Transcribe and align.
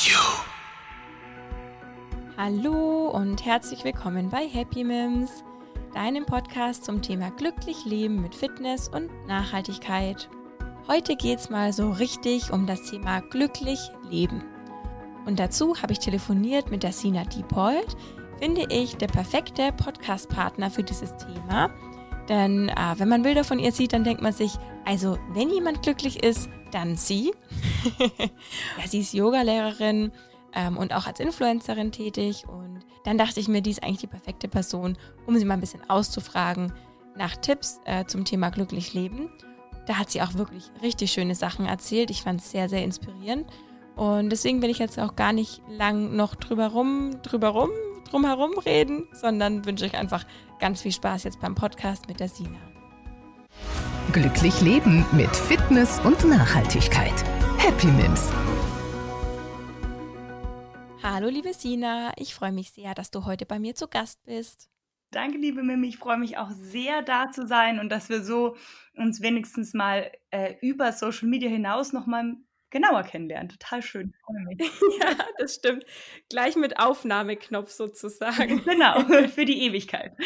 you. 0.00 0.18
Hallo 2.38 3.10
und 3.10 3.44
herzlich 3.44 3.84
willkommen 3.84 4.30
bei 4.30 4.48
Happy 4.48 4.84
Mims, 4.84 5.44
deinem 5.92 6.24
Podcast 6.24 6.86
zum 6.86 7.02
Thema 7.02 7.30
glücklich 7.30 7.84
leben 7.84 8.22
mit 8.22 8.34
Fitness 8.34 8.88
und 8.88 9.10
Nachhaltigkeit. 9.26 10.30
Heute 10.88 11.14
geht's 11.14 11.50
mal 11.50 11.74
so 11.74 11.90
richtig 11.90 12.50
um 12.50 12.66
das 12.66 12.90
Thema 12.90 13.20
glücklich 13.20 13.78
leben. 14.08 14.42
Und 15.26 15.38
dazu 15.38 15.76
habe 15.82 15.92
ich 15.92 15.98
telefoniert 15.98 16.70
mit 16.70 16.82
der 16.82 16.92
Sina 16.92 17.24
Diepold, 17.24 17.96
finde 18.38 18.66
ich 18.70 18.96
der 18.96 19.08
perfekte 19.08 19.72
Podcast-Partner 19.72 20.70
für 20.70 20.82
dieses 20.82 21.14
Thema. 21.18 21.70
Denn 22.30 22.70
äh, 22.70 22.94
wenn 22.96 23.08
man 23.08 23.22
Bilder 23.22 23.44
von 23.44 23.58
ihr 23.58 23.72
sieht, 23.72 23.92
dann 23.92 24.04
denkt 24.04 24.22
man 24.22 24.32
sich, 24.32 24.52
also 24.86 25.18
wenn 25.34 25.50
jemand 25.50 25.82
glücklich 25.82 26.22
ist, 26.22 26.48
dann 26.70 26.96
sie. 26.96 27.32
ja, 28.18 28.86
sie 28.86 29.00
ist 29.00 29.12
Yogalehrerin 29.12 30.12
ähm, 30.54 30.76
und 30.76 30.92
auch 30.92 31.06
als 31.06 31.20
Influencerin 31.20 31.92
tätig. 31.92 32.44
Und 32.48 32.80
dann 33.04 33.18
dachte 33.18 33.40
ich 33.40 33.48
mir, 33.48 33.62
die 33.62 33.70
ist 33.70 33.82
eigentlich 33.82 34.00
die 34.00 34.06
perfekte 34.06 34.48
Person, 34.48 34.96
um 35.26 35.36
sie 35.36 35.44
mal 35.44 35.54
ein 35.54 35.60
bisschen 35.60 35.88
auszufragen 35.88 36.72
nach 37.16 37.36
Tipps 37.36 37.80
äh, 37.84 38.04
zum 38.06 38.24
Thema 38.24 38.50
glücklich 38.50 38.94
leben. 38.94 39.30
Da 39.86 39.98
hat 39.98 40.10
sie 40.10 40.22
auch 40.22 40.34
wirklich 40.34 40.70
richtig 40.82 41.12
schöne 41.12 41.34
Sachen 41.34 41.66
erzählt. 41.66 42.10
Ich 42.10 42.22
fand 42.22 42.40
es 42.40 42.50
sehr, 42.50 42.68
sehr 42.68 42.84
inspirierend. 42.84 43.46
Und 43.96 44.30
deswegen 44.30 44.62
will 44.62 44.70
ich 44.70 44.78
jetzt 44.78 44.98
auch 44.98 45.16
gar 45.16 45.32
nicht 45.32 45.60
lang 45.68 46.16
noch 46.16 46.34
drüber 46.34 46.68
rum, 46.68 47.20
drüber 47.22 47.48
rum, 47.48 47.70
drum 48.08 48.24
herum 48.24 48.58
reden, 48.58 49.06
sondern 49.12 49.66
wünsche 49.66 49.84
euch 49.84 49.96
einfach 49.96 50.24
ganz 50.60 50.82
viel 50.82 50.92
Spaß 50.92 51.24
jetzt 51.24 51.40
beim 51.40 51.54
Podcast 51.54 52.08
mit 52.08 52.20
der 52.20 52.28
Sina. 52.28 52.58
Glücklich 54.12 54.60
leben 54.60 55.04
mit 55.12 55.34
Fitness 55.34 56.00
und 56.04 56.24
Nachhaltigkeit. 56.24 57.31
Happy 57.64 57.86
Mims. 57.86 58.28
Hallo 61.00 61.28
liebe 61.28 61.54
Sina, 61.54 62.12
ich 62.16 62.34
freue 62.34 62.50
mich 62.50 62.72
sehr, 62.72 62.92
dass 62.92 63.12
du 63.12 63.24
heute 63.24 63.46
bei 63.46 63.60
mir 63.60 63.76
zu 63.76 63.86
Gast 63.86 64.18
bist. 64.24 64.68
Danke, 65.12 65.38
liebe 65.38 65.62
Mimi. 65.62 65.86
Ich 65.86 65.98
freue 65.98 66.18
mich 66.18 66.38
auch 66.38 66.50
sehr, 66.50 67.02
da 67.02 67.30
zu 67.30 67.46
sein 67.46 67.78
und 67.78 67.88
dass 67.88 68.08
wir 68.08 68.24
so 68.24 68.56
uns 68.96 69.22
wenigstens 69.22 69.74
mal 69.74 70.10
äh, 70.32 70.56
über 70.60 70.90
Social 70.90 71.28
Media 71.28 71.48
hinaus 71.48 71.92
nochmal 71.92 72.34
genauer 72.70 73.04
kennenlernen. 73.04 73.50
Total 73.50 73.80
schön. 73.80 74.12
ja, 74.58 75.14
das 75.38 75.54
stimmt. 75.54 75.84
Gleich 76.30 76.56
mit 76.56 76.80
Aufnahmeknopf 76.80 77.70
sozusagen. 77.70 78.64
genau, 78.64 78.98
für 79.28 79.44
die 79.44 79.62
Ewigkeit. 79.62 80.16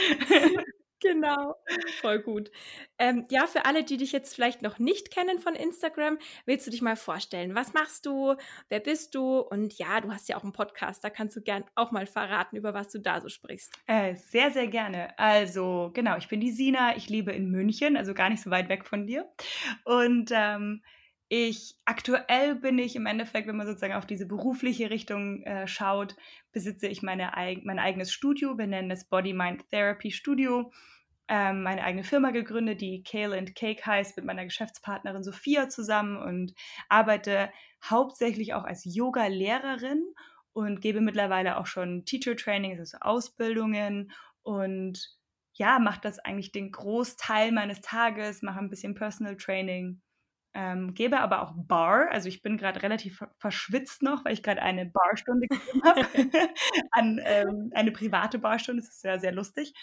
Genau, 1.00 1.56
voll 2.00 2.20
gut. 2.20 2.50
Ähm, 2.98 3.26
ja, 3.30 3.46
für 3.46 3.66
alle, 3.66 3.84
die 3.84 3.98
dich 3.98 4.12
jetzt 4.12 4.34
vielleicht 4.34 4.62
noch 4.62 4.78
nicht 4.78 5.10
kennen 5.10 5.38
von 5.40 5.54
Instagram, 5.54 6.18
willst 6.46 6.66
du 6.66 6.70
dich 6.70 6.80
mal 6.80 6.96
vorstellen? 6.96 7.54
Was 7.54 7.74
machst 7.74 8.06
du? 8.06 8.34
Wer 8.68 8.80
bist 8.80 9.14
du? 9.14 9.40
Und 9.40 9.78
ja, 9.78 10.00
du 10.00 10.10
hast 10.10 10.28
ja 10.28 10.36
auch 10.36 10.42
einen 10.42 10.52
Podcast, 10.52 11.04
da 11.04 11.10
kannst 11.10 11.36
du 11.36 11.42
gern 11.42 11.64
auch 11.74 11.90
mal 11.90 12.06
verraten, 12.06 12.56
über 12.56 12.72
was 12.72 12.88
du 12.88 12.98
da 12.98 13.20
so 13.20 13.28
sprichst. 13.28 13.72
Äh, 13.86 14.14
sehr, 14.14 14.50
sehr 14.50 14.68
gerne. 14.68 15.18
Also, 15.18 15.90
genau, 15.92 16.16
ich 16.16 16.28
bin 16.28 16.40
die 16.40 16.52
Sina, 16.52 16.96
ich 16.96 17.10
lebe 17.10 17.32
in 17.32 17.50
München, 17.50 17.96
also 17.96 18.14
gar 18.14 18.30
nicht 18.30 18.42
so 18.42 18.50
weit 18.50 18.70
weg 18.70 18.86
von 18.86 19.06
dir. 19.06 19.30
Und 19.84 20.30
ähm, 20.32 20.82
ich 21.28 21.74
aktuell 21.84 22.54
bin 22.54 22.78
ich 22.78 22.94
im 22.94 23.06
Endeffekt, 23.06 23.48
wenn 23.48 23.56
man 23.56 23.66
sozusagen 23.66 23.94
auf 23.94 24.06
diese 24.06 24.26
berufliche 24.26 24.90
Richtung 24.90 25.42
äh, 25.42 25.66
schaut, 25.66 26.16
besitze 26.52 26.86
ich 26.86 27.02
meine, 27.02 27.32
mein 27.64 27.78
eigenes 27.78 28.12
Studio. 28.12 28.56
Wir 28.58 28.66
nennen 28.66 28.90
es 28.90 29.04
Body 29.04 29.32
Mind 29.32 29.68
Therapy 29.70 30.12
Studio. 30.12 30.72
Ähm, 31.28 31.64
meine 31.64 31.82
eigene 31.82 32.04
Firma 32.04 32.30
gegründet, 32.30 32.80
die 32.80 33.02
Kale 33.02 33.36
and 33.36 33.56
Cake 33.56 33.84
heißt, 33.84 34.16
mit 34.16 34.24
meiner 34.24 34.44
Geschäftspartnerin 34.44 35.24
Sophia 35.24 35.68
zusammen 35.68 36.16
und 36.16 36.54
arbeite 36.88 37.50
hauptsächlich 37.84 38.54
auch 38.54 38.62
als 38.62 38.84
Yoga-Lehrerin 38.84 40.04
und 40.52 40.80
gebe 40.80 41.00
mittlerweile 41.00 41.58
auch 41.58 41.66
schon 41.66 42.04
Teacher 42.04 42.36
Trainings, 42.36 42.78
also 42.78 42.98
Ausbildungen 43.00 44.12
und 44.42 45.16
ja, 45.54 45.80
mache 45.80 46.00
das 46.02 46.20
eigentlich 46.20 46.52
den 46.52 46.70
Großteil 46.70 47.50
meines 47.50 47.80
Tages, 47.80 48.42
mache 48.42 48.60
ein 48.60 48.70
bisschen 48.70 48.94
Personal 48.94 49.36
Training 49.36 50.00
ähm, 50.56 50.94
gebe 50.94 51.20
aber 51.20 51.42
auch 51.42 51.52
Bar. 51.54 52.10
Also 52.10 52.28
ich 52.28 52.40
bin 52.40 52.56
gerade 52.56 52.82
relativ 52.82 53.22
verschwitzt 53.38 54.02
noch, 54.02 54.24
weil 54.24 54.32
ich 54.32 54.42
gerade 54.42 54.62
eine 54.62 54.86
Barstunde 54.86 55.48
gegeben 55.48 55.82
habe. 55.84 56.00
An 56.92 57.20
ähm, 57.22 57.70
eine 57.74 57.92
private 57.92 58.38
Barstunde. 58.38 58.80
Das 58.80 58.90
ist 58.90 59.02
sehr, 59.02 59.20
sehr 59.20 59.32
lustig. 59.32 59.74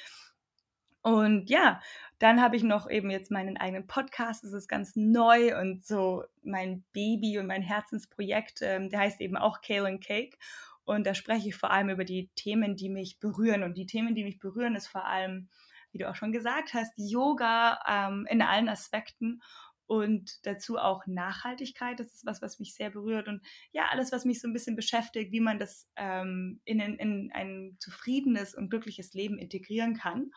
Und 1.03 1.49
ja, 1.49 1.79
dann 2.17 2.41
habe 2.41 2.55
ich 2.55 2.63
noch 2.63 2.89
eben 2.89 3.11
jetzt 3.11 3.29
meinen 3.29 3.57
eigenen 3.57 3.85
Podcast. 3.85 4.43
Das 4.43 4.53
ist 4.53 4.67
ganz 4.67 4.95
neu 4.95 5.59
und 5.59 5.85
so 5.85 6.23
mein 6.41 6.83
Baby 6.91 7.37
und 7.37 7.45
mein 7.45 7.61
Herzensprojekt. 7.61 8.61
Ähm, 8.63 8.89
der 8.89 9.01
heißt 9.01 9.21
eben 9.21 9.37
auch 9.37 9.61
Kale 9.61 9.87
and 9.87 10.03
Cake. 10.03 10.37
Und 10.85 11.05
da 11.05 11.13
spreche 11.13 11.49
ich 11.49 11.55
vor 11.55 11.69
allem 11.69 11.89
über 11.89 12.03
die 12.03 12.31
Themen, 12.35 12.75
die 12.75 12.89
mich 12.89 13.19
berühren. 13.19 13.61
Und 13.61 13.77
die 13.77 13.85
Themen, 13.85 14.15
die 14.15 14.23
mich 14.23 14.39
berühren, 14.39 14.75
ist 14.75 14.87
vor 14.87 15.05
allem, 15.05 15.49
wie 15.91 15.99
du 15.99 16.09
auch 16.09 16.15
schon 16.15 16.31
gesagt 16.31 16.73
hast, 16.73 16.93
Yoga 16.97 17.79
ähm, 17.87 18.25
in 18.27 18.41
allen 18.41 18.69
Aspekten 18.69 19.39
und 19.93 20.45
dazu 20.45 20.77
auch 20.77 21.05
Nachhaltigkeit. 21.05 21.99
Das 21.99 22.13
ist 22.13 22.25
was, 22.25 22.41
was 22.41 22.59
mich 22.59 22.73
sehr 22.73 22.89
berührt 22.89 23.27
und 23.27 23.45
ja, 23.71 23.85
alles, 23.91 24.11
was 24.11 24.25
mich 24.25 24.41
so 24.41 24.47
ein 24.47 24.53
bisschen 24.53 24.75
beschäftigt, 24.75 25.31
wie 25.31 25.39
man 25.39 25.59
das 25.59 25.87
ähm, 25.95 26.61
in, 26.65 26.79
in 26.79 27.31
ein 27.33 27.77
zufriedenes 27.79 28.55
und 28.55 28.69
glückliches 28.69 29.13
Leben 29.13 29.37
integrieren 29.37 29.95
kann. 29.95 30.31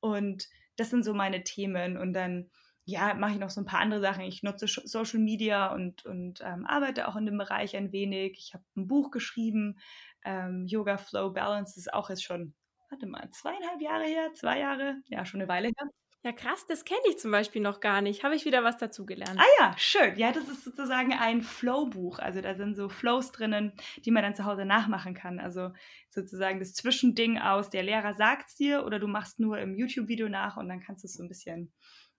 Und 0.00 0.48
das 0.76 0.90
sind 0.90 1.04
so 1.04 1.14
meine 1.14 1.42
Themen 1.42 1.96
und 1.96 2.12
dann 2.12 2.50
ja, 2.84 3.14
mache 3.14 3.32
ich 3.32 3.38
noch 3.38 3.50
so 3.50 3.60
ein 3.60 3.66
paar 3.66 3.80
andere 3.80 4.00
Sachen. 4.00 4.22
Ich 4.22 4.42
nutze 4.42 4.66
Social 4.66 5.20
Media 5.20 5.72
und, 5.74 6.04
und 6.04 6.40
ähm, 6.42 6.66
arbeite 6.66 7.08
auch 7.08 7.16
in 7.16 7.26
dem 7.26 7.36
Bereich 7.36 7.76
ein 7.76 7.92
wenig. 7.92 8.38
Ich 8.38 8.54
habe 8.54 8.64
ein 8.76 8.88
Buch 8.88 9.10
geschrieben, 9.10 9.78
ähm, 10.24 10.66
Yoga 10.66 10.96
Flow 10.96 11.30
Balance, 11.30 11.78
ist 11.78 11.92
auch 11.92 12.08
jetzt 12.10 12.24
schon, 12.24 12.54
warte 12.90 13.06
mal, 13.06 13.28
zweieinhalb 13.30 13.80
Jahre 13.80 14.04
her, 14.04 14.32
zwei 14.34 14.60
Jahre, 14.60 14.96
ja, 15.08 15.26
schon 15.26 15.40
eine 15.40 15.48
Weile 15.48 15.68
her. 15.68 15.88
Ja, 16.24 16.32
krass, 16.32 16.66
das 16.66 16.84
kenne 16.84 17.00
ich 17.08 17.18
zum 17.18 17.30
Beispiel 17.30 17.62
noch 17.62 17.78
gar 17.78 18.02
nicht. 18.02 18.24
Habe 18.24 18.34
ich 18.34 18.44
wieder 18.44 18.64
was 18.64 18.76
dazugelernt. 18.76 19.38
Ah 19.38 19.46
ja, 19.60 19.74
schön. 19.78 20.18
Ja, 20.18 20.32
das 20.32 20.48
ist 20.48 20.64
sozusagen 20.64 21.12
ein 21.12 21.42
Flow-Buch. 21.42 22.18
Also 22.18 22.40
da 22.40 22.56
sind 22.56 22.74
so 22.74 22.88
Flows 22.88 23.30
drinnen, 23.30 23.72
die 24.04 24.10
man 24.10 24.24
dann 24.24 24.34
zu 24.34 24.44
Hause 24.44 24.64
nachmachen 24.64 25.14
kann. 25.14 25.38
Also 25.38 25.70
sozusagen 26.10 26.58
das 26.58 26.74
Zwischending 26.74 27.38
aus, 27.38 27.70
der 27.70 27.84
Lehrer 27.84 28.14
sagt 28.14 28.48
es 28.48 28.56
dir 28.56 28.84
oder 28.84 28.98
du 28.98 29.06
machst 29.06 29.38
nur 29.38 29.58
im 29.58 29.76
YouTube-Video 29.76 30.28
nach 30.28 30.56
und 30.56 30.68
dann 30.68 30.80
kannst 30.80 31.04
du 31.04 31.06
es 31.06 31.14
so 31.14 31.22
ein 31.22 31.28
bisschen 31.28 31.72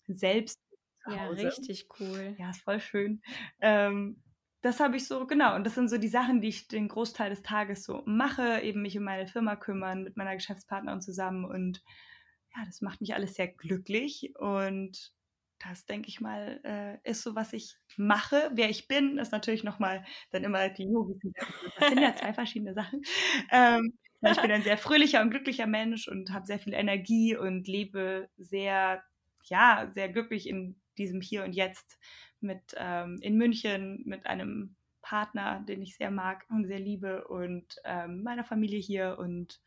selbst. 0.08 0.58
Ja, 1.06 1.28
richtig 1.28 1.88
cool. 2.00 2.36
Ja, 2.38 2.52
ist 2.52 2.62
voll 2.62 2.80
schön. 2.80 3.22
Ähm, 3.60 4.24
das 4.62 4.80
habe 4.80 4.98
ich 4.98 5.08
so, 5.08 5.26
genau. 5.26 5.56
Und 5.56 5.66
das 5.66 5.76
sind 5.76 5.90
so 5.90 5.98
die 5.98 6.08
Sachen, 6.08 6.40
die 6.42 6.50
ich 6.50 6.68
den 6.68 6.88
Großteil 6.88 7.30
des 7.30 7.42
Tages 7.42 7.84
so 7.84 8.04
mache, 8.06 8.62
eben 8.62 8.82
mich 8.82 8.98
um 8.98 9.04
meine 9.04 9.28
Firma 9.28 9.56
kümmern, 9.56 10.04
mit 10.04 10.16
meiner 10.18 10.36
Geschäftspartnerin 10.36 11.02
zusammen 11.02 11.46
und 11.46 11.82
ja, 12.56 12.66
das 12.66 12.82
macht 12.82 13.02
mich 13.02 13.14
alles 13.14 13.36
sehr 13.36 13.48
glücklich 13.48 14.34
und 14.38 15.14
das, 15.60 15.86
denke 15.86 16.08
ich 16.08 16.22
mal, 16.22 16.62
äh, 16.64 17.10
ist 17.10 17.22
so, 17.22 17.36
was 17.36 17.52
ich 17.54 17.76
mache. 17.98 18.50
Wer 18.54 18.70
ich 18.70 18.88
bin, 18.88 19.18
ist 19.18 19.32
natürlich 19.32 19.64
nochmal 19.64 20.06
dann 20.32 20.44
immer 20.44 20.70
die 20.70 20.86
Yogis. 20.86 21.20
Das 21.78 21.90
sind 21.90 22.00
ja 22.00 22.16
zwei 22.16 22.34
verschiedene 22.34 22.74
Sachen. 22.74 23.02
Ähm, 23.52 23.94
ich 24.22 24.42
bin 24.42 24.52
ein 24.52 24.64
sehr 24.64 24.78
fröhlicher 24.78 25.22
und 25.22 25.32
glücklicher 25.32 25.68
Mensch 25.68 26.08
und 26.08 26.32
habe 26.32 26.46
sehr 26.46 26.60
viel 26.60 26.74
Energie 26.74 27.36
und 27.36 27.68
lebe 27.68 28.30
sehr, 28.38 29.04
ja, 29.46 29.90
sehr 29.94 30.10
glücklich 30.10 30.48
in 30.48 30.80
diesem 30.98 31.22
Hier 31.22 31.44
und 31.44 31.54
Jetzt 31.54 31.98
mit 32.42 32.76
ähm, 32.78 33.18
in 33.22 33.38
München 33.38 34.04
mit 34.06 34.26
einem 34.26 34.76
Partner, 35.02 35.64
den 35.68 35.82
ich 35.82 35.96
sehr 35.96 36.12
mag 36.12 36.46
und 36.50 36.68
sehr 36.68 36.80
liebe 36.80 37.28
und 37.28 37.76
ähm, 37.84 38.24
meiner 38.24 38.44
Familie 38.44 38.80
hier 38.80 39.18
und 39.20 39.60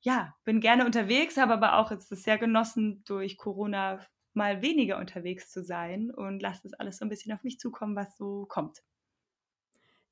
ja, 0.00 0.34
bin 0.44 0.60
gerne 0.60 0.84
unterwegs, 0.84 1.36
habe 1.36 1.54
aber 1.54 1.78
auch 1.78 1.90
jetzt 1.90 2.10
das 2.12 2.22
sehr 2.22 2.38
genossen, 2.38 3.02
durch 3.04 3.36
Corona 3.36 4.00
mal 4.34 4.62
weniger 4.62 4.98
unterwegs 4.98 5.50
zu 5.50 5.62
sein 5.62 6.10
und 6.10 6.40
lasse 6.40 6.62
das 6.64 6.74
alles 6.74 6.98
so 6.98 7.04
ein 7.04 7.08
bisschen 7.08 7.32
auf 7.32 7.42
mich 7.42 7.58
zukommen, 7.58 7.96
was 7.96 8.16
so 8.16 8.46
kommt. 8.46 8.82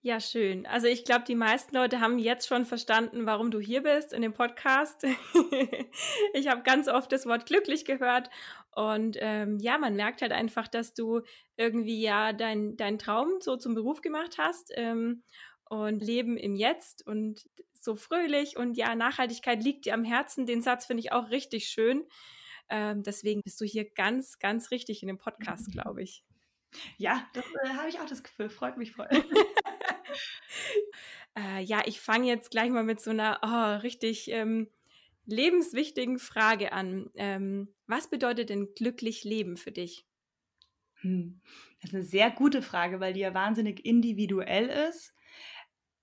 Ja, 0.07 0.21
schön. 0.21 0.67
Also 0.67 0.87
ich 0.87 1.07
glaube, 1.07 1.25
die 1.27 1.35
meisten 1.35 1.75
Leute 1.75 1.99
haben 1.99 2.19
jetzt 2.19 2.47
schon 2.47 2.67
verstanden, 2.67 3.25
warum 3.25 3.51
du 3.51 3.59
hier 3.59 3.83
bist 3.83 4.13
in 4.13 4.21
dem 4.21 4.35
Podcast. 4.35 5.03
ich 6.35 6.49
habe 6.49 6.63
ganz 6.63 6.89
oft 6.89 7.11
das 7.11 7.25
Wort 7.25 7.47
glücklich 7.47 7.87
gehört 7.87 8.29
und 8.73 9.17
ähm, 9.21 9.59
ja, 9.61 9.79
man 9.79 9.97
merkt 9.97 10.21
halt 10.21 10.33
einfach, 10.33 10.69
dass 10.69 10.93
du 10.93 11.23
irgendwie 11.57 12.03
ja 12.03 12.35
deinen 12.35 12.77
dein 12.77 12.99
Traum 12.99 13.41
so 13.41 13.57
zum 13.57 13.75
Beruf 13.75 14.03
gemacht 14.03 14.37
hast 14.37 14.73
ähm, 14.75 15.23
und 15.71 16.03
Leben 16.03 16.37
im 16.37 16.55
Jetzt 16.55 17.07
und 17.07 17.49
so 17.85 17.95
fröhlich 17.97 18.57
und 18.57 18.77
ja, 18.77 18.95
Nachhaltigkeit 18.95 19.63
liegt 19.63 19.85
dir 19.85 19.95
am 19.95 20.05
Herzen. 20.05 20.47
Den 20.47 20.63
Satz 20.63 20.87
finde 20.87 21.03
ich 21.03 21.13
auch 21.13 21.31
richtig 21.31 21.69
schön. 21.69 22.05
Ähm, 22.69 23.03
deswegen 23.03 23.43
bist 23.43 23.61
du 23.61 23.65
hier 23.65 23.89
ganz, 23.89 24.39
ganz 24.39 24.71
richtig 24.71 25.03
in 25.03 25.09
dem 25.09 25.19
Podcast, 25.19 25.71
glaube 25.73 26.03
ich. 26.03 26.25
Ja, 26.97 27.29
das 27.35 27.45
äh, 27.63 27.69
habe 27.71 27.89
ich 27.89 28.01
auch 28.01 28.07
das 28.07 28.23
Gefühl. 28.23 28.49
Freut 28.49 28.77
mich 28.77 28.93
voll. 28.93 29.09
äh, 31.37 31.63
ja, 31.63 31.83
ich 31.87 32.01
fange 32.01 32.27
jetzt 32.27 32.51
gleich 32.51 32.71
mal 32.71 32.85
mit 32.85 33.01
so 33.01 33.11
einer 33.11 33.41
oh, 33.43 33.83
richtig 33.83 34.31
ähm, 34.31 34.69
lebenswichtigen 35.27 36.19
Frage 36.19 36.73
an. 36.73 37.11
Ähm, 37.15 37.69
was 37.87 38.09
bedeutet 38.09 38.51
denn 38.51 38.75
glücklich 38.75 39.25
leben 39.25 39.57
für 39.57 39.73
dich? 39.73 40.07
Hm. 41.01 41.41
Das 41.81 41.91
ist 41.91 41.95
eine 41.95 42.05
sehr 42.05 42.31
gute 42.31 42.63
Frage, 42.63 43.01
weil 43.01 43.13
die 43.13 43.21
ja 43.21 43.35
wahnsinnig 43.35 43.85
individuell 43.85 44.69
ist. 44.89 45.15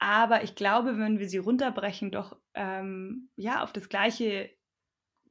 Aber 0.01 0.43
ich 0.43 0.55
glaube, 0.55 0.97
wenn 0.97 1.19
wir 1.19 1.29
sie 1.29 1.37
runterbrechen, 1.37 2.09
doch 2.09 2.35
ähm, 2.55 3.29
ja 3.35 3.61
auf 3.61 3.71
das 3.71 3.87
gleiche, 3.87 4.49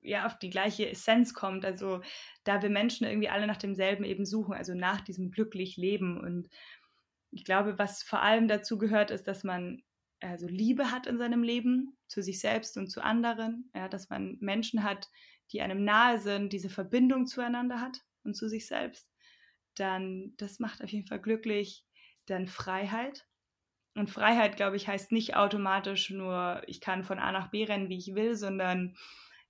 ja 0.00 0.26
auf 0.26 0.38
die 0.38 0.48
gleiche 0.48 0.88
Essenz 0.88 1.34
kommt. 1.34 1.64
Also 1.64 2.02
da 2.44 2.62
wir 2.62 2.70
Menschen 2.70 3.04
irgendwie 3.04 3.28
alle 3.28 3.48
nach 3.48 3.56
demselben 3.56 4.04
eben 4.04 4.24
suchen, 4.24 4.54
also 4.54 4.74
nach 4.74 5.00
diesem 5.00 5.32
glücklich 5.32 5.76
Leben. 5.76 6.20
Und 6.20 6.48
ich 7.32 7.44
glaube, 7.44 7.80
was 7.80 8.04
vor 8.04 8.22
allem 8.22 8.46
dazu 8.46 8.78
gehört, 8.78 9.10
ist, 9.10 9.26
dass 9.26 9.42
man 9.42 9.82
also 10.20 10.46
Liebe 10.46 10.92
hat 10.92 11.08
in 11.08 11.18
seinem 11.18 11.42
Leben 11.42 11.96
zu 12.06 12.22
sich 12.22 12.38
selbst 12.38 12.76
und 12.76 12.92
zu 12.92 13.02
anderen, 13.02 13.72
ja, 13.74 13.88
dass 13.88 14.08
man 14.08 14.36
Menschen 14.38 14.84
hat, 14.84 15.08
die 15.50 15.62
einem 15.62 15.82
nahe 15.82 16.20
sind, 16.20 16.52
diese 16.52 16.70
Verbindung 16.70 17.26
zueinander 17.26 17.80
hat 17.80 18.02
und 18.22 18.36
zu 18.36 18.48
sich 18.48 18.68
selbst, 18.68 19.10
dann 19.74 20.34
das 20.36 20.60
macht 20.60 20.80
auf 20.80 20.90
jeden 20.90 21.08
Fall 21.08 21.20
glücklich. 21.20 21.84
Dann 22.26 22.46
Freiheit. 22.46 23.26
Und 24.00 24.10
Freiheit, 24.10 24.56
glaube 24.56 24.76
ich, 24.76 24.88
heißt 24.88 25.12
nicht 25.12 25.36
automatisch 25.36 26.08
nur, 26.08 26.62
ich 26.66 26.80
kann 26.80 27.04
von 27.04 27.18
A 27.18 27.32
nach 27.32 27.50
B 27.50 27.64
rennen, 27.64 27.90
wie 27.90 27.98
ich 27.98 28.14
will, 28.14 28.34
sondern 28.34 28.96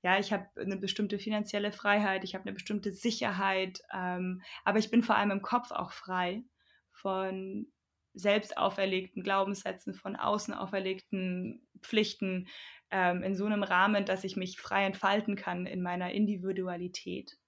ja, 0.03 0.19
ich 0.19 0.33
habe 0.33 0.49
eine 0.57 0.77
bestimmte 0.77 1.21
finanzielle 1.21 1.71
Freiheit, 1.71 2.25
ich 2.25 2.35
habe 2.35 2.43
eine 2.43 2.53
bestimmte 2.53 2.91
Sicherheit, 2.91 3.81
ähm, 3.95 4.43
aber 4.65 4.81
ich 4.81 4.91
bin 4.91 5.05
vor 5.05 5.15
allem 5.15 5.31
im 5.31 5.43
Kopf 5.43 5.71
auch 5.71 5.93
frei 5.93 6.43
von 6.91 7.69
selbst 8.13 8.59
auferlegten 8.59 9.23
Glaubenssätzen, 9.23 9.95
von 9.95 10.17
außen 10.17 10.53
auferlegten 10.53 11.65
Pflichten 11.81 12.49
ähm, 12.91 13.23
in 13.23 13.37
so 13.37 13.45
einem 13.45 13.63
Rahmen, 13.63 14.05
dass 14.05 14.25
ich 14.25 14.35
mich 14.35 14.61
frei 14.61 14.85
entfalten 14.85 15.37
kann 15.37 15.65
in 15.65 15.81
meiner 15.81 16.11
Individualität. 16.11 17.39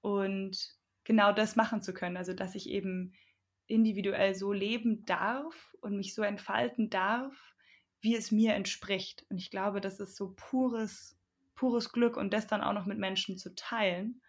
Und 0.00 0.56
genau 1.04 1.32
das 1.32 1.56
machen 1.56 1.82
zu 1.82 1.92
können, 1.92 2.16
also 2.16 2.32
dass 2.32 2.54
ich 2.54 2.70
eben 2.70 3.12
individuell 3.66 4.34
so 4.34 4.52
leben 4.52 5.04
darf 5.04 5.74
und 5.80 5.96
mich 5.96 6.14
so 6.14 6.22
entfalten 6.22 6.90
darf, 6.90 7.54
wie 8.00 8.16
es 8.16 8.30
mir 8.30 8.54
entspricht. 8.54 9.24
Und 9.30 9.38
ich 9.38 9.50
glaube, 9.50 9.80
das 9.80 10.00
ist 10.00 10.16
so 10.16 10.34
pures, 10.36 11.16
pures 11.54 11.92
Glück 11.92 12.16
und 12.16 12.32
das 12.32 12.46
dann 12.46 12.62
auch 12.62 12.72
noch 12.72 12.86
mit 12.86 12.98
Menschen 12.98 13.38
zu 13.38 13.54
teilen 13.54 14.20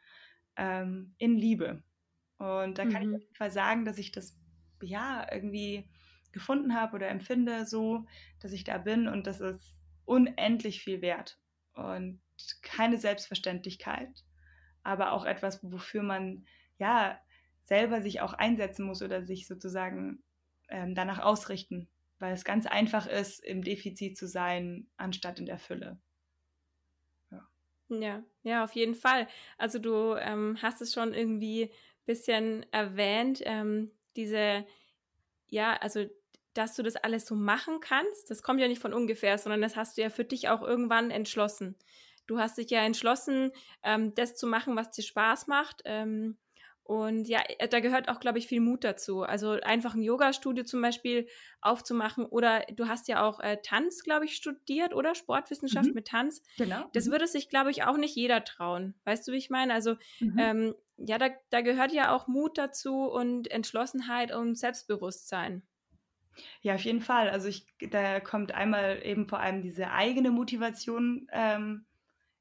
ähm, 0.56 1.15
in 1.18 1.38
Liebe. 1.38 1.83
Und 2.38 2.77
da 2.77 2.85
kann 2.85 3.03
mhm. 3.03 3.09
ich 3.09 3.15
auf 3.15 3.21
jeden 3.21 3.35
Fall 3.35 3.51
sagen, 3.51 3.85
dass 3.85 3.97
ich 3.97 4.12
das 4.12 4.38
ja 4.81 5.25
irgendwie 5.31 5.89
gefunden 6.31 6.75
habe 6.75 6.95
oder 6.95 7.09
empfinde, 7.09 7.65
so, 7.65 8.06
dass 8.39 8.51
ich 8.51 8.63
da 8.63 8.77
bin 8.77 9.07
und 9.07 9.27
das 9.27 9.39
ist 9.39 9.79
unendlich 10.06 10.83
viel 10.83 11.01
wert 11.01 11.39
und 11.74 12.19
keine 12.62 12.97
Selbstverständlichkeit, 12.97 14.24
aber 14.83 15.13
auch 15.13 15.25
etwas, 15.25 15.63
wofür 15.63 16.03
man 16.03 16.45
ja 16.77 17.19
selber 17.63 18.01
sich 18.01 18.21
auch 18.21 18.33
einsetzen 18.33 18.86
muss 18.86 19.01
oder 19.01 19.24
sich 19.24 19.48
sozusagen 19.48 20.24
ähm, 20.69 20.95
danach 20.95 21.19
ausrichten, 21.19 21.88
weil 22.19 22.33
es 22.33 22.44
ganz 22.44 22.65
einfach 22.65 23.07
ist, 23.07 23.44
im 23.44 23.63
Defizit 23.63 24.18
zu 24.18 24.27
sein, 24.27 24.88
anstatt 24.98 25.39
in 25.39 25.45
der 25.45 25.60
Fülle. 25.60 26.00
Ja, 27.89 28.24
ja, 28.44 28.63
auf 28.63 28.74
jeden 28.74 28.95
Fall. 28.95 29.27
Also 29.57 29.80
du 29.80 30.15
ähm, 30.15 30.57
hast 30.62 30.81
es 30.81 30.94
schon 30.94 31.13
irgendwie 31.13 31.63
ein 31.65 32.06
bisschen 32.06 32.65
erwähnt, 32.71 33.42
ähm, 33.44 33.92
diese, 34.15 34.65
ja, 35.48 35.75
also 35.77 36.06
dass 36.54 36.75
du 36.75 36.83
das 36.83 36.95
alles 36.95 37.25
so 37.25 37.36
machen 37.36 37.80
kannst, 37.80 38.30
das 38.30 38.44
kommt 38.44 38.60
ja 38.60 38.68
nicht 38.68 38.81
von 38.81 38.94
ungefähr, 38.94 39.38
sondern 39.38 39.62
das 39.62 39.75
hast 39.75 39.98
du 39.98 40.01
ja 40.01 40.10
für 40.10 40.24
dich 40.24 40.50
auch 40.50 40.62
irgendwann 40.62 41.10
entschlossen. 41.10 41.75
Du 42.27 42.38
hast 42.39 42.57
dich 42.57 42.69
ja 42.69 42.83
entschlossen, 42.83 43.51
ähm, 43.83 44.13
das 44.15 44.36
zu 44.36 44.48
machen, 44.48 44.75
was 44.75 44.92
dir 44.92 45.04
Spaß 45.04 45.48
macht. 45.48 45.81
Ähm, 45.86 46.38
und 46.83 47.30
ja, 47.30 47.41
äh, 47.59 47.68
da 47.68 47.80
gehört 47.80 48.09
auch, 48.09 48.19
glaube 48.19 48.39
ich, 48.39 48.47
viel 48.47 48.59
Mut 48.59 48.83
dazu. 48.83 49.24
Also 49.24 49.51
einfach 49.62 49.95
ein 49.95 50.01
Yoga-Studio 50.01 50.65
zum 50.65 50.81
Beispiel 50.81 51.27
aufzumachen. 51.62 52.25
Oder 52.25 52.65
du 52.75 52.88
hast 52.88 53.07
ja 53.07 53.24
auch 53.25 53.39
äh, 53.39 53.57
Tanz, 53.63 54.03
glaube 54.03 54.25
ich, 54.25 54.35
studiert, 54.35 54.94
oder? 54.94 55.15
Sportwissenschaft 55.15 55.89
mhm. 55.89 55.94
mit 55.94 56.07
Tanz. 56.07 56.41
Genau. 56.57 56.89
Das 56.94 57.07
mhm. 57.07 57.12
würde 57.12 57.27
sich, 57.27 57.50
glaube 57.50 57.71
ich, 57.71 57.83
auch 57.83 57.97
nicht 57.97 58.15
jeder 58.15 58.44
trauen. 58.44 58.95
Weißt 59.06 59.27
du, 59.27 59.31
wie 59.31 59.38
ich 59.38 59.50
meine? 59.50 59.74
Also 59.74 59.95
mhm. 60.19 60.38
ähm, 60.38 60.75
ja, 60.97 61.18
da, 61.18 61.30
da 61.50 61.62
gehört 61.62 61.94
ja 61.94 62.13
auch 62.13 62.27
Mut 62.27 62.57
dazu 62.57 63.03
und 63.06 63.50
Entschlossenheit 63.50 64.33
und 64.33 64.57
Selbstbewusstsein. 64.57 65.63
Ja, 66.62 66.75
auf 66.75 66.81
jeden 66.81 67.01
Fall. 67.01 67.29
Also 67.29 67.47
ich, 67.47 67.65
da 67.91 68.19
kommt 68.19 68.53
einmal 68.53 69.00
eben 69.06 69.27
vor 69.27 69.39
allem 69.39 69.62
diese 69.62 69.91
eigene 69.91 70.31
Motivation 70.31 71.27
ähm, 71.31 71.86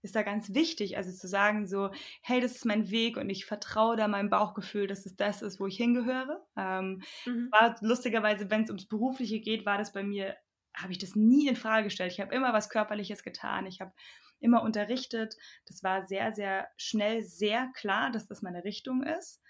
ist 0.02 0.16
da 0.16 0.22
ganz 0.22 0.52
wichtig. 0.52 0.96
Also 0.96 1.12
zu 1.12 1.28
sagen 1.28 1.66
so, 1.66 1.90
hey, 2.22 2.40
das 2.40 2.56
ist 2.56 2.66
mein 2.66 2.90
Weg 2.90 3.16
und 3.16 3.30
ich 3.30 3.46
vertraue 3.46 3.96
da 3.96 4.08
meinem 4.08 4.30
Bauchgefühl, 4.30 4.86
dass 4.86 5.06
es 5.06 5.16
das 5.16 5.42
ist, 5.42 5.60
wo 5.60 5.66
ich 5.66 5.76
hingehöre. 5.76 6.44
Ähm, 6.56 7.02
mhm. 7.24 7.48
War 7.52 7.76
lustigerweise, 7.80 8.50
wenn 8.50 8.62
es 8.62 8.70
ums 8.70 8.86
Berufliche 8.86 9.40
geht, 9.40 9.64
war 9.64 9.78
das 9.78 9.92
bei 9.92 10.02
mir, 10.02 10.36
habe 10.74 10.92
ich 10.92 10.98
das 10.98 11.14
nie 11.14 11.48
in 11.48 11.56
Frage 11.56 11.84
gestellt. 11.84 12.12
Ich 12.12 12.20
habe 12.20 12.34
immer 12.34 12.52
was 12.52 12.68
Körperliches 12.68 13.22
getan. 13.22 13.66
Ich 13.66 13.80
habe 13.80 13.92
immer 14.40 14.62
unterrichtet. 14.62 15.36
Das 15.66 15.82
war 15.82 16.06
sehr, 16.06 16.32
sehr 16.32 16.68
schnell, 16.76 17.22
sehr 17.22 17.70
klar, 17.74 18.10
dass 18.10 18.26
das 18.26 18.42
meine 18.42 18.64
Richtung 18.64 19.02
ist. 19.02 19.40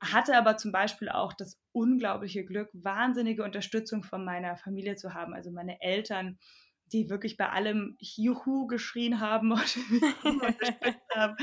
Hatte 0.00 0.36
aber 0.36 0.56
zum 0.56 0.72
Beispiel 0.72 1.08
auch 1.08 1.32
das 1.32 1.60
unglaubliche 1.70 2.44
Glück, 2.44 2.70
wahnsinnige 2.72 3.44
Unterstützung 3.44 4.02
von 4.02 4.24
meiner 4.24 4.56
Familie 4.56 4.96
zu 4.96 5.14
haben. 5.14 5.32
Also 5.32 5.52
meine 5.52 5.80
Eltern, 5.80 6.38
die 6.92 7.08
wirklich 7.08 7.36
bei 7.36 7.48
allem 7.48 7.96
Juhu 7.98 8.66
geschrien 8.66 9.20
haben 9.20 9.52
und, 9.52 9.60
haben 11.14 11.36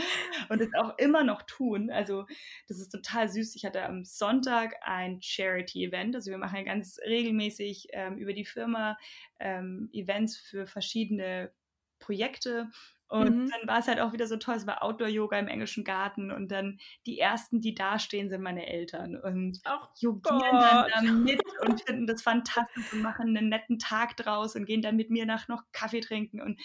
und 0.50 0.62
es 0.62 0.74
auch 0.76 0.98
immer 0.98 1.24
noch 1.24 1.44
tun. 1.44 1.90
Also 1.90 2.26
das 2.68 2.80
ist 2.80 2.90
total 2.90 3.30
süß. 3.30 3.56
Ich 3.56 3.66
hatte 3.66 3.84
am 3.84 4.06
Sonntag 4.06 4.76
ein 4.82 5.22
Charity-Event. 5.22 6.16
Also 6.16 6.32
wir 6.32 6.38
machen 6.38 6.66
ganz 6.66 7.00
regelmäßig 7.06 7.88
ähm, 7.94 8.18
über 8.18 8.34
die 8.34 8.46
Firma 8.46 8.98
ähm, 9.40 9.90
Events 9.94 10.38
für 10.38 10.68
verschiedene 10.68 11.52
Projekte. 12.00 12.70
Und 13.10 13.46
mhm. 13.46 13.50
dann 13.50 13.68
war 13.68 13.80
es 13.80 13.88
halt 13.88 14.00
auch 14.00 14.14
wieder 14.14 14.28
so 14.28 14.38
toll, 14.38 14.54
es 14.54 14.68
war 14.68 14.84
Outdoor-Yoga 14.84 15.40
im 15.40 15.48
englischen 15.48 15.84
Garten 15.84 16.32
und 16.32 16.52
dann 16.52 16.80
die 17.08 17.18
ersten, 17.18 17.60
die 17.60 17.74
da 17.74 17.98
stehen, 17.98 18.30
sind 18.30 18.44
meine 18.44 18.68
Eltern 18.68 19.16
und 19.20 19.60
auch 19.66 19.90
jogieren 19.98 20.40
dann 20.52 20.88
da 20.94 21.02
mit 21.02 21.42
und 21.66 21.82
finden 21.82 22.06
das 22.06 22.22
fantastisch 22.22 22.94
und 22.94 23.02
machen 23.02 23.36
einen 23.36 23.50
netten 23.50 23.80
Tag 23.80 24.16
draus 24.16 24.56
und 24.56 24.66
gehen 24.66 24.84
dann 24.84 24.96
mit 24.96 25.10
mir 25.10 25.26
nach 25.26 25.48
noch 25.48 25.64
Kaffee 25.72 26.02
trinken 26.02 26.40
und 26.40 26.62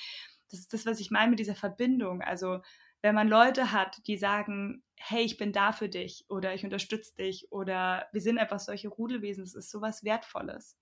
das 0.51 0.61
ist 0.61 0.75
das, 0.75 0.85
was 0.85 1.01
ich 1.01 1.11
meine 1.11 1.31
mit 1.31 1.39
dieser 1.39 1.55
Verbindung. 1.55 2.21
Also 2.21 2.61
wenn 3.01 3.15
man 3.15 3.29
Leute 3.29 3.73
hat, 3.73 4.07
die 4.07 4.19
sagen, 4.19 4.85
hey, 4.97 5.23
ich 5.25 5.39
bin 5.39 5.51
da 5.51 5.73
für 5.73 5.89
dich 5.89 6.27
oder 6.29 6.55
ich 6.55 6.63
unterstütze 6.63 7.15
dich 7.17 7.51
oder 7.53 8.07
wir 8.13 8.21
sind 8.21 8.37
einfach 8.37 8.61
solche 8.61 8.89
Rudelwesen, 8.89 9.45
das 9.45 9.55
ist 9.55 9.71
sowas 9.71 10.05
Wertvolles. 10.05 10.77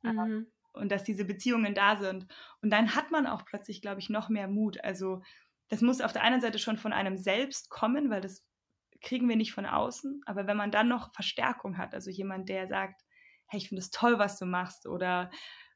Mhm 0.00 0.46
und 0.74 0.90
dass 0.92 1.04
diese 1.04 1.24
Beziehungen 1.24 1.74
da 1.74 1.96
sind. 1.96 2.26
Und 2.60 2.70
dann 2.70 2.94
hat 2.94 3.10
man 3.10 3.26
auch 3.26 3.44
plötzlich, 3.44 3.80
glaube 3.80 4.00
ich, 4.00 4.10
noch 4.10 4.28
mehr 4.28 4.48
Mut. 4.48 4.82
Also 4.82 5.22
das 5.68 5.80
muss 5.80 6.00
auf 6.00 6.12
der 6.12 6.22
einen 6.22 6.40
Seite 6.40 6.58
schon 6.58 6.76
von 6.76 6.92
einem 6.92 7.16
selbst 7.16 7.70
kommen, 7.70 8.10
weil 8.10 8.20
das 8.20 8.44
kriegen 9.00 9.28
wir 9.28 9.36
nicht 9.36 9.52
von 9.52 9.66
außen. 9.66 10.22
Aber 10.26 10.46
wenn 10.46 10.56
man 10.56 10.70
dann 10.70 10.88
noch 10.88 11.14
Verstärkung 11.14 11.78
hat, 11.78 11.94
also 11.94 12.10
jemand, 12.10 12.48
der 12.48 12.66
sagt, 12.66 13.02
hey, 13.46 13.58
ich 13.58 13.68
finde 13.68 13.80
es 13.80 13.90
toll, 13.90 14.18
was 14.18 14.38
du 14.38 14.46
machst 14.46 14.86
oder 14.86 15.30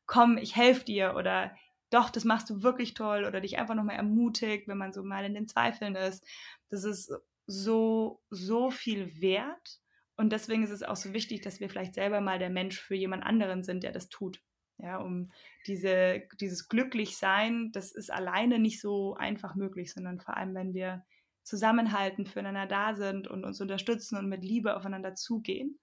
komm, 0.07 0.39
ich 0.39 0.57
helfe 0.57 0.85
dir 0.85 1.15
oder 1.17 1.55
doch, 1.91 2.11
das 2.11 2.25
machst 2.25 2.51
du 2.51 2.63
wirklich 2.63 2.95
toll 2.95 3.25
oder 3.25 3.41
dich 3.41 3.59
einfach 3.59 3.75
nochmal 3.75 3.97
ermutigt, 3.97 4.69
wenn 4.69 4.79
man 4.79 4.93
so 4.93 5.03
mal 5.03 5.25
in 5.25 5.35
den 5.35 5.49
Zweifeln 5.49 5.95
ist. 5.95 6.27
Das 6.71 6.85
ist 6.85 7.13
so, 7.47 8.23
so 8.31 8.71
viel 8.71 9.21
wert. 9.21 9.81
Und 10.17 10.33
deswegen 10.33 10.65
ist 10.65 10.71
es 10.71 10.83
auch 10.83 10.97
so 10.97 11.13
wichtig, 11.13 11.43
dass 11.43 11.61
wir 11.61 11.71
vielleicht 11.71 11.95
selber 11.95 12.21
mal 12.21 12.39
der 12.39 12.51
Mensch 12.51 12.79
für 12.79 12.95
jemand 12.95 13.25
anderen 13.25 13.63
sind, 13.63 13.85
der 13.85 13.93
das 13.93 14.09
tut. 14.09 14.43
Ja, 14.79 14.99
um 14.99 15.33
diese, 15.67 16.23
dieses 16.41 16.69
Glücklichsein, 16.69 17.73
das 17.73 17.91
ist 17.91 18.13
alleine 18.13 18.59
nicht 18.59 18.81
so 18.81 19.15
einfach 19.15 19.57
möglich, 19.57 19.93
sondern 19.93 20.21
vor 20.21 20.37
allem, 20.37 20.55
wenn 20.55 20.73
wir 20.73 21.05
zusammenhalten, 21.43 22.27
füreinander 22.27 22.67
da 22.67 22.95
sind 22.95 23.27
und 23.27 23.45
uns 23.45 23.61
unterstützen 23.61 24.17
und 24.17 24.29
mit 24.29 24.45
Liebe 24.45 24.77
aufeinander 24.77 25.15
zugehen. 25.15 25.81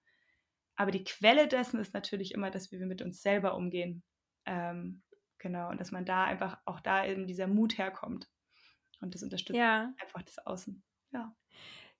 Aber 0.76 0.90
die 0.90 1.04
Quelle 1.04 1.48
dessen 1.48 1.80
ist 1.80 1.92
natürlich 1.92 2.32
immer, 2.32 2.50
dass 2.50 2.70
wir 2.70 2.86
mit 2.86 3.02
uns 3.02 3.20
selber 3.20 3.56
umgehen. 3.56 4.02
Ähm, 4.44 5.02
genau, 5.38 5.70
und 5.70 5.80
dass 5.80 5.90
man 5.90 6.04
da 6.04 6.24
einfach 6.24 6.58
auch 6.64 6.80
da 6.80 7.04
eben 7.04 7.26
dieser 7.26 7.48
Mut 7.48 7.78
herkommt. 7.78 8.30
Und 9.00 9.14
das 9.14 9.22
unterstützt 9.22 9.58
ja. 9.58 9.92
einfach 10.00 10.22
das 10.22 10.38
Außen. 10.38 10.82
Ja. 11.12 11.34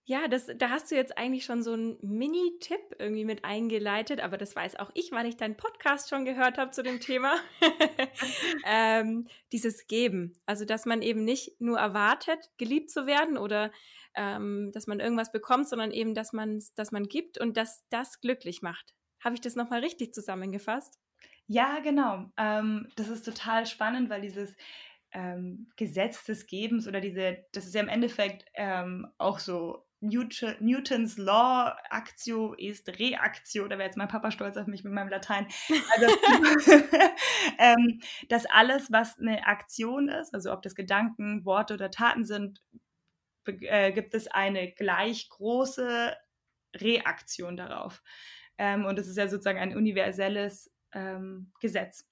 Ja, 0.09 0.29
das, 0.29 0.47
da 0.57 0.71
hast 0.71 0.93
du 0.93 0.95
jetzt 0.95 1.19
eigentlich 1.19 1.45
schon 1.45 1.65
so 1.65 1.73
einen 1.73 1.99
Mini-Tipp 2.01 2.95
irgendwie 3.01 3.25
mit 3.25 3.45
eingeleitet, 3.45 4.21
aber 4.21 4.39
das 4.39 4.55
weiß 4.55 4.77
auch 4.77 4.93
ich, 4.95 5.11
weil 5.11 5.27
ich 5.27 5.37
deinen 5.37 5.57
Podcast 5.57 6.09
schon 6.09 6.25
gehört 6.25 6.59
habe 6.59 6.71
zu 6.71 6.85
dem 6.85 7.01
Thema. 7.01 7.35
ähm, 8.65 9.27
dieses 9.51 9.89
Geben. 9.89 10.39
Also, 10.47 10.65
dass 10.65 10.87
man 10.87 11.03
eben 11.03 11.25
nicht 11.25 11.61
nur 11.61 11.81
erwartet, 11.81 12.39
geliebt 12.57 12.91
zu 12.91 13.09
werden 13.09 13.37
oder 13.37 13.73
ähm, 14.15 14.71
dass 14.73 14.87
man 14.87 15.01
irgendwas 15.01 15.33
bekommt, 15.33 15.69
sondern 15.69 15.91
eben, 15.91 16.15
dass 16.15 16.33
man, 16.33 16.63
dass 16.77 16.93
man 16.93 17.09
gibt 17.09 17.39
und 17.39 17.57
dass 17.57 17.85
das 17.89 18.21
glücklich 18.21 18.63
macht. 18.63 18.95
Habe 19.19 19.35
ich 19.35 19.41
das 19.41 19.57
nochmal 19.57 19.81
richtig 19.81 20.15
zusammengefasst? 20.15 21.01
Ja, 21.49 21.81
genau. 21.81 22.31
Ähm, 22.37 22.89
das 22.95 23.09
ist 23.09 23.25
total 23.25 23.67
spannend, 23.67 24.09
weil 24.09 24.21
dieses 24.21 24.55
ähm, 25.11 25.69
Gesetz 25.77 26.25
des 26.25 26.47
Gebens 26.47 26.87
oder 26.87 27.01
diese, 27.01 27.45
das 27.53 27.67
ist 27.67 27.75
ja 27.75 27.81
im 27.81 27.89
Endeffekt 27.89 28.45
ähm, 28.55 29.09
auch 29.19 29.41
so 29.41 29.86
Newtons 30.01 31.17
Law, 31.17 31.75
Aktio 31.89 32.53
ist 32.53 32.89
Reaktio, 32.99 33.67
da 33.67 33.79
wäre 33.79 33.89
jetzt 33.89 33.97
mein 33.97 34.09
Papa 34.09 34.31
stolz 34.31 34.57
auf 34.57 34.67
mich 34.67 34.85
mit 34.85 34.93
meinem 34.93 35.09
Latein. 35.09 35.47
Also, 35.95 36.07
ähm, 37.59 38.01
dass 38.29 38.47
alles, 38.47 38.93
was 38.93 39.19
eine 39.19 39.47
Aktion 39.47 40.09
ist, 40.09 40.35
also 40.35 40.53
ob 40.53 40.63
das 40.63 40.75
Gedanken, 40.75 41.45
Worte 41.45 41.75
oder 41.75 41.91
Taten 41.91 42.25
sind, 42.25 42.63
äh, 43.47 43.93
gibt 43.93 44.15
es 44.15 44.29
eine 44.29 44.73
gleich 44.73 45.29
große 45.29 46.15
Reaktion 46.75 47.57
darauf. 47.57 48.03
Ähm, 48.59 48.85
und 48.85 48.99
es 48.99 49.09
ist 49.09 49.17
ja 49.17 49.29
sozusagen 49.29 49.59
ein 49.59 49.77
universelles 49.77 50.73
ähm, 50.93 51.53
Gesetz. 51.61 52.07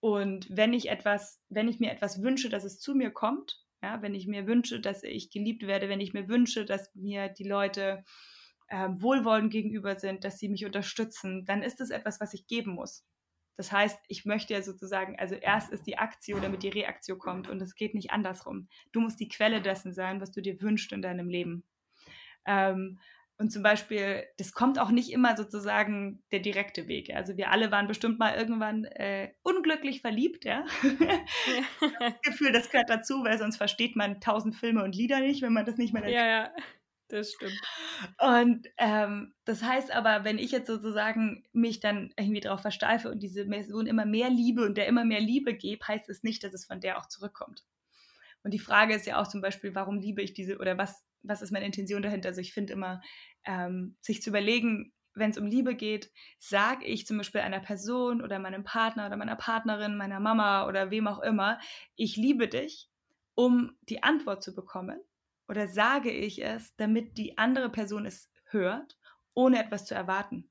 Und 0.00 0.46
wenn 0.50 0.72
ich 0.72 0.88
etwas, 0.88 1.40
wenn 1.48 1.68
ich 1.68 1.78
mir 1.78 1.90
etwas 1.92 2.22
wünsche, 2.22 2.48
dass 2.48 2.64
es 2.64 2.80
zu 2.80 2.94
mir 2.94 3.10
kommt, 3.10 3.59
ja, 3.82 4.02
wenn 4.02 4.14
ich 4.14 4.26
mir 4.26 4.46
wünsche, 4.46 4.80
dass 4.80 5.02
ich 5.02 5.30
geliebt 5.30 5.66
werde, 5.66 5.88
wenn 5.88 6.00
ich 6.00 6.12
mir 6.12 6.28
wünsche, 6.28 6.64
dass 6.64 6.94
mir 6.94 7.28
die 7.28 7.48
Leute 7.48 8.04
äh, 8.68 8.88
wohlwollend 8.90 9.50
gegenüber 9.50 9.98
sind, 9.98 10.24
dass 10.24 10.38
sie 10.38 10.48
mich 10.48 10.64
unterstützen, 10.64 11.44
dann 11.44 11.62
ist 11.62 11.80
es 11.80 11.90
etwas, 11.90 12.20
was 12.20 12.34
ich 12.34 12.46
geben 12.46 12.72
muss. 12.72 13.04
Das 13.56 13.72
heißt, 13.72 13.98
ich 14.08 14.24
möchte 14.24 14.54
ja 14.54 14.62
sozusagen, 14.62 15.18
also 15.18 15.34
erst 15.34 15.70
ist 15.70 15.86
die 15.86 15.98
Aktion, 15.98 16.40
damit 16.40 16.62
die 16.62 16.70
Reaktion 16.70 17.18
kommt 17.18 17.48
und 17.48 17.60
es 17.60 17.74
geht 17.74 17.94
nicht 17.94 18.10
andersrum. 18.10 18.68
Du 18.92 19.00
musst 19.00 19.20
die 19.20 19.28
Quelle 19.28 19.60
dessen 19.60 19.92
sein, 19.92 20.20
was 20.20 20.30
du 20.30 20.40
dir 20.40 20.62
wünschst 20.62 20.92
in 20.92 21.02
deinem 21.02 21.28
Leben. 21.28 21.64
Ähm, 22.46 22.98
und 23.40 23.50
zum 23.50 23.62
Beispiel, 23.62 24.24
das 24.36 24.52
kommt 24.52 24.78
auch 24.78 24.90
nicht 24.90 25.10
immer 25.10 25.34
sozusagen 25.34 26.22
der 26.30 26.40
direkte 26.40 26.88
Weg. 26.88 27.14
Also 27.14 27.38
wir 27.38 27.50
alle 27.50 27.70
waren 27.70 27.88
bestimmt 27.88 28.18
mal 28.18 28.34
irgendwann 28.34 28.84
äh, 28.84 29.32
unglücklich 29.40 30.02
verliebt, 30.02 30.44
ja. 30.44 30.66
das 32.00 32.20
Gefühl, 32.22 32.52
das 32.52 32.68
gehört 32.68 32.90
dazu, 32.90 33.24
weil 33.24 33.38
sonst 33.38 33.56
versteht 33.56 33.96
man 33.96 34.20
tausend 34.20 34.56
Filme 34.56 34.84
und 34.84 34.94
Lieder 34.94 35.20
nicht, 35.20 35.40
wenn 35.40 35.54
man 35.54 35.64
das 35.64 35.78
nicht 35.78 35.94
mehr. 35.94 36.06
Ja, 36.06 36.26
ja. 36.26 36.50
Das 37.08 37.32
stimmt. 37.32 37.58
Und 38.18 38.68
ähm, 38.76 39.32
das 39.46 39.62
heißt 39.62 39.90
aber, 39.90 40.24
wenn 40.24 40.36
ich 40.36 40.52
jetzt 40.52 40.66
sozusagen 40.66 41.42
mich 41.52 41.80
dann 41.80 42.12
irgendwie 42.18 42.40
darauf 42.40 42.60
versteife 42.60 43.10
und 43.10 43.22
diese 43.22 43.46
Person 43.46 43.86
immer 43.86 44.04
mehr 44.04 44.28
liebe 44.28 44.66
und 44.66 44.76
der 44.76 44.86
immer 44.86 45.06
mehr 45.06 45.20
Liebe 45.20 45.54
gebe, 45.54 45.88
heißt 45.88 46.10
es 46.10 46.22
nicht, 46.22 46.44
dass 46.44 46.52
es 46.52 46.66
von 46.66 46.82
der 46.82 46.98
auch 46.98 47.06
zurückkommt. 47.06 47.64
Und 48.42 48.52
die 48.52 48.58
Frage 48.58 48.94
ist 48.94 49.06
ja 49.06 49.20
auch 49.20 49.26
zum 49.26 49.40
Beispiel, 49.40 49.74
warum 49.74 49.98
liebe 49.98 50.22
ich 50.22 50.34
diese 50.34 50.58
oder 50.58 50.78
was, 50.78 51.04
was 51.22 51.42
ist 51.42 51.50
meine 51.50 51.66
Intention 51.66 52.02
dahinter? 52.02 52.28
Also 52.28 52.40
ich 52.40 52.52
finde 52.52 52.72
immer, 52.72 53.02
ähm, 53.44 53.96
sich 54.00 54.22
zu 54.22 54.30
überlegen, 54.30 54.92
wenn 55.14 55.30
es 55.30 55.38
um 55.38 55.46
Liebe 55.46 55.74
geht, 55.74 56.10
sage 56.38 56.84
ich 56.86 57.06
zum 57.06 57.18
Beispiel 57.18 57.40
einer 57.40 57.60
Person 57.60 58.22
oder 58.22 58.38
meinem 58.38 58.64
Partner 58.64 59.06
oder 59.06 59.16
meiner 59.16 59.36
Partnerin, 59.36 59.96
meiner 59.96 60.20
Mama 60.20 60.66
oder 60.66 60.90
wem 60.90 61.06
auch 61.06 61.20
immer, 61.20 61.58
ich 61.96 62.16
liebe 62.16 62.48
dich, 62.48 62.88
um 63.34 63.76
die 63.82 64.02
Antwort 64.02 64.42
zu 64.42 64.54
bekommen? 64.54 65.00
Oder 65.48 65.66
sage 65.66 66.12
ich 66.12 66.44
es, 66.44 66.76
damit 66.76 67.18
die 67.18 67.38
andere 67.38 67.70
Person 67.70 68.06
es 68.06 68.30
hört, 68.44 68.98
ohne 69.34 69.62
etwas 69.62 69.84
zu 69.84 69.94
erwarten? 69.94 70.48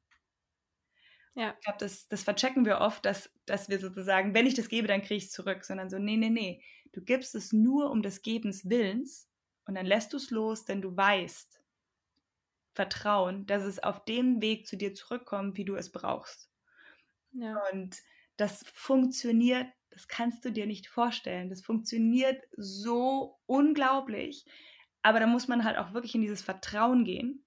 Ja. 1.36 1.54
Ich 1.58 1.64
glaube, 1.64 1.80
das, 1.80 2.08
das 2.10 2.24
verchecken 2.24 2.66
wir 2.66 2.80
oft, 2.80 3.06
dass, 3.06 3.32
dass 3.46 3.70
wir 3.70 3.80
sozusagen, 3.80 4.34
wenn 4.34 4.46
ich 4.46 4.56
das 4.56 4.68
gebe, 4.68 4.88
dann 4.88 5.02
kriege 5.02 5.16
ich 5.16 5.26
es 5.26 5.32
zurück, 5.32 5.64
sondern 5.64 5.90
so, 5.90 5.98
nee, 5.98 6.18
nee, 6.18 6.30
nee. 6.30 6.62
Du 6.92 7.02
gibst 7.02 7.36
es 7.36 7.54
nur 7.54 7.92
um 7.92 8.02
des 8.02 8.24
Gebens 8.24 8.70
Willens 8.70 9.30
und 9.66 9.76
dann 9.76 9.86
lässt 9.86 10.12
du 10.12 10.18
es 10.18 10.32
los, 10.32 10.66
denn 10.66 10.82
du 10.82 10.98
weißt, 10.98 11.59
Vertrauen, 12.80 13.46
dass 13.46 13.64
es 13.64 13.84
auf 13.84 14.06
dem 14.06 14.42
Weg 14.42 14.66
zu 14.66 14.78
dir 14.78 14.94
zurückkommt, 14.94 15.58
wie 15.58 15.66
du 15.66 15.76
es 15.76 15.92
brauchst. 15.92 16.50
Ja. 17.34 17.62
Und 17.74 17.98
das 18.38 18.64
funktioniert, 18.74 19.68
das 19.90 20.08
kannst 20.08 20.46
du 20.46 20.50
dir 20.50 20.66
nicht 20.66 20.88
vorstellen. 20.88 21.50
Das 21.50 21.62
funktioniert 21.62 22.42
so 22.56 23.38
unglaublich. 23.48 24.46
Aber 25.02 25.20
da 25.20 25.28
muss 25.28 25.50
man 25.50 25.66
halt 25.66 25.78
auch 25.78 25.94
wirklich 25.94 26.16
in 26.16 26.22
dieses 26.22 26.42
Vertrauen 26.42 27.04
gehen, 27.04 27.44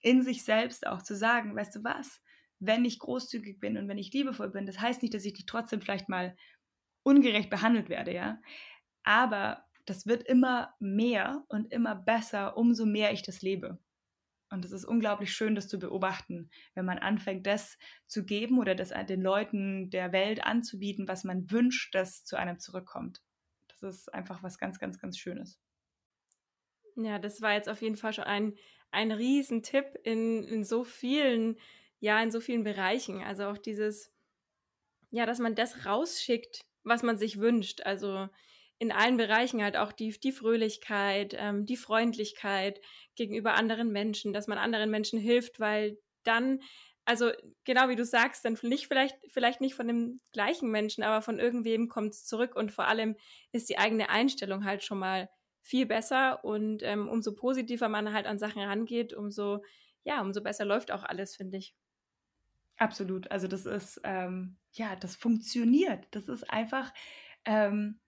in 0.00 0.22
sich 0.22 0.42
selbst 0.42 0.86
auch 0.86 1.02
zu 1.02 1.14
sagen, 1.14 1.54
weißt 1.54 1.76
du 1.76 1.84
was, 1.84 2.22
wenn 2.58 2.86
ich 2.86 2.98
großzügig 2.98 3.60
bin 3.60 3.76
und 3.76 3.88
wenn 3.88 3.98
ich 3.98 4.10
liebevoll 4.10 4.48
bin, 4.48 4.64
das 4.64 4.80
heißt 4.80 5.02
nicht, 5.02 5.12
dass 5.12 5.26
ich 5.26 5.34
dich 5.34 5.44
trotzdem 5.44 5.82
vielleicht 5.82 6.08
mal 6.08 6.34
ungerecht 7.02 7.50
behandelt 7.50 7.90
werde, 7.90 8.14
ja. 8.14 8.40
Aber 9.02 9.66
das 9.84 10.06
wird 10.06 10.22
immer 10.22 10.74
mehr 10.80 11.44
und 11.48 11.70
immer 11.74 11.94
besser, 11.94 12.56
umso 12.56 12.86
mehr 12.86 13.12
ich 13.12 13.22
das 13.22 13.42
lebe. 13.42 13.78
Und 14.50 14.64
es 14.64 14.72
ist 14.72 14.84
unglaublich 14.84 15.32
schön, 15.32 15.54
das 15.54 15.68
zu 15.68 15.78
beobachten, 15.78 16.50
wenn 16.74 16.84
man 16.84 16.98
anfängt, 16.98 17.46
das 17.46 17.78
zu 18.06 18.24
geben 18.24 18.58
oder 18.58 18.74
das 18.74 18.90
den 19.08 19.20
Leuten 19.20 19.90
der 19.90 20.12
Welt 20.12 20.44
anzubieten, 20.44 21.08
was 21.08 21.24
man 21.24 21.50
wünscht, 21.50 21.94
dass 21.94 22.24
zu 22.24 22.36
einem 22.36 22.58
zurückkommt. 22.58 23.22
Das 23.68 23.82
ist 23.82 24.14
einfach 24.14 24.42
was 24.42 24.58
ganz, 24.58 24.78
ganz, 24.78 24.98
ganz 24.98 25.18
Schönes. 25.18 25.58
Ja, 26.96 27.18
das 27.18 27.42
war 27.42 27.52
jetzt 27.52 27.68
auf 27.68 27.82
jeden 27.82 27.96
Fall 27.96 28.12
schon 28.12 28.24
ein, 28.24 28.54
ein 28.90 29.12
Riesentipp 29.12 29.98
in, 30.04 30.44
in 30.44 30.64
so 30.64 30.84
vielen, 30.84 31.58
ja, 31.98 32.22
in 32.22 32.30
so 32.30 32.40
vielen 32.40 32.64
Bereichen. 32.64 33.22
Also 33.22 33.46
auch 33.46 33.58
dieses, 33.58 34.12
ja, 35.10 35.26
dass 35.26 35.38
man 35.38 35.54
das 35.54 35.84
rausschickt, 35.86 36.60
was 36.84 37.02
man 37.02 37.18
sich 37.18 37.38
wünscht. 37.38 37.82
Also 37.82 38.28
in 38.78 38.92
allen 38.92 39.16
Bereichen 39.16 39.62
halt 39.62 39.76
auch 39.76 39.92
die, 39.92 40.18
die 40.18 40.32
Fröhlichkeit, 40.32 41.34
ähm, 41.38 41.64
die 41.64 41.76
Freundlichkeit 41.76 42.80
gegenüber 43.14 43.54
anderen 43.54 43.90
Menschen, 43.90 44.32
dass 44.32 44.48
man 44.48 44.58
anderen 44.58 44.90
Menschen 44.90 45.18
hilft, 45.18 45.60
weil 45.60 45.98
dann, 46.24 46.60
also 47.04 47.30
genau 47.64 47.88
wie 47.88 47.96
du 47.96 48.04
sagst, 48.04 48.44
dann 48.44 48.58
nicht 48.62 48.88
vielleicht, 48.88 49.16
vielleicht 49.30 49.60
nicht 49.60 49.74
von 49.74 49.86
dem 49.86 50.20
gleichen 50.32 50.70
Menschen, 50.70 51.04
aber 51.04 51.22
von 51.22 51.38
irgendwem 51.38 51.88
kommt 51.88 52.12
es 52.12 52.24
zurück 52.26 52.54
und 52.54 52.72
vor 52.72 52.86
allem 52.86 53.16
ist 53.52 53.68
die 53.70 53.78
eigene 53.78 54.10
Einstellung 54.10 54.64
halt 54.64 54.84
schon 54.84 54.98
mal 54.98 55.28
viel 55.62 55.86
besser 55.86 56.44
und 56.44 56.82
ähm, 56.82 57.08
umso 57.08 57.34
positiver 57.34 57.88
man 57.88 58.12
halt 58.12 58.26
an 58.26 58.38
Sachen 58.38 58.62
rangeht, 58.62 59.14
umso, 59.14 59.62
ja, 60.04 60.20
umso 60.20 60.42
besser 60.42 60.64
läuft 60.64 60.92
auch 60.92 61.02
alles, 61.02 61.34
finde 61.34 61.58
ich. 61.58 61.74
Absolut. 62.76 63.30
Also 63.30 63.48
das 63.48 63.64
ist, 63.64 64.00
ähm, 64.04 64.58
ja, 64.72 64.96
das 64.96 65.16
funktioniert. 65.16 66.06
Das 66.10 66.28
ist 66.28 66.48
einfach, 66.50 66.92
ähm, 67.46 68.00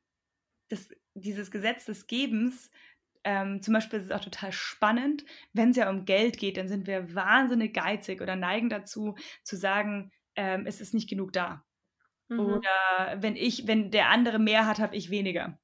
das, 0.69 0.89
dieses 1.15 1.51
Gesetz 1.51 1.85
des 1.85 2.07
Gebens, 2.07 2.71
ähm, 3.25 3.63
zum 3.63 3.75
Beispiel 3.75 3.99
ist 3.99 4.07
es 4.07 4.11
auch 4.11 4.25
total 4.25 4.53
spannend, 4.53 5.25
wenn 5.53 5.71
es 5.71 5.77
ja 5.77 5.91
um 5.91 6.05
Geld 6.05 6.39
geht, 6.39 6.57
dann 6.57 6.69
sind 6.69 6.87
wir 6.87 7.15
wahnsinnig 7.15 7.75
geizig 7.75 8.21
oder 8.21 8.37
neigen 8.37 8.69
dazu 8.69 9.17
zu 9.43 9.57
sagen, 9.57 10.13
ähm, 10.37 10.67
es 10.67 10.81
ist 10.81 10.95
nicht 10.95 11.09
genug 11.09 11.33
da. 11.33 11.65
Mhm. 12.29 12.41
Oder 12.41 13.17
wenn 13.21 13.37
ich, 13.37 13.67
wenn 13.67 13.91
der 13.91 14.11
andere 14.11 14.39
mehr 14.39 14.67
hat, 14.67 14.79
habe 14.79 14.97
ich 14.97 15.11
weniger. 15.11 15.59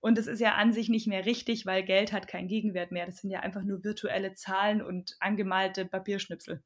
Und 0.00 0.18
das 0.18 0.26
ist 0.26 0.40
ja 0.40 0.54
an 0.54 0.72
sich 0.72 0.90
nicht 0.90 1.06
mehr 1.06 1.24
richtig, 1.24 1.64
weil 1.64 1.82
Geld 1.82 2.12
hat 2.12 2.28
keinen 2.28 2.46
Gegenwert 2.46 2.92
mehr. 2.92 3.06
Das 3.06 3.18
sind 3.18 3.30
ja 3.30 3.40
einfach 3.40 3.62
nur 3.62 3.84
virtuelle 3.84 4.34
Zahlen 4.34 4.82
und 4.82 5.16
angemalte 5.18 5.86
Papierschnipsel. 5.86 6.62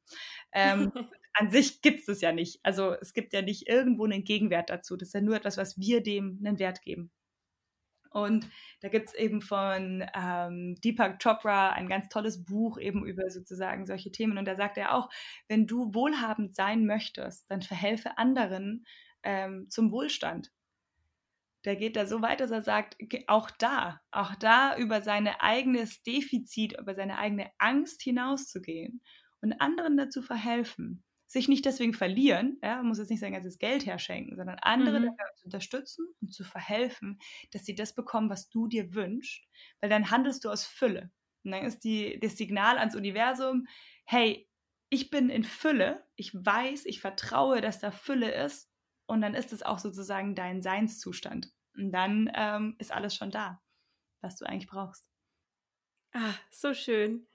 Ähm, 0.51 0.91
an 1.33 1.49
sich 1.49 1.81
gibt 1.81 1.99
es 1.99 2.05
das 2.05 2.21
ja 2.21 2.33
nicht. 2.33 2.59
Also 2.63 2.95
es 2.99 3.13
gibt 3.13 3.31
ja 3.31 3.41
nicht 3.41 3.69
irgendwo 3.69 4.03
einen 4.03 4.25
Gegenwert 4.25 4.69
dazu. 4.69 4.97
Das 4.97 5.09
ist 5.09 5.13
ja 5.13 5.21
nur 5.21 5.37
etwas, 5.37 5.57
was 5.57 5.77
wir 5.77 6.03
dem 6.03 6.41
einen 6.43 6.59
Wert 6.59 6.81
geben. 6.81 7.11
Und 8.09 8.49
da 8.81 8.89
gibt 8.89 9.09
es 9.09 9.15
eben 9.15 9.41
von 9.41 10.03
ähm, 10.15 10.75
Deepak 10.83 11.21
Chopra 11.21 11.71
ein 11.71 11.87
ganz 11.87 12.09
tolles 12.09 12.43
Buch 12.43 12.79
eben 12.79 13.05
über 13.05 13.29
sozusagen 13.29 13.85
solche 13.85 14.11
Themen. 14.11 14.37
Und 14.37 14.45
da 14.45 14.55
sagt 14.55 14.77
er 14.77 14.95
auch, 14.95 15.09
wenn 15.47 15.67
du 15.67 15.93
wohlhabend 15.93 16.55
sein 16.55 16.85
möchtest, 16.85 17.49
dann 17.49 17.61
verhelfe 17.61 18.17
anderen 18.17 18.85
ähm, 19.23 19.69
zum 19.69 19.91
Wohlstand. 19.91 20.51
Der 21.65 21.75
geht 21.75 21.97
da 21.97 22.05
so 22.05 22.21
weit, 22.21 22.39
dass 22.39 22.51
er 22.51 22.61
sagt, 22.61 22.97
auch 23.27 23.51
da, 23.51 23.99
auch 24.11 24.33
da 24.35 24.77
über 24.77 25.01
sein 25.01 25.27
eigenes 25.27 26.01
Defizit, 26.03 26.79
über 26.79 26.95
seine 26.95 27.17
eigene 27.17 27.51
Angst 27.57 28.01
hinauszugehen 28.01 29.01
und 29.41 29.59
anderen 29.59 29.97
dazu 29.97 30.21
verhelfen 30.21 31.03
sich 31.29 31.47
nicht 31.47 31.63
deswegen 31.65 31.93
verlieren, 31.93 32.57
ja, 32.63 32.77
man 32.77 32.87
muss 32.87 32.97
jetzt 32.97 33.11
nicht 33.11 33.19
sein 33.19 33.33
ganzes 33.33 33.59
Geld 33.59 33.85
herschenken, 33.85 34.35
sondern 34.35 34.57
andere 34.63 34.99
mhm. 34.99 35.15
zu 35.35 35.45
unterstützen 35.45 36.07
und 36.21 36.33
zu 36.33 36.43
verhelfen, 36.43 37.19
dass 37.51 37.65
sie 37.65 37.75
das 37.75 37.93
bekommen, 37.93 38.31
was 38.31 38.49
du 38.49 38.67
dir 38.67 38.95
wünschst, 38.95 39.45
weil 39.79 39.91
dann 39.91 40.09
handelst 40.09 40.43
du 40.43 40.49
aus 40.49 40.65
Fülle. 40.65 41.11
Und 41.43 41.51
dann 41.51 41.65
ist 41.65 41.83
die, 41.83 42.19
das 42.19 42.35
Signal 42.35 42.79
ans 42.79 42.95
Universum, 42.95 43.67
hey, 44.05 44.49
ich 44.89 45.11
bin 45.11 45.29
in 45.29 45.43
Fülle, 45.43 46.03
ich 46.15 46.33
weiß, 46.33 46.85
ich 46.85 46.99
vertraue, 46.99 47.61
dass 47.61 47.79
da 47.79 47.91
Fülle 47.91 48.31
ist 48.31 48.67
und 49.05 49.21
dann 49.21 49.35
ist 49.35 49.53
es 49.53 49.61
auch 49.61 49.77
sozusagen 49.77 50.33
dein 50.33 50.63
Seinszustand. 50.63 51.53
Und 51.75 51.91
dann 51.91 52.31
ähm, 52.33 52.75
ist 52.79 52.91
alles 52.91 53.15
schon 53.15 53.29
da, 53.29 53.61
was 54.21 54.35
du 54.37 54.45
eigentlich 54.45 54.67
brauchst. 54.67 55.07
Ah, 56.11 56.33
so 56.49 56.73
schön. 56.73 57.27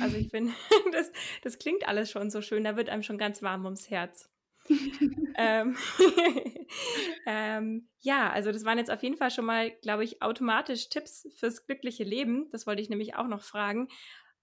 Also 0.00 0.16
ich 0.16 0.30
finde, 0.30 0.52
das, 0.92 1.12
das 1.42 1.58
klingt 1.58 1.86
alles 1.86 2.10
schon 2.10 2.30
so 2.30 2.42
schön, 2.42 2.64
da 2.64 2.76
wird 2.76 2.88
einem 2.88 3.02
schon 3.02 3.18
ganz 3.18 3.42
warm 3.42 3.64
ums 3.64 3.90
Herz. 3.90 4.30
ähm, 5.36 5.76
ähm, 7.26 7.88
ja, 8.00 8.30
also 8.30 8.50
das 8.50 8.64
waren 8.64 8.78
jetzt 8.78 8.90
auf 8.90 9.02
jeden 9.02 9.16
Fall 9.16 9.30
schon 9.30 9.44
mal, 9.44 9.70
glaube 9.82 10.04
ich, 10.04 10.22
automatisch 10.22 10.88
Tipps 10.88 11.28
fürs 11.36 11.66
glückliche 11.66 12.04
Leben. 12.04 12.48
Das 12.50 12.66
wollte 12.66 12.82
ich 12.82 12.88
nämlich 12.88 13.14
auch 13.14 13.28
noch 13.28 13.42
fragen. 13.42 13.88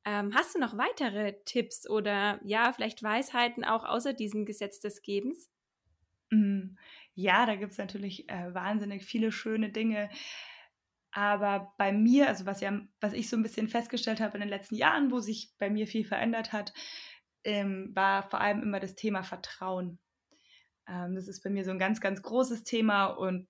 Ähm, 0.06 0.34
hast 0.34 0.56
du 0.56 0.60
noch 0.60 0.78
weitere 0.78 1.34
Tipps 1.46 1.90
oder 1.90 2.40
ja, 2.44 2.72
vielleicht 2.74 3.04
Weisheiten 3.04 3.64
auch 3.64 3.86
außer 3.86 4.14
diesem 4.14 4.46
Gesetz 4.46 4.80
des 4.80 5.02
Gebens? 5.02 5.50
Mhm. 6.30 6.78
Ja, 7.16 7.46
da 7.46 7.56
gibt 7.56 7.74
es 7.74 7.78
natürlich 7.78 8.30
äh, 8.30 8.54
wahnsinnig 8.54 9.06
viele 9.06 9.32
schöne 9.32 9.70
Dinge 9.70 10.10
Aber 11.14 11.74
bei 11.78 11.92
mir, 11.92 12.28
also 12.28 12.46
was 12.48 12.60
ja, 12.60 12.82
was 13.00 13.14
ich 13.14 13.30
so 13.30 13.38
ein 13.38 13.44
bisschen 13.44 13.68
festgestellt 13.68 14.20
habe 14.20 14.34
in 14.36 14.42
den 14.42 14.50
letzten 14.50 14.76
Jahren, 14.76 15.12
wo 15.12 15.20
sich 15.20 15.54
bei 15.60 15.70
mir 15.70 15.86
viel 15.86 16.06
verändert 16.06 16.52
hat, 16.52 16.74
ähm, 17.44 17.92
war 17.94 18.30
vor 18.30 18.42
allem 18.42 18.64
immer 18.64 18.80
das 18.80 18.96
Thema 18.96 19.24
Vertrauen. 19.24 20.00
Ähm, 20.88 21.14
das 21.16 21.28
ist 21.28 21.44
bei 21.44 21.52
mir 21.52 21.64
so 21.64 21.72
ein 21.72 21.80
ganz, 21.80 22.02
ganz 22.02 22.22
großes 22.24 22.64
Thema 22.64 23.06
und 23.06 23.48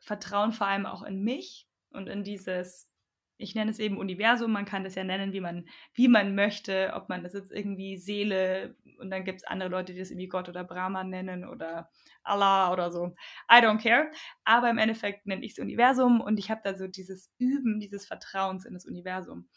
Vertrauen 0.00 0.52
vor 0.52 0.66
allem 0.66 0.84
auch 0.84 1.02
in 1.02 1.22
mich 1.22 1.66
und 1.90 2.08
in 2.08 2.22
dieses, 2.22 2.90
ich 3.36 3.54
nenne 3.54 3.70
es 3.70 3.78
eben 3.78 3.98
Universum, 3.98 4.52
man 4.52 4.64
kann 4.64 4.84
das 4.84 4.94
ja 4.94 5.04
nennen, 5.04 5.32
wie 5.32 5.40
man, 5.40 5.66
wie 5.94 6.08
man 6.08 6.34
möchte, 6.34 6.92
ob 6.94 7.08
man 7.08 7.22
das 7.22 7.32
jetzt 7.32 7.52
irgendwie 7.52 7.96
Seele 7.96 8.76
und 8.98 9.10
dann 9.10 9.24
gibt 9.24 9.40
es 9.40 9.44
andere 9.44 9.68
Leute, 9.68 9.92
die 9.92 9.98
das 9.98 10.10
irgendwie 10.10 10.28
Gott 10.28 10.48
oder 10.48 10.64
Brahman 10.64 11.10
nennen 11.10 11.44
oder 11.44 11.90
Allah 12.22 12.72
oder 12.72 12.92
so. 12.92 13.14
I 13.50 13.56
don't 13.56 13.82
care. 13.82 14.10
Aber 14.44 14.70
im 14.70 14.78
Endeffekt 14.78 15.26
nenne 15.26 15.44
ich 15.44 15.52
es 15.52 15.58
Universum 15.58 16.20
und 16.20 16.38
ich 16.38 16.50
habe 16.50 16.60
da 16.62 16.74
so 16.74 16.86
dieses 16.86 17.32
Üben, 17.38 17.80
dieses 17.80 18.06
Vertrauens 18.06 18.64
in 18.64 18.74
das 18.74 18.86
Universum. 18.86 19.48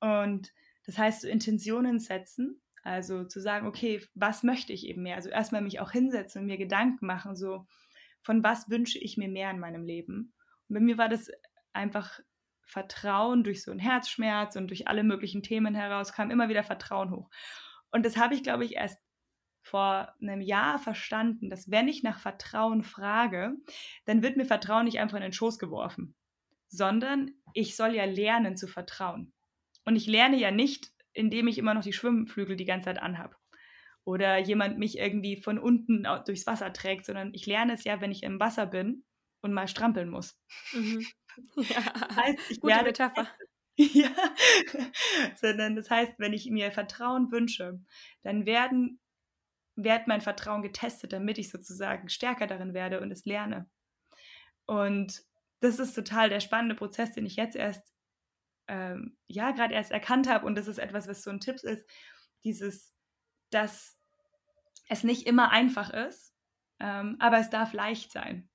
Und 0.00 0.52
das 0.86 0.96
heißt, 0.96 1.22
so 1.22 1.28
Intentionen 1.28 1.98
setzen, 1.98 2.62
also 2.82 3.24
zu 3.24 3.40
sagen, 3.40 3.66
okay, 3.66 4.00
was 4.14 4.42
möchte 4.42 4.72
ich 4.72 4.86
eben 4.86 5.02
mehr? 5.02 5.16
Also 5.16 5.28
erstmal 5.28 5.60
mich 5.60 5.80
auch 5.80 5.90
hinsetzen 5.90 6.42
und 6.42 6.46
mir 6.46 6.56
Gedanken 6.56 7.06
machen, 7.06 7.34
so 7.34 7.66
von 8.22 8.42
was 8.42 8.70
wünsche 8.70 8.98
ich 8.98 9.16
mir 9.16 9.28
mehr 9.28 9.50
in 9.50 9.58
meinem 9.58 9.84
Leben? 9.84 10.34
Und 10.68 10.74
bei 10.74 10.80
mir 10.80 10.98
war 10.98 11.08
das 11.08 11.30
einfach 11.72 12.20
Vertrauen 12.68 13.44
durch 13.44 13.62
so 13.62 13.70
einen 13.70 13.80
Herzschmerz 13.80 14.56
und 14.56 14.68
durch 14.68 14.88
alle 14.88 15.02
möglichen 15.02 15.42
Themen 15.42 15.74
heraus, 15.74 16.12
kam 16.12 16.30
immer 16.30 16.48
wieder 16.48 16.62
Vertrauen 16.62 17.10
hoch. 17.10 17.30
Und 17.90 18.04
das 18.04 18.16
habe 18.16 18.34
ich, 18.34 18.42
glaube 18.42 18.64
ich, 18.64 18.76
erst 18.76 19.00
vor 19.62 20.14
einem 20.20 20.40
Jahr 20.40 20.78
verstanden, 20.78 21.50
dass 21.50 21.70
wenn 21.70 21.88
ich 21.88 22.02
nach 22.02 22.20
Vertrauen 22.20 22.82
frage, 22.82 23.54
dann 24.04 24.22
wird 24.22 24.36
mir 24.36 24.44
Vertrauen 24.44 24.84
nicht 24.84 25.00
einfach 25.00 25.16
in 25.16 25.22
den 25.22 25.32
Schoß 25.32 25.58
geworfen, 25.58 26.14
sondern 26.68 27.32
ich 27.54 27.76
soll 27.76 27.94
ja 27.94 28.04
lernen 28.04 28.56
zu 28.56 28.66
vertrauen. 28.66 29.32
Und 29.84 29.96
ich 29.96 30.06
lerne 30.06 30.36
ja 30.36 30.50
nicht, 30.50 30.92
indem 31.12 31.48
ich 31.48 31.58
immer 31.58 31.74
noch 31.74 31.82
die 31.82 31.92
Schwimmflügel 31.92 32.56
die 32.56 32.64
ganze 32.64 32.86
Zeit 32.86 33.02
anhab 33.02 33.36
oder 34.04 34.38
jemand 34.38 34.78
mich 34.78 34.98
irgendwie 34.98 35.36
von 35.36 35.58
unten 35.58 36.06
durchs 36.24 36.46
Wasser 36.46 36.72
trägt, 36.72 37.04
sondern 37.04 37.34
ich 37.34 37.44
lerne 37.44 37.74
es 37.74 37.84
ja, 37.84 38.00
wenn 38.00 38.10
ich 38.10 38.22
im 38.22 38.40
Wasser 38.40 38.66
bin 38.66 39.04
und 39.42 39.52
mal 39.52 39.68
strampeln 39.68 40.08
muss. 40.08 40.40
Mhm. 40.72 41.06
Ja, 41.56 41.80
das 41.80 42.16
heißt, 42.16 42.50
ich 42.50 42.60
gute 42.60 42.82
Metapher. 42.82 43.28
Ja, 43.80 44.10
sondern 45.36 45.76
das 45.76 45.88
heißt, 45.88 46.14
wenn 46.18 46.32
ich 46.32 46.50
mir 46.50 46.72
Vertrauen 46.72 47.30
wünsche, 47.30 47.80
dann 48.22 48.44
werden, 48.44 48.98
wird 49.76 50.08
mein 50.08 50.20
Vertrauen 50.20 50.62
getestet, 50.62 51.12
damit 51.12 51.38
ich 51.38 51.48
sozusagen 51.48 52.08
stärker 52.08 52.48
darin 52.48 52.74
werde 52.74 53.00
und 53.00 53.12
es 53.12 53.24
lerne. 53.24 53.70
Und 54.66 55.22
das 55.60 55.78
ist 55.78 55.94
total 55.94 56.28
der 56.28 56.40
spannende 56.40 56.74
Prozess, 56.74 57.12
den 57.12 57.24
ich 57.24 57.36
jetzt 57.36 57.54
erst, 57.54 57.94
ähm, 58.66 59.16
ja, 59.28 59.52
gerade 59.52 59.74
erst 59.74 59.92
erkannt 59.92 60.28
habe. 60.28 60.44
Und 60.44 60.56
das 60.56 60.66
ist 60.66 60.78
etwas, 60.78 61.06
was 61.06 61.22
so 61.22 61.30
ein 61.30 61.38
Tipp 61.38 61.62
ist, 61.62 61.88
dieses, 62.42 62.92
dass 63.50 63.96
es 64.88 65.04
nicht 65.04 65.26
immer 65.26 65.50
einfach 65.50 65.90
ist, 65.90 66.34
ähm, 66.80 67.16
aber 67.20 67.38
es 67.38 67.50
darf 67.50 67.72
leicht 67.72 68.12
sein. 68.12 68.48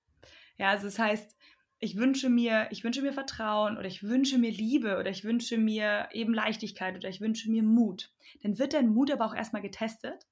Ja, 0.58 0.70
also 0.70 0.86
das 0.86 1.00
heißt, 1.00 1.36
ich 1.84 1.98
wünsche 1.98 2.30
mir, 2.30 2.70
ich 2.72 2.86
wünsche 2.86 3.02
mir 3.02 3.12
Vertrauen 3.12 3.78
oder 3.78 3.88
ich 3.88 4.04
wünsche 4.04 4.38
mir 4.38 4.52
Liebe 4.52 4.98
oder 4.98 5.10
ich 5.10 5.26
wünsche 5.26 5.58
mir 5.58 6.08
eben 6.14 6.34
Leichtigkeit 6.34 6.96
oder 6.96 7.10
ich 7.10 7.20
wünsche 7.20 7.52
mir 7.52 7.62
Mut. 7.62 8.14
Dann 8.42 8.58
wird 8.58 8.74
dein 8.74 8.88
Mut 8.88 9.12
aber 9.12 9.26
auch 9.26 9.36
erstmal 9.36 9.62
getestet, 9.62 10.26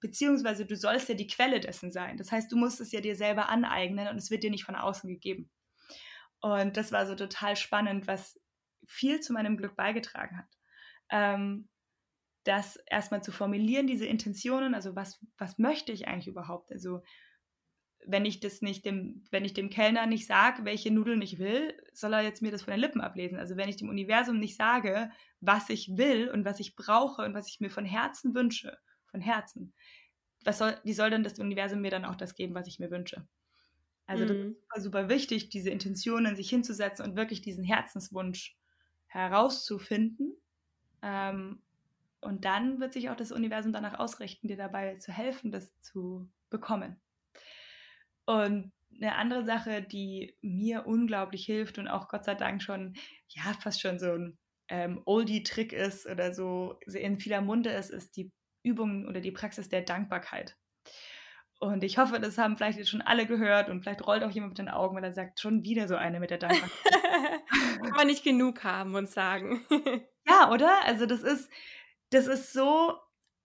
beziehungsweise 0.00 0.64
du 0.64 0.74
sollst 0.74 1.10
ja 1.10 1.14
die 1.14 1.26
Quelle 1.26 1.60
dessen 1.60 1.92
sein. 1.92 2.16
Das 2.16 2.32
heißt, 2.32 2.50
du 2.50 2.56
musst 2.56 2.80
es 2.80 2.92
ja 2.92 3.02
dir 3.02 3.14
selber 3.14 3.50
aneignen 3.50 4.08
und 4.08 4.16
es 4.16 4.30
wird 4.30 4.42
dir 4.42 4.50
nicht 4.50 4.64
von 4.64 4.74
außen 4.74 5.06
gegeben. 5.10 5.50
Und 6.40 6.78
das 6.78 6.92
war 6.92 7.04
so 7.06 7.14
total 7.14 7.56
spannend, 7.56 8.06
was 8.06 8.40
viel 8.86 9.20
zu 9.20 9.34
meinem 9.34 9.58
Glück 9.58 9.76
beigetragen 9.76 10.38
hat. 10.38 10.48
Ähm, 11.10 11.68
das 12.44 12.76
erstmal 12.86 13.22
zu 13.22 13.32
formulieren, 13.32 13.86
diese 13.86 14.06
Intentionen, 14.06 14.74
also 14.74 14.96
was, 14.96 15.22
was 15.36 15.58
möchte 15.58 15.92
ich 15.92 16.08
eigentlich 16.08 16.28
überhaupt? 16.28 16.72
Also 16.72 17.02
wenn 18.04 18.24
ich 18.24 18.40
das 18.40 18.62
nicht 18.62 18.84
dem, 18.84 19.24
wenn 19.30 19.44
ich 19.44 19.54
dem 19.54 19.70
Kellner 19.70 20.06
nicht 20.06 20.26
sage, 20.26 20.64
welche 20.64 20.92
Nudeln 20.92 21.22
ich 21.22 21.38
will, 21.38 21.74
soll 21.92 22.12
er 22.12 22.22
jetzt 22.22 22.42
mir 22.42 22.52
das 22.52 22.62
von 22.62 22.72
den 22.72 22.80
Lippen 22.80 23.00
ablesen. 23.00 23.38
Also 23.38 23.56
wenn 23.56 23.68
ich 23.68 23.76
dem 23.76 23.88
Universum 23.88 24.38
nicht 24.38 24.56
sage, 24.56 25.10
was 25.40 25.70
ich 25.70 25.96
will 25.96 26.30
und 26.30 26.44
was 26.44 26.60
ich 26.60 26.76
brauche 26.76 27.22
und 27.22 27.34
was 27.34 27.48
ich 27.48 27.60
mir 27.60 27.70
von 27.70 27.84
Herzen 27.84 28.34
wünsche, 28.34 28.78
von 29.06 29.20
Herzen, 29.20 29.72
was 30.44 30.58
soll, 30.58 30.76
wie 30.84 30.92
soll 30.92 31.10
denn 31.10 31.24
das 31.24 31.38
Universum 31.38 31.80
mir 31.80 31.90
dann 31.90 32.04
auch 32.04 32.14
das 32.14 32.34
geben, 32.34 32.54
was 32.54 32.68
ich 32.68 32.78
mir 32.78 32.90
wünsche? 32.90 33.26
Also 34.06 34.24
mhm. 34.24 34.28
das 34.28 34.36
ist 34.36 34.60
super, 34.60 34.80
super 34.80 35.08
wichtig, 35.08 35.48
diese 35.48 35.70
Intentionen 35.70 36.36
sich 36.36 36.48
hinzusetzen 36.48 37.04
und 37.04 37.16
wirklich 37.16 37.42
diesen 37.42 37.64
Herzenswunsch 37.64 38.56
herauszufinden 39.08 40.36
ähm, 41.02 41.62
und 42.20 42.44
dann 42.44 42.80
wird 42.80 42.92
sich 42.92 43.10
auch 43.10 43.16
das 43.16 43.32
Universum 43.32 43.72
danach 43.72 43.98
ausrichten, 43.98 44.48
dir 44.48 44.56
dabei 44.56 44.96
zu 44.96 45.12
helfen, 45.12 45.52
das 45.52 45.78
zu 45.80 46.28
bekommen. 46.50 46.96
Und 48.26 48.72
eine 49.00 49.16
andere 49.16 49.44
Sache, 49.44 49.82
die 49.82 50.36
mir 50.42 50.86
unglaublich 50.86 51.44
hilft 51.44 51.78
und 51.78 51.88
auch 51.88 52.08
Gott 52.08 52.24
sei 52.24 52.34
Dank 52.34 52.62
schon, 52.62 52.94
ja, 53.28 53.54
fast 53.60 53.80
schon 53.80 53.98
so 53.98 54.12
ein 54.12 54.38
ähm, 54.68 55.02
Oldie-Trick 55.04 55.72
ist 55.72 56.06
oder 56.06 56.34
so 56.34 56.78
in 56.86 57.18
vieler 57.18 57.40
Munde 57.40 57.70
ist, 57.70 57.90
ist 57.90 58.16
die 58.16 58.32
Übung 58.62 59.06
oder 59.06 59.20
die 59.20 59.30
Praxis 59.30 59.68
der 59.68 59.82
Dankbarkeit. 59.82 60.56
Und 61.58 61.84
ich 61.84 61.96
hoffe, 61.96 62.20
das 62.20 62.36
haben 62.36 62.56
vielleicht 62.56 62.78
jetzt 62.78 62.90
schon 62.90 63.00
alle 63.00 63.26
gehört 63.26 63.70
und 63.70 63.82
vielleicht 63.82 64.06
rollt 64.06 64.22
auch 64.22 64.30
jemand 64.30 64.52
mit 64.52 64.58
den 64.58 64.68
Augen, 64.68 64.94
weil 64.96 65.04
er 65.04 65.12
sagt, 65.12 65.40
schon 65.40 65.64
wieder 65.64 65.88
so 65.88 65.96
eine 65.96 66.20
mit 66.20 66.30
der 66.30 66.38
Dankbarkeit. 66.38 66.70
Kann 67.80 67.96
man 67.96 68.06
nicht 68.08 68.24
genug 68.24 68.62
haben 68.62 68.94
und 68.94 69.08
sagen. 69.08 69.64
ja, 70.28 70.50
oder? 70.50 70.84
Also 70.84 71.06
das 71.06 71.22
ist, 71.22 71.50
das 72.10 72.26
ist 72.26 72.52
so 72.52 72.96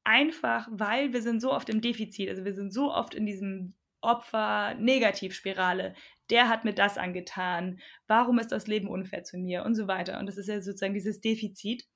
einfach, 0.04 0.68
weil 0.72 1.14
wir 1.14 1.22
sind 1.22 1.40
so 1.40 1.54
oft 1.54 1.70
im 1.70 1.80
Defizit. 1.80 2.30
Also 2.30 2.44
wir 2.44 2.54
sind 2.54 2.74
so 2.74 2.92
oft 2.92 3.16
in 3.16 3.26
diesem 3.26 3.76
Opfer-Negativspirale. 4.02 5.94
Der 6.30 6.50
hat 6.50 6.66
mir 6.66 6.74
das 6.74 6.98
angetan. 6.98 7.80
Warum 8.08 8.40
ist 8.40 8.52
das 8.52 8.68
Leben 8.68 8.88
unfair 8.88 9.24
zu 9.24 9.38
mir? 9.38 9.64
Und 9.64 9.76
so 9.76 9.88
weiter. 9.88 10.20
Und 10.20 10.26
das 10.28 10.38
ist 10.38 10.48
ja 10.48 10.60
sozusagen 10.62 10.94
dieses 10.94 11.22
Defizit. 11.22 11.88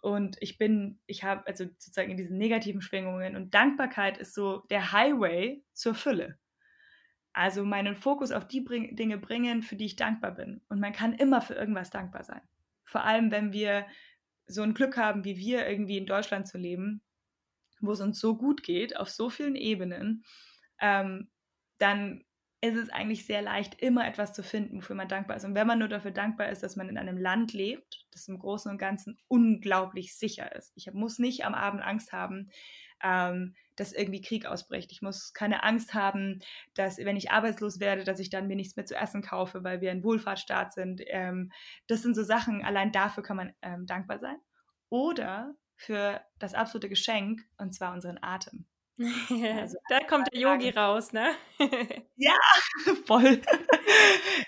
Und 0.00 0.36
ich 0.40 0.58
bin, 0.58 1.00
ich 1.06 1.24
habe 1.24 1.46
also 1.46 1.64
sozusagen 1.64 2.10
in 2.10 2.16
diesen 2.16 2.36
negativen 2.36 2.82
Schwingungen. 2.82 3.36
Und 3.36 3.54
Dankbarkeit 3.54 4.18
ist 4.18 4.34
so 4.34 4.58
der 4.70 4.92
Highway 4.92 5.62
zur 5.72 5.94
Fülle. 5.94 6.38
Also 7.32 7.64
meinen 7.64 7.96
Fokus 7.96 8.30
auf 8.30 8.46
die 8.46 8.60
bring 8.60 8.94
Dinge 8.94 9.18
bringen, 9.18 9.62
für 9.62 9.76
die 9.76 9.86
ich 9.86 9.96
dankbar 9.96 10.32
bin. 10.32 10.60
Und 10.68 10.78
man 10.78 10.92
kann 10.92 11.14
immer 11.14 11.40
für 11.40 11.54
irgendwas 11.54 11.90
dankbar 11.90 12.22
sein. 12.22 12.42
Vor 12.84 13.02
allem, 13.02 13.30
wenn 13.30 13.52
wir 13.52 13.86
so 14.46 14.62
ein 14.62 14.74
Glück 14.74 14.96
haben, 14.96 15.24
wie 15.24 15.36
wir 15.36 15.66
irgendwie 15.66 15.98
in 15.98 16.06
Deutschland 16.06 16.46
zu 16.46 16.58
leben, 16.58 17.02
wo 17.80 17.92
es 17.92 18.00
uns 18.00 18.20
so 18.20 18.36
gut 18.36 18.62
geht, 18.62 18.96
auf 18.96 19.10
so 19.10 19.30
vielen 19.30 19.56
Ebenen, 19.56 20.24
ähm, 20.80 21.30
dann 21.84 22.24
ist 22.62 22.76
es 22.76 22.88
eigentlich 22.88 23.26
sehr 23.26 23.42
leicht, 23.42 23.80
immer 23.82 24.06
etwas 24.06 24.32
zu 24.32 24.42
finden, 24.42 24.78
wofür 24.78 24.96
man 24.96 25.06
dankbar 25.06 25.36
ist. 25.36 25.44
Und 25.44 25.54
wenn 25.54 25.66
man 25.66 25.78
nur 25.78 25.88
dafür 25.88 26.12
dankbar 26.12 26.48
ist, 26.48 26.62
dass 26.62 26.76
man 26.76 26.88
in 26.88 26.96
einem 26.96 27.18
Land 27.18 27.52
lebt, 27.52 28.06
das 28.10 28.26
im 28.26 28.38
Großen 28.38 28.70
und 28.70 28.78
Ganzen 28.78 29.18
unglaublich 29.28 30.16
sicher 30.16 30.56
ist. 30.56 30.72
Ich 30.74 30.90
muss 30.94 31.18
nicht 31.18 31.44
am 31.44 31.52
Abend 31.52 31.82
Angst 31.82 32.12
haben, 32.12 32.50
ähm, 33.02 33.54
dass 33.76 33.92
irgendwie 33.92 34.22
Krieg 34.22 34.46
ausbricht. 34.46 34.92
Ich 34.92 35.02
muss 35.02 35.34
keine 35.34 35.62
Angst 35.62 35.92
haben, 35.92 36.40
dass 36.72 36.96
wenn 36.96 37.18
ich 37.18 37.30
arbeitslos 37.30 37.80
werde, 37.80 38.04
dass 38.04 38.18
ich 38.18 38.30
dann 38.30 38.46
mir 38.46 38.56
nichts 38.56 38.76
mehr 38.76 38.86
zu 38.86 38.96
essen 38.96 39.20
kaufe, 39.20 39.62
weil 39.62 39.82
wir 39.82 39.90
ein 39.90 40.02
Wohlfahrtsstaat 40.02 40.72
sind. 40.72 41.02
Ähm, 41.08 41.52
das 41.86 42.00
sind 42.00 42.14
so 42.14 42.22
Sachen, 42.22 42.64
allein 42.64 42.92
dafür 42.92 43.22
kann 43.22 43.36
man 43.36 43.52
ähm, 43.60 43.84
dankbar 43.84 44.20
sein. 44.20 44.36
Oder 44.88 45.54
für 45.76 46.22
das 46.38 46.54
absolute 46.54 46.88
Geschenk, 46.88 47.42
und 47.58 47.74
zwar 47.74 47.92
unseren 47.92 48.18
Atem. 48.22 48.64
Also, 48.98 49.76
da 49.88 50.00
kommt 50.00 50.32
der 50.32 50.40
Yogi 50.40 50.70
raus, 50.70 51.12
ne? 51.12 51.34
ja, 52.16 52.34
voll. 53.06 53.40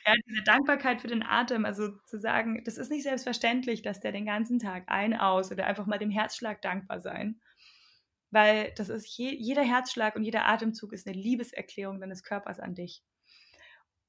ja, 0.07 0.15
diese 0.27 0.43
Dankbarkeit 0.45 1.01
für 1.01 1.09
den 1.09 1.23
Atem, 1.23 1.65
also 1.65 1.91
zu 2.07 2.19
sagen, 2.19 2.63
das 2.65 2.79
ist 2.79 2.91
nicht 2.91 3.03
selbstverständlich, 3.03 3.83
dass 3.83 4.01
der 4.01 4.13
den 4.13 4.27
ganzen 4.27 4.59
Tag 4.59 4.85
ein, 4.87 5.15
aus 5.15 5.51
oder 5.51 5.67
einfach 5.67 5.87
mal 5.87 5.99
dem 5.99 6.11
Herzschlag 6.11 6.63
dankbar 6.63 7.01
sein 7.01 7.41
weil 8.31 8.73
das 8.77 8.89
ist 8.89 9.07
je, 9.17 9.35
jeder 9.35 9.63
Herzschlag 9.63 10.17
und 10.17 10.25
jeder 10.25 10.47
Atemzug 10.47 10.93
ist 10.93 11.07
eine 11.07 11.17
Liebeserklärung 11.17 12.01
deines 12.01 12.23
Körpers 12.23 12.61
an 12.61 12.75
dich. 12.75 13.03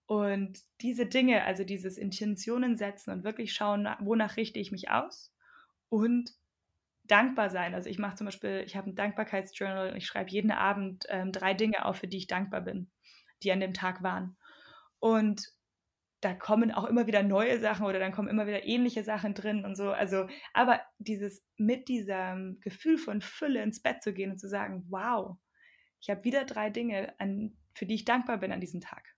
Und 0.06 0.60
diese 0.82 1.06
Dinge, 1.06 1.44
also 1.44 1.64
dieses 1.64 1.98
Intentionen 1.98 2.78
setzen 2.78 3.12
und 3.12 3.24
wirklich 3.24 3.54
schauen, 3.54 3.88
wonach 4.00 4.38
richte 4.38 4.60
ich 4.60 4.72
mich 4.72 4.90
aus 4.90 5.34
und 5.90 6.32
dankbar 7.08 7.50
sein. 7.50 7.74
Also 7.74 7.90
ich 7.90 8.00
mache 8.00 8.16
zum 8.16 8.26
Beispiel, 8.26 8.64
ich 8.66 8.76
habe 8.76 8.90
ein 8.90 8.96
Dankbarkeitsjournal 8.96 9.92
und 9.92 9.98
ich 9.98 10.06
schreibe 10.06 10.30
jeden 10.30 10.52
Abend 10.52 11.06
ähm, 11.10 11.32
drei 11.32 11.54
Dinge 11.54 11.86
auf, 11.86 11.98
für 11.98 12.08
die 12.08 12.18
ich 12.18 12.28
dankbar 12.28 12.62
bin, 12.62 12.92
die 13.44 13.52
an 13.52 13.60
dem 13.60 13.74
Tag 13.74 14.04
waren. 14.04 14.38
Und 15.00 15.52
da 16.22 16.34
kommen 16.34 16.72
auch 16.72 16.86
immer 16.86 17.06
wieder 17.06 17.22
neue 17.22 17.60
Sachen 17.60 17.86
oder 17.86 18.00
dann 18.00 18.12
kommen 18.12 18.28
immer 18.28 18.48
wieder 18.48 18.66
ähnliche 18.66 19.04
Sachen 19.04 19.34
drin 19.34 19.66
und 19.66 19.76
so. 19.76 19.92
Also, 19.92 20.28
aber 20.54 20.82
dieses 20.98 21.46
mit 21.58 21.88
diesem 21.88 22.60
Gefühl 22.62 22.98
von 22.98 23.22
Fülle 23.22 23.62
ins 23.62 23.82
Bett 23.82 24.02
zu 24.02 24.14
gehen 24.14 24.32
und 24.32 24.40
zu 24.40 24.50
sagen, 24.50 24.86
wow, 24.90 25.38
ich 26.00 26.10
habe 26.10 26.24
wieder 26.24 26.46
drei 26.46 26.70
Dinge, 26.70 27.14
an, 27.20 27.56
für 27.76 27.86
die 27.86 27.96
ich 27.96 28.06
dankbar 28.06 28.38
bin 28.38 28.52
an 28.52 28.62
diesem 28.62 28.82
Tag. 28.82 29.16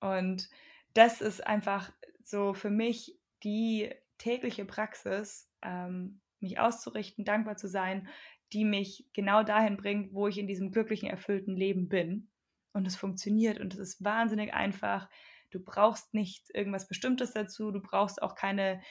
Und 0.00 0.48
das 0.94 1.20
ist 1.20 1.46
einfach 1.46 1.92
so 2.22 2.54
für 2.54 2.70
mich 2.70 3.18
die 3.44 3.94
tägliche 4.18 4.64
Praxis, 4.64 5.48
ähm, 5.62 6.20
mich 6.40 6.58
auszurichten, 6.58 7.24
dankbar 7.24 7.56
zu 7.56 7.68
sein, 7.68 8.08
die 8.52 8.64
mich 8.64 9.06
genau 9.12 9.42
dahin 9.42 9.76
bringt, 9.76 10.12
wo 10.12 10.28
ich 10.28 10.38
in 10.38 10.46
diesem 10.46 10.70
glücklichen, 10.70 11.08
erfüllten 11.08 11.56
Leben 11.56 11.88
bin. 11.88 12.28
Und 12.72 12.86
es 12.86 12.96
funktioniert 12.96 13.58
und 13.60 13.74
es 13.74 13.80
ist 13.80 14.04
wahnsinnig 14.04 14.54
einfach. 14.54 15.08
Du 15.50 15.60
brauchst 15.60 16.14
nicht 16.14 16.50
irgendwas 16.54 16.88
Bestimmtes 16.88 17.32
dazu, 17.32 17.70
du 17.70 17.80
brauchst 17.80 18.22
auch 18.22 18.34
keine, 18.34 18.82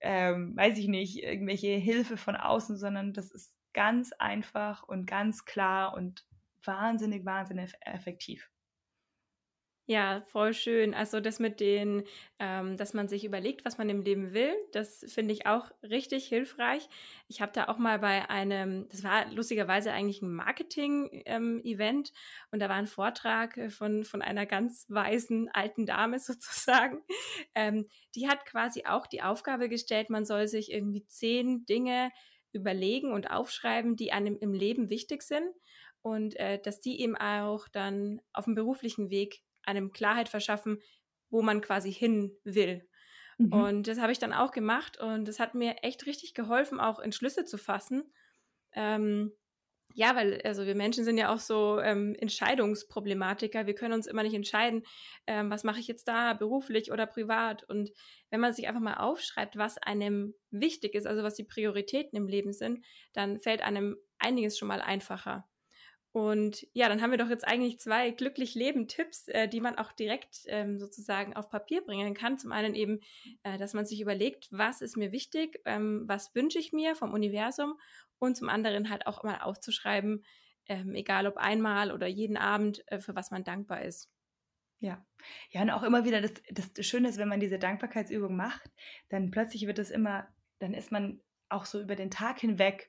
ähm, 0.00 0.56
weiß 0.56 0.78
ich 0.78 0.88
nicht, 0.88 1.22
irgendwelche 1.22 1.76
Hilfe 1.76 2.16
von 2.16 2.36
außen, 2.36 2.76
sondern 2.76 3.12
das 3.12 3.30
ist 3.30 3.54
ganz 3.74 4.12
einfach 4.12 4.82
und 4.82 5.06
ganz 5.06 5.44
klar 5.44 5.94
und 5.94 6.24
wahnsinnig, 6.64 7.24
wahnsinnig 7.24 7.74
effektiv. 7.82 8.50
Ja, 9.86 10.22
voll 10.28 10.54
schön. 10.54 10.94
Also 10.94 11.20
das 11.20 11.38
mit 11.40 11.60
den, 11.60 12.04
ähm, 12.38 12.78
dass 12.78 12.94
man 12.94 13.06
sich 13.06 13.22
überlegt, 13.22 13.66
was 13.66 13.76
man 13.76 13.90
im 13.90 14.00
Leben 14.00 14.32
will, 14.32 14.54
das 14.72 15.04
finde 15.12 15.34
ich 15.34 15.46
auch 15.46 15.70
richtig 15.82 16.24
hilfreich. 16.26 16.88
Ich 17.28 17.42
habe 17.42 17.52
da 17.52 17.68
auch 17.68 17.76
mal 17.76 17.98
bei 17.98 18.30
einem, 18.30 18.88
das 18.88 19.02
war 19.04 19.30
lustigerweise 19.32 19.92
eigentlich 19.92 20.22
ein 20.22 20.32
Marketing-Event 20.34 22.08
ähm, 22.08 22.14
und 22.50 22.60
da 22.60 22.70
war 22.70 22.76
ein 22.76 22.86
Vortrag 22.86 23.58
von, 23.72 24.04
von 24.04 24.22
einer 24.22 24.46
ganz 24.46 24.86
weisen 24.88 25.50
alten 25.52 25.84
Dame 25.84 26.18
sozusagen. 26.18 27.02
Ähm, 27.54 27.86
die 28.14 28.26
hat 28.26 28.46
quasi 28.46 28.84
auch 28.86 29.06
die 29.06 29.22
Aufgabe 29.22 29.68
gestellt, 29.68 30.08
man 30.08 30.24
soll 30.24 30.48
sich 30.48 30.72
irgendwie 30.72 31.04
zehn 31.06 31.66
Dinge 31.66 32.10
überlegen 32.52 33.12
und 33.12 33.30
aufschreiben, 33.30 33.96
die 33.96 34.12
einem 34.12 34.38
im 34.38 34.54
Leben 34.54 34.88
wichtig 34.88 35.22
sind 35.22 35.48
und 36.02 36.36
äh, 36.36 36.58
dass 36.60 36.80
die 36.80 37.00
eben 37.00 37.16
auch 37.16 37.68
dann 37.68 38.20
auf 38.32 38.44
dem 38.44 38.54
beruflichen 38.54 39.10
Weg 39.10 39.42
einem 39.66 39.92
Klarheit 39.92 40.28
verschaffen, 40.28 40.80
wo 41.30 41.42
man 41.42 41.60
quasi 41.60 41.92
hin 41.92 42.36
will. 42.44 42.88
Mhm. 43.38 43.52
Und 43.52 43.88
das 43.88 43.98
habe 44.00 44.12
ich 44.12 44.18
dann 44.18 44.32
auch 44.32 44.52
gemacht 44.52 44.98
und 44.98 45.26
das 45.26 45.40
hat 45.40 45.54
mir 45.54 45.76
echt 45.82 46.06
richtig 46.06 46.34
geholfen, 46.34 46.80
auch 46.80 47.00
Entschlüsse 47.00 47.44
zu 47.44 47.58
fassen. 47.58 48.12
Ähm, 48.72 49.32
ja, 49.96 50.16
weil 50.16 50.40
also 50.42 50.66
wir 50.66 50.74
Menschen 50.74 51.04
sind 51.04 51.18
ja 51.18 51.32
auch 51.32 51.38
so 51.38 51.78
ähm, 51.80 52.16
Entscheidungsproblematiker. 52.18 53.66
Wir 53.66 53.74
können 53.74 53.94
uns 53.94 54.08
immer 54.08 54.24
nicht 54.24 54.34
entscheiden, 54.34 54.82
ähm, 55.26 55.50
was 55.50 55.62
mache 55.62 55.78
ich 55.78 55.86
jetzt 55.86 56.08
da, 56.08 56.34
beruflich 56.34 56.90
oder 56.90 57.06
privat. 57.06 57.62
Und 57.64 57.92
wenn 58.30 58.40
man 58.40 58.52
sich 58.52 58.66
einfach 58.66 58.80
mal 58.80 58.94
aufschreibt, 58.94 59.56
was 59.56 59.78
einem 59.78 60.34
wichtig 60.50 60.94
ist, 60.94 61.06
also 61.06 61.22
was 61.22 61.34
die 61.34 61.44
Prioritäten 61.44 62.16
im 62.16 62.26
Leben 62.26 62.52
sind, 62.52 62.84
dann 63.12 63.40
fällt 63.40 63.62
einem 63.62 63.96
einiges 64.18 64.58
schon 64.58 64.68
mal 64.68 64.80
einfacher. 64.80 65.46
Und 66.14 66.64
ja, 66.74 66.88
dann 66.88 67.02
haben 67.02 67.10
wir 67.10 67.18
doch 67.18 67.28
jetzt 67.28 67.44
eigentlich 67.44 67.80
zwei 67.80 68.12
glücklich 68.12 68.54
leben 68.54 68.86
Tipps, 68.86 69.26
äh, 69.26 69.48
die 69.48 69.60
man 69.60 69.76
auch 69.76 69.90
direkt 69.90 70.42
ähm, 70.46 70.78
sozusagen 70.78 71.34
auf 71.34 71.50
Papier 71.50 71.84
bringen 71.84 72.14
kann. 72.14 72.38
Zum 72.38 72.52
einen 72.52 72.76
eben, 72.76 73.00
äh, 73.42 73.58
dass 73.58 73.74
man 73.74 73.84
sich 73.84 74.00
überlegt, 74.00 74.46
was 74.52 74.80
ist 74.80 74.96
mir 74.96 75.10
wichtig, 75.10 75.60
ähm, 75.64 76.04
was 76.06 76.32
wünsche 76.32 76.60
ich 76.60 76.72
mir 76.72 76.94
vom 76.94 77.12
Universum 77.12 77.80
und 78.20 78.36
zum 78.36 78.48
anderen 78.48 78.90
halt 78.90 79.08
auch 79.08 79.24
mal 79.24 79.40
aufzuschreiben, 79.40 80.24
ähm, 80.68 80.94
egal 80.94 81.26
ob 81.26 81.36
einmal 81.36 81.90
oder 81.90 82.06
jeden 82.06 82.36
Abend, 82.36 82.84
äh, 82.92 83.00
für 83.00 83.16
was 83.16 83.32
man 83.32 83.42
dankbar 83.42 83.82
ist. 83.82 84.08
Ja, 84.78 85.04
ja, 85.50 85.62
und 85.62 85.70
auch 85.70 85.82
immer 85.82 86.04
wieder, 86.04 86.20
das, 86.20 86.34
das 86.52 86.86
Schöne 86.86 87.08
ist, 87.08 87.18
wenn 87.18 87.28
man 87.28 87.40
diese 87.40 87.58
Dankbarkeitsübung 87.58 88.36
macht, 88.36 88.70
dann 89.08 89.32
plötzlich 89.32 89.66
wird 89.66 89.80
es 89.80 89.90
immer, 89.90 90.28
dann 90.60 90.74
ist 90.74 90.92
man 90.92 91.20
auch 91.48 91.64
so 91.64 91.80
über 91.80 91.96
den 91.96 92.12
Tag 92.12 92.38
hinweg 92.38 92.88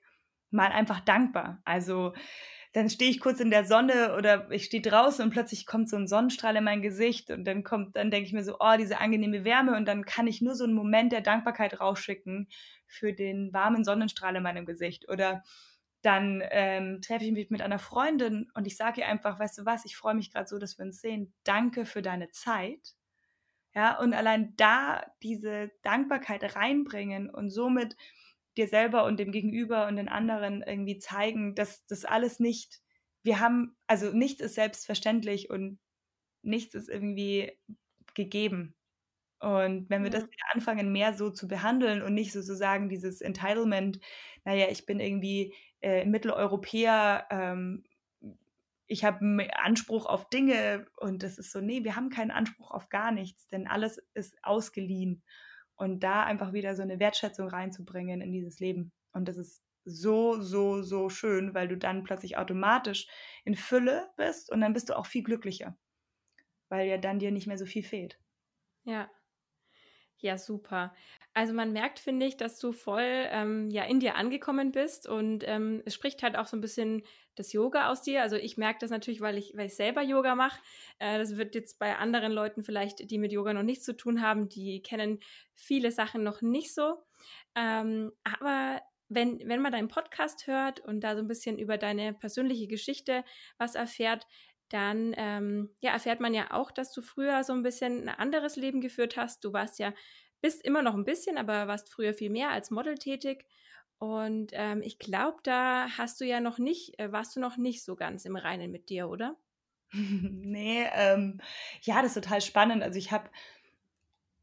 mal 0.52 0.72
einfach 0.72 1.00
dankbar. 1.00 1.64
Also 1.66 2.14
dann 2.76 2.90
stehe 2.90 3.10
ich 3.10 3.22
kurz 3.22 3.40
in 3.40 3.52
der 3.52 3.64
Sonne 3.64 4.18
oder 4.18 4.52
ich 4.52 4.66
stehe 4.66 4.84
draußen 4.84 5.24
und 5.24 5.32
plötzlich 5.32 5.66
kommt 5.66 5.90
so 5.90 5.96
ein 5.96 6.10
Sonnenstrahl 6.10 6.58
in 6.58 6.66
mein 6.66 6.82
Gesicht 6.82 7.32
und 7.32 7.46
dann 7.46 7.64
kommt, 7.64 7.96
dann 7.96 8.12
denke 8.12 8.28
ich 8.28 8.34
mir 8.34 8.44
so, 8.44 8.58
oh, 8.60 8.76
diese 8.78 9.00
angenehme 9.00 9.46
Wärme 9.46 9.78
und 9.78 9.86
dann 9.86 10.04
kann 10.04 10.28
ich 10.28 10.42
nur 10.42 10.56
so 10.56 10.66
einen 10.66 10.74
Moment 10.74 11.14
der 11.14 11.22
Dankbarkeit 11.22 11.80
rausschicken 11.80 12.50
für 12.86 13.14
den 13.14 13.54
warmen 13.54 13.86
Sonnenstrahl 13.86 14.36
in 14.36 14.44
meinem 14.44 14.66
Gesicht. 14.66 15.08
Oder 15.08 15.42
dann 16.02 16.44
ähm, 16.52 17.00
treffe 17.02 17.24
ich 17.24 17.32
mich 17.32 17.50
mit 17.50 17.62
einer 17.62 17.80
Freundin 17.80 18.52
und 18.56 18.68
ich 18.68 18.76
sage 18.76 19.00
ihr 19.00 19.08
einfach, 19.08 19.40
weißt 19.40 19.60
du 19.60 19.66
was, 19.66 19.86
ich 19.86 19.96
freue 19.96 20.16
mich 20.16 20.34
gerade 20.34 20.50
so, 20.50 20.60
dass 20.60 20.78
wir 20.78 20.84
uns 20.84 21.00
sehen. 21.00 21.34
Danke 21.46 21.86
für 21.86 22.02
deine 22.02 22.30
Zeit. 22.32 22.94
Ja, 23.74 23.98
und 24.00 24.14
allein 24.14 24.54
da 24.58 25.02
diese 25.24 25.72
Dankbarkeit 25.82 26.58
reinbringen 26.58 27.30
und 27.30 27.52
somit 27.52 27.96
dir 28.58 28.68
selber 28.68 29.06
und 29.06 29.20
dem 29.20 29.32
Gegenüber 29.32 29.88
und 29.88 29.98
den 29.98 30.10
anderen 30.10 30.62
irgendwie 30.62 30.98
zeigen, 30.98 31.56
dass 31.56 31.86
das 31.86 32.06
alles 32.06 32.40
nicht, 32.40 32.82
wir 33.24 33.40
haben, 33.40 33.76
also 33.88 34.12
nichts 34.12 34.42
ist 34.42 34.56
selbstverständlich 34.56 35.50
und 35.50 35.80
nichts 36.42 36.76
ist 36.76 36.90
irgendwie 36.90 37.52
gegeben. 38.14 38.76
Und 39.40 39.90
wenn 39.90 40.04
wir 40.04 40.12
ja. 40.12 40.20
das 40.20 40.24
wieder 40.24 40.46
anfangen, 40.54 40.92
mehr 40.92 41.14
so 41.14 41.30
zu 41.30 41.48
behandeln 41.48 42.02
und 42.02 42.14
nicht 42.14 42.32
sozusagen 42.32 42.90
dieses 42.90 43.22
Entitlement, 43.22 44.00
naja, 44.44 44.68
ich 44.70 44.86
bin 44.86 45.00
irgendwie 45.00 45.54
äh, 45.82 46.06
Mitteleuropäer, 46.06 47.28
ähm, 47.30 47.84
ich 48.88 49.04
habe 49.04 49.48
Anspruch 49.56 50.06
auf 50.06 50.30
Dinge 50.30 50.88
und 50.98 51.24
das 51.24 51.38
ist 51.38 51.52
so, 51.52 51.60
nee, 51.60 51.84
wir 51.84 51.96
haben 51.96 52.10
keinen 52.10 52.32
Anspruch 52.32 52.72
auf 52.72 52.90
gar 52.90 53.12
nichts, 53.12 53.48
denn 53.48 53.68
alles 53.68 53.98
ist 54.14 54.38
ausgeliehen 54.44 55.24
und 55.76 56.02
da 56.02 56.24
einfach 56.24 56.54
wieder 56.54 56.76
so 56.76 56.82
eine 56.82 57.00
Wertschätzung 57.00 57.48
reinzubringen 57.48 58.22
in 58.22 58.32
dieses 58.32 58.60
Leben. 58.60 58.92
Und 59.14 59.28
das 59.28 59.38
ist 59.38 59.62
so, 59.86 60.42
so, 60.42 60.82
so 60.82 61.10
schön, 61.10 61.54
weil 61.54 61.68
du 61.68 61.78
dann 61.78 62.04
plötzlich 62.04 62.38
automatisch 62.38 63.08
in 63.44 63.56
Fülle 63.56 64.10
bist 64.18 64.52
und 64.52 64.62
dann 64.62 64.74
bist 64.74 64.90
du 64.90 64.98
auch 64.98 65.06
viel 65.06 65.24
glücklicher, 65.24 65.78
weil 66.70 66.88
ja 66.88 66.98
dann 66.98 67.20
dir 67.20 67.32
nicht 67.32 67.48
mehr 67.48 67.58
so 67.58 67.66
viel 67.66 67.84
fehlt. 67.84 68.20
Ja, 68.86 69.10
ja, 70.18 70.38
super. 70.38 70.94
Also 71.36 71.54
man 71.54 71.74
merkt, 71.74 72.00
finde 72.00 72.26
ich, 72.26 72.38
dass 72.38 72.60
du 72.60 72.72
voll 72.72 73.04
ähm, 73.04 73.70
ja 73.70 73.84
in 73.84 74.00
dir 74.00 74.16
angekommen 74.16 74.72
bist 74.72 75.06
und 75.06 75.44
ähm, 75.46 75.84
es 75.86 75.94
spricht 75.94 76.24
halt 76.24 76.38
auch 76.38 76.48
so 76.48 76.56
ein 76.56 76.62
bisschen 76.62 77.04
das 77.36 77.52
Yoga 77.52 77.90
aus 77.90 78.02
dir. 78.02 78.22
Also 78.22 78.38
ich 78.38 78.56
merke 78.56 78.80
das 78.80 78.90
natürlich, 78.90 79.20
weil 79.20 79.38
ich, 79.38 79.52
weil 79.54 79.66
ich 79.66 79.76
selber 79.76 80.02
Yoga 80.02 80.36
mache. 80.36 80.62
Äh, 80.98 81.18
das 81.18 81.36
wird 81.36 81.54
jetzt 81.54 81.78
bei 81.78 81.98
anderen 81.98 82.32
Leuten 82.32 82.64
vielleicht, 82.64 83.12
die 83.12 83.18
mit 83.18 83.34
Yoga 83.34 83.52
noch 83.52 83.64
nichts 83.64 83.84
zu 83.84 83.98
tun 83.98 84.22
haben, 84.22 84.48
die 84.48 84.82
kennen 84.82 85.20
viele 85.54 85.92
Sachen 85.92 86.24
noch 86.24 86.42
nicht 86.42 86.74
so. 86.74 87.04
Ähm, 87.54 88.14
aber 88.24 88.82
wenn, 89.10 89.42
wenn 89.46 89.62
man 89.62 89.74
deinen 89.74 89.90
Podcast 89.90 90.48
hört 90.48 90.80
und 90.80 91.02
da 91.02 91.16
so 91.16 91.22
ein 91.22 91.28
bisschen 91.28 91.60
über 91.60 91.78
deine 91.78 92.14
persönliche 92.14 92.68
Geschichte 92.68 93.26
was 93.58 93.76
erfährt, 93.76 94.26
dann 94.70 95.14
ähm, 95.18 95.70
ja, 95.80 95.92
erfährt 95.92 96.22
man 96.22 96.34
ja 96.34 96.52
auch, 96.52 96.72
dass 96.72 96.92
du 96.92 97.02
früher 97.02 97.44
so 97.44 97.54
ein 97.54 97.62
bisschen 97.62 98.08
ein 98.08 98.16
anderes 98.16 98.56
Leben 98.56 98.82
geführt 98.82 99.16
hast. 99.16 99.44
Du 99.44 99.54
warst 99.54 99.80
ja, 99.80 99.94
bist 100.42 100.64
immer 100.64 100.82
noch 100.82 100.96
ein 100.96 101.06
bisschen, 101.06 101.38
aber 101.38 101.68
warst 101.68 101.90
früher 101.90 102.14
viel 102.14 102.30
mehr 102.30 102.50
als 102.50 102.72
Model 102.72 102.96
tätig. 102.96 103.46
Und 103.98 104.52
ähm, 104.54 104.82
ich 104.82 105.00
glaube, 105.00 105.38
da 105.44 105.88
hast 105.98 106.20
du 106.20 106.26
ja 106.26 106.40
noch 106.40 106.58
nicht, 106.58 107.00
äh, 107.00 107.12
warst 107.12 107.36
du 107.36 107.40
noch 107.40 107.58
nicht 107.58 107.84
so 107.84 107.96
ganz 107.96 108.26
im 108.26 108.36
Reinen 108.36 108.72
mit 108.72 108.90
dir, 108.90 109.10
oder? 109.10 109.38
nee, 109.94 110.86
ähm, 110.94 111.40
ja, 111.82 112.02
das 112.02 112.16
ist 112.16 112.24
total 112.24 112.42
spannend. 112.42 112.84
Also 112.84 113.00
ich 113.00 113.12
habe, 113.12 113.30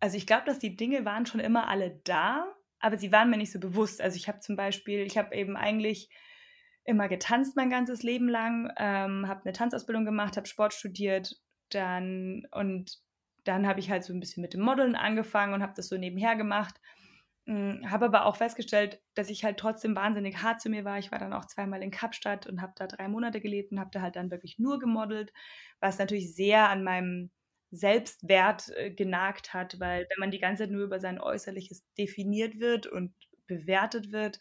also 0.00 0.16
ich 0.16 0.26
glaube, 0.26 0.44
dass 0.46 0.58
die 0.58 0.76
Dinge 0.76 1.04
waren 1.04 1.26
schon 1.26 1.40
immer 1.40 1.68
alle 1.68 2.00
da, 2.04 2.46
aber 2.80 2.96
sie 2.96 3.12
waren 3.12 3.30
mir 3.30 3.36
nicht 3.36 3.52
so 3.52 3.60
bewusst. 3.60 4.00
Also 4.00 4.16
ich 4.16 4.28
habe 4.28 4.40
zum 4.40 4.56
Beispiel, 4.56 5.00
ich 5.00 5.18
habe 5.18 5.34
eben 5.34 5.56
eigentlich 5.56 6.08
immer 6.84 7.08
getanzt 7.08 7.56
mein 7.56 7.70
ganzes 7.70 8.02
Leben 8.02 8.28
lang, 8.28 8.72
ähm, 8.76 9.28
habe 9.28 9.42
eine 9.44 9.52
Tanzausbildung 9.52 10.04
gemacht, 10.04 10.36
habe 10.36 10.48
Sport 10.48 10.74
studiert, 10.74 11.36
dann 11.68 12.46
und 12.50 12.98
dann 13.44 13.66
habe 13.66 13.80
ich 13.80 13.90
halt 13.90 14.04
so 14.04 14.12
ein 14.12 14.20
bisschen 14.20 14.42
mit 14.42 14.54
dem 14.54 14.60
Modeln 14.62 14.94
angefangen 14.96 15.54
und 15.54 15.62
habe 15.62 15.74
das 15.76 15.88
so 15.88 15.96
nebenher 15.96 16.36
gemacht. 16.36 16.80
Hm, 17.46 17.90
habe 17.90 18.04
aber 18.06 18.26
auch 18.26 18.36
festgestellt, 18.36 19.00
dass 19.14 19.28
ich 19.30 19.42
halt 19.44 19.58
trotzdem 19.58 19.96
wahnsinnig 19.96 20.42
hart 20.42 20.60
zu 20.60 20.68
mir 20.70 20.84
war. 20.84 20.98
Ich 20.98 21.10
war 21.10 21.18
dann 21.18 21.32
auch 21.32 21.44
zweimal 21.46 21.82
in 21.82 21.90
Kapstadt 21.90 22.46
und 22.46 22.62
habe 22.62 22.72
da 22.76 22.86
drei 22.86 23.08
Monate 23.08 23.40
gelebt 23.40 23.72
und 23.72 23.80
habe 23.80 23.90
da 23.92 24.00
halt 24.00 24.14
dann 24.16 24.30
wirklich 24.30 24.58
nur 24.58 24.78
gemodelt, 24.78 25.32
was 25.80 25.98
natürlich 25.98 26.34
sehr 26.34 26.68
an 26.68 26.84
meinem 26.84 27.30
Selbstwert 27.72 28.68
äh, 28.76 28.90
genagt 28.92 29.54
hat, 29.54 29.80
weil 29.80 30.02
wenn 30.10 30.20
man 30.20 30.30
die 30.30 30.38
ganze 30.38 30.64
Zeit 30.64 30.70
nur 30.70 30.84
über 30.84 31.00
sein 31.00 31.18
Äußerliches 31.20 31.84
definiert 31.98 32.60
wird 32.60 32.86
und 32.86 33.12
bewertet 33.46 34.12
wird, 34.12 34.38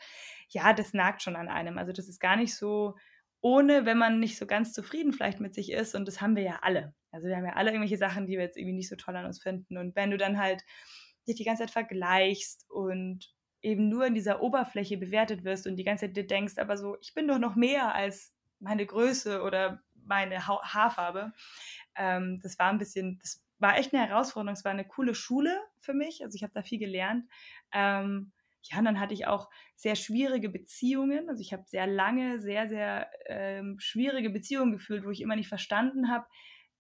ja, 0.50 0.74
das 0.74 0.94
nagt 0.94 1.24
schon 1.24 1.36
an 1.36 1.48
einem. 1.48 1.78
Also 1.78 1.94
das 1.94 2.08
ist 2.08 2.20
gar 2.20 2.36
nicht 2.36 2.56
so 2.56 2.96
ohne, 3.42 3.86
wenn 3.86 3.98
man 3.98 4.20
nicht 4.20 4.38
so 4.38 4.46
ganz 4.46 4.72
zufrieden 4.72 5.14
vielleicht 5.14 5.40
mit 5.40 5.54
sich 5.54 5.72
ist. 5.72 5.96
Und 5.96 6.08
das 6.08 6.22
haben 6.22 6.36
wir 6.36 6.44
ja 6.44 6.60
alle. 6.62 6.94
Also 7.12 7.28
wir 7.28 7.36
haben 7.36 7.46
ja 7.46 7.54
alle 7.54 7.72
irgendwelche 7.72 7.98
Sachen, 7.98 8.28
die 8.28 8.34
wir 8.34 8.44
jetzt 8.44 8.58
irgendwie 8.58 8.76
nicht 8.76 8.90
so 8.90 8.96
toll 8.96 9.16
an 9.16 9.26
uns 9.26 9.42
finden. 9.42 9.78
Und 9.78 9.96
wenn 9.96 10.12
du 10.12 10.18
dann 10.18 10.38
halt 10.38 10.64
dich 11.28 11.36
die 11.36 11.44
ganze 11.44 11.64
Zeit 11.64 11.72
vergleichst 11.72 12.70
und 12.70 13.34
eben 13.62 13.90
nur 13.90 14.06
in 14.06 14.16
dieser 14.16 14.42
Oberfläche 14.42 14.98
bewertet 14.98 15.44
wirst 15.44 15.68
und 15.68 15.76
die 15.76 15.84
ganze 15.84 16.06
Zeit 16.06 16.18
dir 16.18 16.26
denkst, 16.26 16.58
aber 16.58 16.78
so, 16.78 16.98
ich 17.02 17.14
bin 17.14 17.28
doch 17.28 17.38
noch 17.38 17.56
mehr 17.56 17.94
als 17.94 18.34
meine 18.60 18.86
Größe 18.86 19.42
oder 19.42 19.82
meine 20.06 20.48
ha 20.48 20.62
Haarfarbe. 20.64 21.34
Ähm, 21.96 22.40
das 22.42 22.58
war 22.58 22.70
ein 22.70 22.78
bisschen, 22.78 23.20
das 23.22 23.44
war 23.60 23.78
echt 23.78 23.94
eine 23.94 24.08
Herausforderung. 24.08 24.54
Es 24.54 24.66
war 24.66 24.72
eine 24.72 24.88
coole 24.88 25.16
Schule 25.16 25.60
für 25.80 25.94
mich. 25.94 26.24
Also 26.24 26.36
ich 26.36 26.44
habe 26.44 26.54
da 26.54 26.64
viel 26.64 26.80
gelernt. 26.80 27.26
Ähm, 27.72 28.32
ja, 28.64 28.80
und 28.80 28.86
dann 28.86 29.00
hatte 29.00 29.14
ich 29.14 29.28
auch 29.28 29.50
sehr 29.76 29.96
schwierige 29.96 30.50
Beziehungen. 30.50 31.30
Also 31.30 31.42
ich 31.42 31.54
habe 31.54 31.64
sehr 31.66 31.88
lange, 31.88 32.40
sehr, 32.40 32.68
sehr 32.68 33.10
ähm, 33.28 33.78
schwierige 33.80 34.30
Beziehungen 34.30 34.72
gefühlt, 34.72 35.04
wo 35.04 35.10
ich 35.10 35.22
immer 35.22 35.36
nicht 35.36 35.50
verstanden 35.50 36.10
habe, 36.10 36.26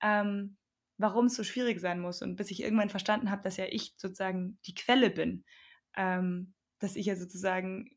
ähm, 0.02 0.58
warum 0.98 1.26
es 1.26 1.36
so 1.36 1.44
schwierig 1.44 1.80
sein 1.80 2.00
muss. 2.00 2.22
Und 2.22 2.36
bis 2.36 2.52
ich 2.52 2.62
irgendwann 2.62 2.90
verstanden 2.90 3.32
habe, 3.32 3.42
dass 3.44 3.58
ja 3.58 3.66
ich 3.66 3.96
sozusagen 3.98 4.60
die 4.68 4.76
Quelle 4.76 5.10
bin, 5.10 5.44
ähm, 5.96 6.54
dass 6.80 6.96
ich 6.96 7.08
ja 7.08 7.16
sozusagen 7.16 7.90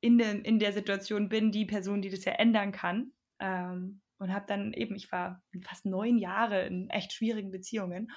in, 0.00 0.18
den, 0.18 0.42
in 0.42 0.58
der 0.58 0.72
Situation 0.72 1.28
bin, 1.28 1.52
die 1.52 1.64
Person, 1.64 2.02
die 2.02 2.10
das 2.10 2.24
ja 2.24 2.32
ändern 2.32 2.72
kann. 2.72 3.12
Ähm, 3.38 4.02
und 4.18 4.32
habe 4.32 4.46
dann 4.46 4.72
eben, 4.72 4.94
ich 4.94 5.10
war 5.10 5.42
fast 5.64 5.84
neun 5.84 6.16
Jahre 6.16 6.66
in 6.66 6.90
echt 6.90 7.12
schwierigen 7.12 7.50
Beziehungen. 7.50 8.12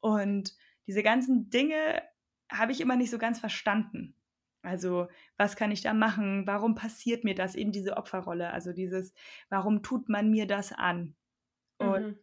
Und 0.00 0.52
diese 0.86 1.02
ganzen 1.02 1.48
Dinge 1.48 2.02
habe 2.50 2.72
ich 2.72 2.80
immer 2.80 2.96
nicht 2.96 3.10
so 3.10 3.18
ganz 3.18 3.38
verstanden. 3.38 4.16
Also, 4.64 5.08
was 5.36 5.56
kann 5.56 5.70
ich 5.70 5.82
da 5.82 5.94
machen? 5.94 6.46
Warum 6.46 6.74
passiert 6.74 7.24
mir 7.24 7.34
das? 7.34 7.54
Eben 7.54 7.72
diese 7.72 7.96
Opferrolle. 7.96 8.50
Also 8.50 8.72
dieses, 8.72 9.12
warum 9.50 9.82
tut 9.82 10.08
man 10.08 10.30
mir 10.30 10.46
das 10.46 10.72
an? 10.72 11.14
Und 11.78 12.06
mhm. 12.06 12.18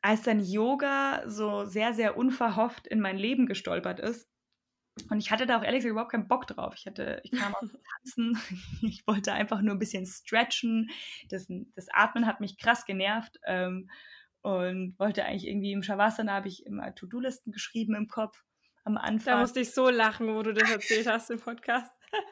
als 0.00 0.22
dann 0.22 0.40
Yoga 0.40 1.22
so 1.26 1.64
sehr, 1.64 1.94
sehr 1.94 2.16
unverhofft 2.16 2.86
in 2.86 3.00
mein 3.00 3.16
Leben 3.16 3.46
gestolpert 3.46 4.00
ist, 4.00 4.28
und 5.08 5.18
ich 5.18 5.30
hatte 5.30 5.46
da 5.46 5.58
auch 5.58 5.62
ehrlich 5.62 5.78
gesagt 5.78 5.92
überhaupt 5.92 6.12
keinen 6.12 6.28
Bock 6.28 6.46
drauf. 6.46 6.74
Ich 6.76 6.86
hatte, 6.86 7.20
ich 7.24 7.32
kam 7.32 7.54
aus 7.54 7.70
Tanzen, 8.04 8.38
ich 8.82 9.06
wollte 9.06 9.32
einfach 9.32 9.62
nur 9.62 9.74
ein 9.74 9.78
bisschen 9.78 10.06
stretchen. 10.06 10.90
Das, 11.28 11.46
das 11.74 11.88
Atmen 11.92 12.26
hat 12.26 12.40
mich 12.40 12.58
krass 12.58 12.84
genervt 12.84 13.40
ähm, 13.46 13.88
und 14.42 14.98
wollte 14.98 15.24
eigentlich 15.24 15.46
irgendwie 15.46 15.72
im 15.72 15.82
Shavasana 15.82 16.32
habe 16.32 16.48
ich 16.48 16.66
immer 16.66 16.94
To-Do-Listen 16.94 17.52
geschrieben 17.52 17.94
im 17.94 18.08
Kopf 18.08 18.44
am 18.84 18.96
Anfang. 18.96 19.34
Da 19.34 19.40
musste 19.40 19.60
ich 19.60 19.72
so 19.72 19.88
lachen, 19.88 20.34
wo 20.34 20.42
du 20.42 20.52
das 20.52 20.70
erzählt 20.70 21.06
hast 21.06 21.30
im 21.30 21.40
Podcast. 21.40 21.92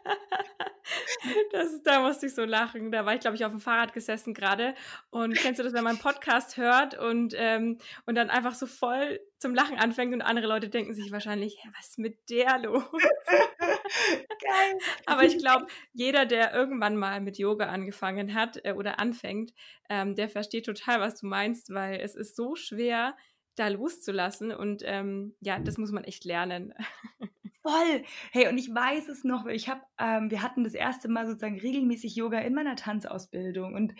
Das, 1.52 1.82
da 1.82 2.00
musste 2.00 2.26
ich 2.26 2.34
so 2.34 2.44
lachen. 2.44 2.90
Da 2.90 3.04
war 3.06 3.14
ich, 3.14 3.20
glaube 3.20 3.36
ich, 3.36 3.44
auf 3.44 3.52
dem 3.52 3.60
Fahrrad 3.60 3.92
gesessen 3.92 4.34
gerade. 4.34 4.74
Und 5.10 5.34
kennst 5.34 5.60
du 5.60 5.62
das, 5.62 5.72
wenn 5.72 5.84
man 5.84 5.96
einen 5.96 6.02
Podcast 6.02 6.56
hört 6.56 6.98
und, 6.98 7.34
ähm, 7.36 7.78
und 8.06 8.14
dann 8.16 8.30
einfach 8.30 8.54
so 8.54 8.66
voll 8.66 9.20
zum 9.38 9.54
Lachen 9.54 9.78
anfängt 9.78 10.12
und 10.12 10.22
andere 10.22 10.46
Leute 10.46 10.68
denken 10.68 10.94
sich 10.94 11.12
wahrscheinlich, 11.12 11.60
ja, 11.62 11.70
was 11.76 11.90
ist 11.90 11.98
mit 11.98 12.28
der 12.30 12.58
los? 12.58 12.82
Geil. 14.42 14.78
Aber 15.06 15.24
ich 15.24 15.38
glaube, 15.38 15.66
jeder, 15.92 16.26
der 16.26 16.52
irgendwann 16.54 16.96
mal 16.96 17.20
mit 17.20 17.38
Yoga 17.38 17.66
angefangen 17.66 18.34
hat 18.34 18.60
äh, 18.64 18.72
oder 18.72 18.98
anfängt, 18.98 19.52
ähm, 19.88 20.14
der 20.14 20.28
versteht 20.28 20.66
total, 20.66 21.00
was 21.00 21.20
du 21.20 21.26
meinst, 21.26 21.72
weil 21.72 22.00
es 22.00 22.14
ist 22.14 22.36
so 22.36 22.54
schwer, 22.54 23.16
da 23.60 23.68
loszulassen. 23.68 24.52
Und 24.52 24.82
ähm, 24.84 25.34
ja, 25.40 25.58
das 25.58 25.78
muss 25.78 25.92
man 25.92 26.04
echt 26.04 26.24
lernen. 26.24 26.74
Voll. 27.62 28.04
Hey, 28.32 28.48
und 28.48 28.56
ich 28.56 28.74
weiß 28.74 29.08
es 29.08 29.22
noch, 29.22 29.46
ich 29.46 29.68
habe, 29.68 29.82
ähm, 29.98 30.30
wir 30.30 30.42
hatten 30.42 30.64
das 30.64 30.74
erste 30.74 31.08
Mal 31.08 31.26
sozusagen 31.26 31.60
regelmäßig 31.60 32.16
Yoga 32.16 32.38
in 32.38 32.54
meiner 32.54 32.74
Tanzausbildung 32.74 33.74
und 33.74 33.94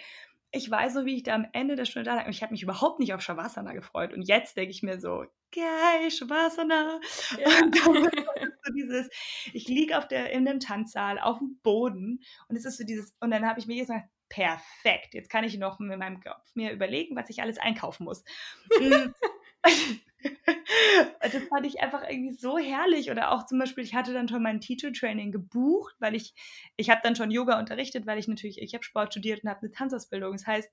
ich 0.52 0.68
weiß 0.68 0.94
so, 0.94 1.04
wie 1.04 1.16
ich 1.16 1.22
da 1.22 1.34
am 1.34 1.46
Ende 1.52 1.76
der 1.76 1.84
Stunde 1.84 2.10
da 2.10 2.16
lag. 2.16 2.28
Ich 2.28 2.42
habe 2.42 2.52
mich 2.52 2.62
überhaupt 2.62 2.98
nicht 2.98 3.14
auf 3.14 3.20
Shavasana 3.20 3.72
gefreut. 3.72 4.12
Und 4.12 4.22
jetzt 4.22 4.56
denke 4.56 4.72
ich 4.72 4.82
mir 4.82 4.98
so, 4.98 5.24
geil, 5.52 6.10
Shavasana. 6.10 7.00
Ja. 7.38 7.62
Und 7.62 7.76
dann 7.76 8.10
so 8.64 8.72
dieses, 8.72 9.08
ich 9.52 9.68
liege 9.68 9.96
auf 9.96 10.08
der, 10.08 10.32
in 10.32 10.44
dem 10.44 10.58
Tanzsaal 10.58 11.18
auf 11.18 11.38
dem 11.38 11.60
Boden 11.62 12.20
und 12.48 12.56
es 12.56 12.64
ist 12.64 12.78
so 12.78 12.84
dieses, 12.84 13.14
und 13.20 13.30
dann 13.30 13.46
habe 13.46 13.60
ich 13.60 13.66
mir 13.66 13.76
jetzt 13.76 13.88
gesagt, 13.88 14.08
perfekt, 14.28 15.14
jetzt 15.14 15.28
kann 15.28 15.44
ich 15.44 15.58
noch 15.58 15.78
mit 15.78 15.98
meinem 15.98 16.20
Kopf 16.20 16.54
mir 16.54 16.72
überlegen, 16.72 17.16
was 17.16 17.30
ich 17.30 17.42
alles 17.42 17.58
einkaufen 17.58 18.04
muss. 18.04 18.24
Hm. 19.72 20.00
das 21.20 21.42
fand 21.44 21.66
ich 21.66 21.80
einfach 21.80 22.02
irgendwie 22.08 22.36
so 22.36 22.58
herrlich. 22.58 23.10
Oder 23.10 23.32
auch 23.32 23.46
zum 23.46 23.58
Beispiel, 23.58 23.84
ich 23.84 23.94
hatte 23.94 24.12
dann 24.12 24.28
schon 24.28 24.42
mein 24.42 24.60
Teacher-Training 24.60 25.32
gebucht, 25.32 25.94
weil 25.98 26.14
ich, 26.14 26.34
ich 26.76 26.90
habe 26.90 27.00
dann 27.02 27.16
schon 27.16 27.30
Yoga 27.30 27.58
unterrichtet, 27.58 28.06
weil 28.06 28.18
ich 28.18 28.28
natürlich, 28.28 28.60
ich 28.60 28.74
habe 28.74 28.84
Sport 28.84 29.12
studiert 29.12 29.42
und 29.42 29.50
habe 29.50 29.60
eine 29.62 29.70
Tanzausbildung. 29.70 30.32
Das 30.32 30.46
heißt, 30.46 30.70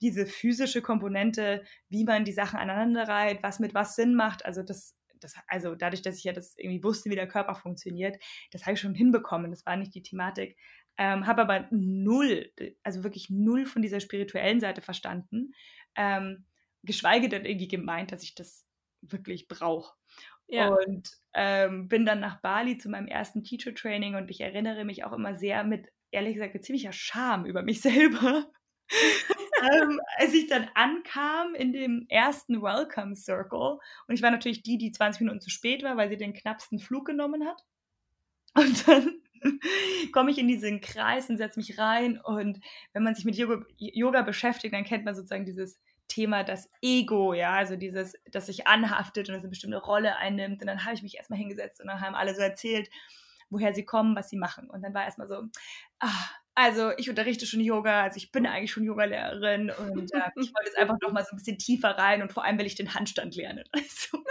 diese 0.00 0.26
physische 0.26 0.82
Komponente, 0.82 1.62
wie 1.88 2.04
man 2.04 2.24
die 2.24 2.32
Sachen 2.32 2.58
aneinander 2.58 3.08
reiht, 3.08 3.42
was 3.42 3.58
mit 3.60 3.74
was 3.74 3.96
Sinn 3.96 4.14
macht, 4.14 4.44
also 4.44 4.62
das, 4.62 4.96
das, 5.20 5.34
also 5.48 5.74
dadurch, 5.74 6.02
dass 6.02 6.18
ich 6.18 6.24
ja 6.24 6.32
das 6.32 6.54
irgendwie 6.56 6.82
wusste, 6.84 7.10
wie 7.10 7.14
der 7.14 7.28
Körper 7.28 7.54
funktioniert, 7.54 8.16
das 8.52 8.62
habe 8.62 8.74
ich 8.74 8.80
schon 8.80 8.94
hinbekommen. 8.94 9.50
Das 9.50 9.66
war 9.66 9.76
nicht 9.76 9.94
die 9.94 10.02
Thematik. 10.02 10.56
Ähm, 10.98 11.26
habe 11.26 11.42
aber 11.42 11.68
null, 11.70 12.50
also 12.82 13.04
wirklich 13.04 13.28
null 13.28 13.66
von 13.66 13.82
dieser 13.82 14.00
spirituellen 14.00 14.60
Seite 14.60 14.80
verstanden. 14.80 15.52
Ähm, 15.94 16.46
geschweige 16.86 17.28
denn 17.28 17.44
irgendwie 17.44 17.68
gemeint, 17.68 18.12
dass 18.12 18.22
ich 18.22 18.34
das 18.34 18.64
wirklich 19.02 19.48
brauche. 19.48 19.94
Ja. 20.48 20.68
Und 20.68 21.10
ähm, 21.34 21.88
bin 21.88 22.06
dann 22.06 22.20
nach 22.20 22.40
Bali 22.40 22.78
zu 22.78 22.88
meinem 22.88 23.08
ersten 23.08 23.42
Teacher 23.42 23.74
Training 23.74 24.14
und 24.14 24.30
ich 24.30 24.40
erinnere 24.40 24.84
mich 24.84 25.04
auch 25.04 25.12
immer 25.12 25.34
sehr 25.34 25.64
mit, 25.64 25.88
ehrlich 26.10 26.34
gesagt, 26.34 26.54
mit 26.54 26.64
ziemlicher 26.64 26.92
Scham 26.92 27.46
über 27.46 27.62
mich 27.62 27.80
selber. 27.82 28.46
ähm, 29.62 30.00
als 30.18 30.32
ich 30.32 30.46
dann 30.46 30.68
ankam 30.74 31.54
in 31.54 31.72
dem 31.72 32.06
ersten 32.08 32.62
Welcome 32.62 33.16
Circle 33.16 33.78
und 34.06 34.14
ich 34.14 34.22
war 34.22 34.30
natürlich 34.30 34.62
die, 34.62 34.78
die 34.78 34.92
20 34.92 35.22
Minuten 35.22 35.40
zu 35.40 35.50
spät 35.50 35.82
war, 35.82 35.96
weil 35.96 36.08
sie 36.08 36.16
den 36.16 36.34
knappsten 36.34 36.78
Flug 36.78 37.06
genommen 37.06 37.44
hat. 37.44 37.62
Und 38.54 38.86
dann 38.86 39.20
komme 40.12 40.30
ich 40.30 40.38
in 40.38 40.46
diesen 40.46 40.80
Kreis 40.80 41.28
und 41.28 41.36
setze 41.36 41.58
mich 41.58 41.78
rein 41.78 42.20
und 42.20 42.60
wenn 42.92 43.02
man 43.02 43.14
sich 43.16 43.24
mit 43.24 43.36
Yoga, 43.36 43.64
Yoga 43.76 44.22
beschäftigt, 44.22 44.72
dann 44.72 44.84
kennt 44.84 45.04
man 45.04 45.16
sozusagen 45.16 45.44
dieses 45.44 45.80
Thema 46.08 46.44
das 46.44 46.70
Ego, 46.82 47.34
ja, 47.34 47.52
also 47.52 47.76
dieses, 47.76 48.14
das 48.30 48.46
sich 48.46 48.66
anhaftet 48.66 49.28
und 49.28 49.36
eine 49.36 49.48
bestimmte 49.48 49.78
Rolle 49.78 50.16
einnimmt. 50.16 50.60
Und 50.60 50.66
dann 50.66 50.84
habe 50.84 50.94
ich 50.94 51.02
mich 51.02 51.16
erstmal 51.16 51.38
hingesetzt 51.38 51.80
und 51.80 51.88
dann 51.88 52.00
haben 52.00 52.14
alle 52.14 52.34
so 52.34 52.40
erzählt, 52.40 52.88
woher 53.50 53.72
sie 53.72 53.84
kommen, 53.84 54.16
was 54.16 54.28
sie 54.28 54.36
machen. 54.36 54.68
Und 54.70 54.82
dann 54.82 54.94
war 54.94 55.04
erstmal 55.04 55.28
so, 55.28 55.42
ah, 56.00 56.28
also 56.54 56.90
ich 56.96 57.10
unterrichte 57.10 57.46
schon 57.46 57.60
Yoga, 57.60 58.02
also 58.02 58.16
ich 58.16 58.32
bin 58.32 58.46
eigentlich 58.46 58.72
schon 58.72 58.84
Yogalehrerin 58.84 59.70
und 59.70 60.12
äh, 60.14 60.30
ich 60.36 60.54
wollte 60.54 60.66
jetzt 60.66 60.78
einfach 60.78 60.96
noch 61.02 61.12
mal 61.12 61.22
so 61.22 61.32
ein 61.32 61.36
bisschen 61.36 61.58
tiefer 61.58 61.90
rein 61.90 62.22
und 62.22 62.32
vor 62.32 62.44
allem 62.44 62.58
will 62.58 62.66
ich 62.66 62.74
den 62.74 62.94
Handstand 62.94 63.36
lernen. 63.36 63.64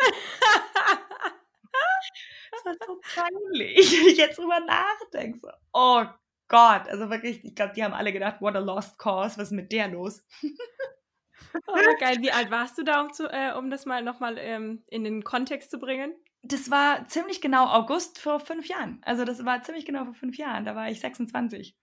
Also, 2.57 2.71
das 2.73 2.79
war 2.79 2.87
so 2.87 3.01
peinlich, 3.15 3.77
wenn 3.91 4.07
ich 4.07 4.17
jetzt 4.17 4.39
drüber 4.39 4.59
nachdenke. 4.61 5.39
So, 5.39 5.49
oh 5.73 6.05
Gott, 6.47 6.87
also 6.87 7.09
wirklich, 7.09 7.43
ich 7.43 7.55
glaube, 7.55 7.73
die 7.73 7.83
haben 7.83 7.93
alle 7.93 8.13
gedacht, 8.13 8.41
what 8.41 8.55
a 8.55 8.59
lost 8.59 8.97
cause, 8.97 9.37
was 9.37 9.47
ist 9.47 9.51
mit 9.51 9.71
der 9.71 9.87
los? 9.89 10.23
Oh, 11.67 11.95
geil. 11.99 12.17
Wie 12.19 12.31
alt 12.31 12.51
warst 12.51 12.77
du 12.77 12.83
da, 12.83 13.01
um, 13.01 13.13
zu, 13.13 13.31
äh, 13.31 13.53
um 13.53 13.69
das 13.69 13.85
mal 13.85 14.03
nochmal 14.03 14.37
ähm, 14.37 14.83
in 14.87 15.03
den 15.03 15.23
Kontext 15.23 15.71
zu 15.71 15.79
bringen? 15.79 16.13
Das 16.43 16.69
war 16.69 17.07
ziemlich 17.07 17.41
genau 17.41 17.67
August 17.67 18.19
vor 18.19 18.39
fünf 18.39 18.67
Jahren. 18.67 19.01
Also 19.03 19.25
das 19.25 19.45
war 19.45 19.63
ziemlich 19.63 19.85
genau 19.85 20.05
vor 20.05 20.13
fünf 20.13 20.37
Jahren. 20.37 20.65
Da 20.65 20.75
war 20.75 20.89
ich 20.89 20.99
26. 20.99 21.75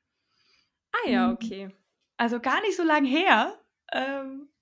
Ah 0.92 1.08
ja, 1.08 1.26
mhm. 1.28 1.34
okay. 1.34 1.70
Also 2.16 2.38
gar 2.40 2.60
nicht 2.60 2.76
so 2.76 2.82
lang 2.82 3.04
her. 3.04 3.58
Ähm, 3.92 4.52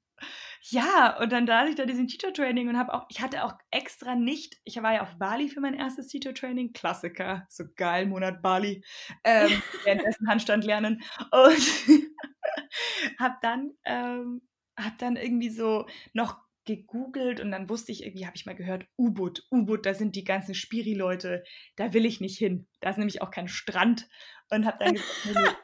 ja, 0.63 1.19
und 1.19 1.33
dann 1.33 1.47
da 1.47 1.61
hatte 1.61 1.71
ich 1.71 1.77
da 1.77 1.87
diesen 1.87 2.07
Teacher-Training 2.07 2.69
und 2.69 2.79
habe 2.79 2.93
auch, 2.93 3.07
ich 3.09 3.21
hatte 3.21 3.45
auch 3.45 3.55
extra 3.71 4.15
nicht, 4.15 4.61
ich 4.65 4.81
war 4.83 4.93
ja 4.93 5.03
auf 5.03 5.17
Bali 5.19 5.49
für 5.49 5.61
mein 5.61 5.75
erstes 5.75 6.09
Teacher-Training, 6.09 6.73
Klassiker, 6.73 7.47
so 7.49 7.65
geil, 7.77 8.07
Monat 8.07 8.43
Bali, 8.43 8.85
ähm, 9.25 9.51
währenddessen 9.85 10.29
Handstand 10.29 10.65
lernen 10.65 11.03
und 11.31 12.11
habe 13.19 13.37
dann 13.41 13.73
ähm, 13.85 14.43
habe 14.85 14.97
dann 14.99 15.17
irgendwie 15.17 15.51
so 15.51 15.87
noch 16.13 16.39
gegoogelt 16.65 17.41
und 17.41 17.51
dann 17.51 17.69
wusste 17.69 17.93
ich 17.93 18.05
irgendwie, 18.05 18.27
habe 18.27 18.37
ich 18.37 18.47
mal 18.47 18.55
gehört, 18.55 18.87
U-Boot, 18.99 19.47
U-Boot, 19.51 19.87
da 19.87 19.95
sind 19.95 20.15
die 20.15 20.25
ganzen 20.25 20.55
Spiri-Leute, 20.55 21.43
da 21.77 21.93
will 21.93 22.05
ich 22.05 22.21
nicht 22.21 22.39
hin. 22.39 22.69
Da 22.81 22.91
ist 22.91 22.99
nämlich 22.99 23.23
auch 23.23 23.31
kein 23.31 23.49
Strand 23.49 24.09
und 24.51 24.67
habe 24.67 24.85
dann 24.85 24.95
gesagt, 24.95 25.57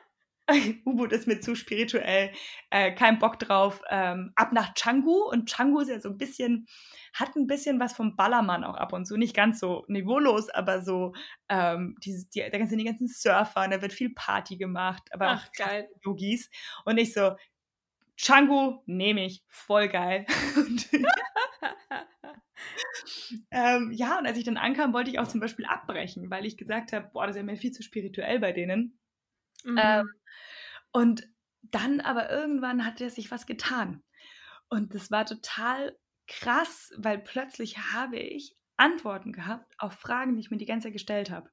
U-Boot 0.87 1.13
ist 1.13 1.27
mir 1.27 1.41
zu 1.41 1.55
spirituell, 1.55 2.31
äh, 2.71 2.93
kein 2.93 3.19
Bock 3.19 3.39
drauf. 3.39 3.83
Ähm, 3.91 4.33
ab 4.37 4.53
nach 4.53 4.75
Canggu 4.75 5.29
und 5.29 5.51
Canggu 5.51 5.81
ist 5.81 5.89
ja 5.89 6.01
so 6.01 6.09
ein 6.09 6.19
bisschen, 6.19 6.67
hat 7.13 7.37
ein 7.37 7.47
bisschen 7.47 7.81
was 7.81 7.93
vom 7.93 8.17
Ballermann 8.17 8.65
auch 8.65 8.77
ab 8.77 8.93
und 8.93 9.07
zu, 9.07 9.17
nicht 9.17 9.35
ganz 9.35 9.61
so 9.61 9.85
niveaulos, 9.89 10.49
aber 10.51 10.83
so, 10.83 11.15
ähm, 11.49 11.97
die, 12.05 12.27
die, 12.35 12.49
da 12.51 12.67
sind 12.67 12.79
die 12.79 12.85
ganzen 12.85 13.09
Surfer, 13.09 13.69
da 13.69 13.83
wird 13.83 13.93
viel 13.93 14.15
Party 14.15 14.57
gemacht, 14.57 15.03
aber 15.13 15.29
Ach, 15.29 15.47
auch 15.47 15.53
geil. 15.53 15.89
Yogis. 16.05 16.49
Und 16.85 16.99
ich 16.99 17.13
so, 17.13 17.33
Changu 18.17 18.83
nehme 18.87 19.27
ich, 19.27 19.45
voll 19.49 19.89
geil. 19.89 20.27
ähm, 23.51 23.93
ja, 23.93 24.19
und 24.19 24.27
als 24.27 24.39
ich 24.39 24.45
dann 24.45 24.57
ankam, 24.57 24.93
wollte 24.93 25.11
ich 25.11 25.19
auch 25.19 25.29
zum 25.29 25.41
Beispiel 25.41 25.67
abbrechen, 25.67 26.31
weil 26.31 26.47
ich 26.47 26.57
gesagt 26.57 26.93
habe, 26.93 27.11
boah, 27.13 27.27
das 27.27 27.37
ist 27.37 27.41
ja 27.41 27.45
mir 27.45 27.57
viel 27.57 27.73
zu 27.73 27.83
spirituell 27.83 28.41
bei 28.41 28.53
denen. 28.53 28.99
Mhm. 29.65 29.79
Ähm, 29.83 30.11
und 30.93 31.29
dann 31.63 32.01
aber 32.01 32.31
irgendwann 32.31 32.87
hat 32.87 33.01
er 33.01 33.11
sich 33.11 33.31
was 33.31 33.47
getan. 33.47 34.03
Und 34.69 34.95
das 34.95 35.11
war 35.11 35.27
total 35.27 35.97
krass, 36.27 36.93
weil 36.97 37.19
plötzlich 37.19 37.79
habe 37.79 38.19
ich 38.19 38.57
Antworten 38.77 39.33
gehabt 39.33 39.75
auf 39.79 39.95
Fragen, 39.95 40.35
die 40.35 40.41
ich 40.41 40.51
mir 40.51 40.59
die 40.59 40.67
ganze 40.67 40.89
Zeit 40.89 40.95
gestellt 40.95 41.31
habe. 41.31 41.51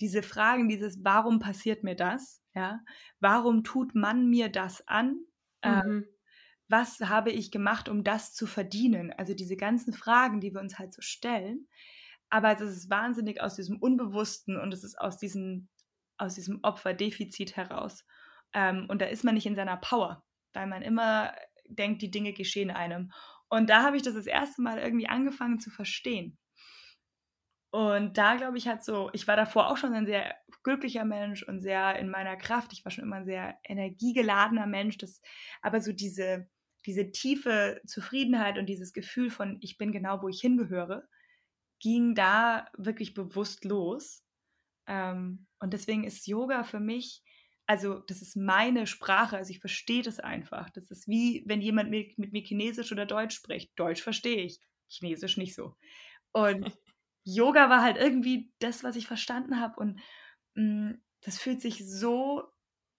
Diese 0.00 0.22
Fragen, 0.22 0.68
dieses 0.68 1.04
Warum 1.04 1.40
passiert 1.40 1.82
mir 1.82 1.96
das? 1.96 2.42
Ja, 2.54 2.80
warum 3.20 3.64
tut 3.64 3.94
man 3.94 4.28
mir 4.28 4.48
das 4.48 4.86
an? 4.86 5.18
Ähm, 5.62 5.86
mhm. 5.86 6.04
was 6.68 7.00
habe 7.00 7.30
ich 7.30 7.50
gemacht, 7.50 7.88
um 7.88 8.04
das 8.04 8.34
zu 8.34 8.46
verdienen? 8.46 9.12
Also 9.16 9.34
diese 9.34 9.56
ganzen 9.56 9.92
Fragen, 9.92 10.40
die 10.40 10.52
wir 10.54 10.60
uns 10.60 10.78
halt 10.78 10.92
so 10.92 11.02
stellen. 11.02 11.68
Aber 12.30 12.52
es 12.52 12.60
ist 12.60 12.90
wahnsinnig 12.90 13.40
aus 13.40 13.56
diesem 13.56 13.78
Unbewussten 13.78 14.58
und 14.58 14.72
es 14.72 14.84
ist 14.84 15.00
aus 15.00 15.16
diesem, 15.18 15.68
aus 16.18 16.34
diesem 16.34 16.60
Opferdefizit 16.62 17.56
heraus. 17.56 18.04
Ähm, 18.52 18.86
und 18.88 19.00
da 19.00 19.06
ist 19.06 19.24
man 19.24 19.34
nicht 19.34 19.46
in 19.46 19.56
seiner 19.56 19.76
Power, 19.76 20.24
weil 20.52 20.66
man 20.66 20.82
immer 20.82 21.34
denkt, 21.66 22.02
die 22.02 22.10
Dinge 22.10 22.32
geschehen 22.32 22.70
einem. 22.70 23.12
Und 23.48 23.70
da 23.70 23.82
habe 23.82 23.96
ich 23.96 24.02
das 24.02 24.14
das 24.14 24.26
erste 24.26 24.62
Mal 24.62 24.78
irgendwie 24.78 25.08
angefangen 25.08 25.58
zu 25.58 25.70
verstehen. 25.70 26.38
Und 27.70 28.16
da 28.16 28.36
glaube 28.36 28.58
ich, 28.58 28.66
hat 28.66 28.84
so, 28.84 29.10
ich 29.12 29.26
war 29.28 29.36
davor 29.36 29.68
auch 29.68 29.76
schon 29.76 29.92
ein 29.92 30.06
sehr 30.06 30.34
glücklicher 30.68 31.06
Mensch 31.06 31.42
und 31.42 31.62
sehr 31.62 31.98
in 31.98 32.10
meiner 32.10 32.36
Kraft. 32.36 32.74
Ich 32.74 32.84
war 32.84 32.92
schon 32.92 33.04
immer 33.04 33.16
ein 33.16 33.24
sehr 33.24 33.58
energiegeladener 33.64 34.66
Mensch. 34.66 34.98
Das, 34.98 35.22
aber 35.62 35.80
so 35.80 35.92
diese, 35.92 36.46
diese 36.84 37.10
tiefe 37.10 37.80
Zufriedenheit 37.86 38.58
und 38.58 38.66
dieses 38.66 38.92
Gefühl 38.92 39.30
von, 39.30 39.56
ich 39.62 39.78
bin 39.78 39.92
genau, 39.92 40.20
wo 40.22 40.28
ich 40.28 40.40
hingehöre, 40.40 41.08
ging 41.80 42.14
da 42.14 42.68
wirklich 42.76 43.14
bewusst 43.14 43.64
los. 43.64 44.22
Ähm, 44.86 45.46
und 45.58 45.72
deswegen 45.72 46.04
ist 46.04 46.26
Yoga 46.26 46.64
für 46.64 46.80
mich, 46.80 47.22
also 47.66 48.00
das 48.00 48.20
ist 48.20 48.36
meine 48.36 48.86
Sprache, 48.86 49.36
also 49.38 49.50
ich 49.50 49.60
verstehe 49.60 50.02
das 50.02 50.20
einfach. 50.20 50.68
Das 50.70 50.90
ist 50.90 51.08
wie, 51.08 51.44
wenn 51.46 51.62
jemand 51.62 51.88
mit, 51.88 52.18
mit 52.18 52.32
mir 52.32 52.42
Chinesisch 52.42 52.92
oder 52.92 53.06
Deutsch 53.06 53.36
spricht. 53.36 53.72
Deutsch 53.76 54.02
verstehe 54.02 54.42
ich, 54.42 54.60
Chinesisch 54.88 55.38
nicht 55.38 55.54
so. 55.54 55.76
Und 56.32 56.76
Yoga 57.24 57.70
war 57.70 57.82
halt 57.82 57.96
irgendwie 57.96 58.50
das, 58.58 58.84
was 58.84 58.96
ich 58.96 59.06
verstanden 59.06 59.60
habe. 59.60 59.80
Und 59.80 60.00
das 60.54 61.38
fühlt 61.38 61.60
sich 61.60 61.88
so 61.88 62.44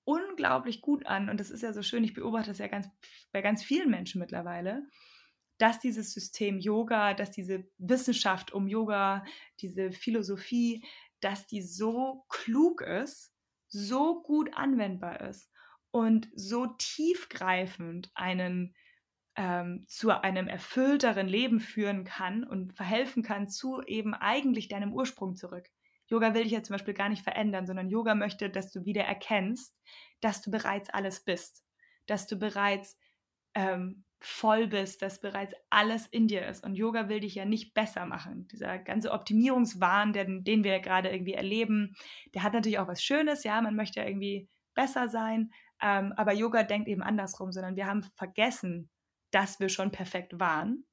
unglaublich 0.03 0.81
gut 0.81 1.05
an. 1.05 1.29
Und 1.29 1.39
das 1.39 1.51
ist 1.51 1.61
ja 1.61 1.73
so 1.73 1.83
schön, 1.83 2.03
ich 2.03 2.13
beobachte 2.13 2.49
das 2.49 2.57
ja 2.57 2.67
ganz, 2.67 2.87
bei 3.31 3.41
ganz 3.41 3.63
vielen 3.63 3.89
Menschen 3.89 4.19
mittlerweile, 4.19 4.87
dass 5.59 5.79
dieses 5.79 6.13
System 6.13 6.57
Yoga, 6.57 7.13
dass 7.13 7.31
diese 7.31 7.69
Wissenschaft 7.77 8.51
um 8.51 8.67
Yoga, 8.67 9.23
diese 9.59 9.91
Philosophie, 9.91 10.85
dass 11.19 11.45
die 11.47 11.61
so 11.61 12.25
klug 12.29 12.81
ist, 12.81 13.33
so 13.67 14.23
gut 14.23 14.53
anwendbar 14.53 15.21
ist 15.21 15.51
und 15.91 16.29
so 16.33 16.65
tiefgreifend 16.77 18.09
einen 18.15 18.73
ähm, 19.35 19.85
zu 19.87 20.09
einem 20.09 20.47
erfüllteren 20.47 21.27
Leben 21.27 21.59
führen 21.59 22.03
kann 22.03 22.43
und 22.43 22.73
verhelfen 22.73 23.21
kann 23.21 23.47
zu 23.47 23.81
eben 23.83 24.13
eigentlich 24.13 24.69
deinem 24.69 24.93
Ursprung 24.93 25.35
zurück. 25.35 25.69
Yoga 26.09 26.33
will 26.33 26.43
dich 26.43 26.51
ja 26.51 26.63
zum 26.63 26.73
Beispiel 26.73 26.93
gar 26.93 27.09
nicht 27.09 27.23
verändern, 27.23 27.67
sondern 27.67 27.89
Yoga 27.89 28.15
möchte, 28.15 28.49
dass 28.49 28.71
du 28.71 28.85
wieder 28.85 29.03
erkennst, 29.03 29.75
dass 30.21 30.41
du 30.41 30.51
bereits 30.51 30.89
alles 30.89 31.23
bist, 31.23 31.63
dass 32.07 32.27
du 32.27 32.37
bereits 32.37 32.97
ähm, 33.53 34.03
voll 34.19 34.67
bist, 34.67 35.01
dass 35.01 35.21
bereits 35.21 35.53
alles 35.69 36.07
in 36.07 36.27
dir 36.27 36.45
ist. 36.47 36.63
Und 36.63 36.75
Yoga 36.75 37.07
will 37.07 37.21
dich 37.21 37.35
ja 37.35 37.45
nicht 37.45 37.73
besser 37.73 38.05
machen. 38.05 38.47
Dieser 38.49 38.77
ganze 38.77 39.11
Optimierungswahn, 39.11 40.11
den, 40.11 40.43
den 40.43 40.63
wir 40.63 40.79
gerade 40.79 41.09
irgendwie 41.09 41.33
erleben, 41.33 41.95
der 42.33 42.43
hat 42.43 42.53
natürlich 42.53 42.79
auch 42.79 42.87
was 42.87 43.03
Schönes. 43.03 43.43
Ja, 43.43 43.61
man 43.61 43.75
möchte 43.75 44.01
ja 44.01 44.07
irgendwie 44.07 44.49
besser 44.73 45.07
sein. 45.07 45.51
Ähm, 45.81 46.13
aber 46.17 46.33
Yoga 46.33 46.63
denkt 46.63 46.89
eben 46.89 47.01
andersrum, 47.01 47.51
sondern 47.51 47.75
wir 47.75 47.85
haben 47.85 48.03
vergessen, 48.15 48.89
dass 49.31 49.59
wir 49.59 49.69
schon 49.69 49.91
perfekt 49.91 50.39
waren 50.39 50.85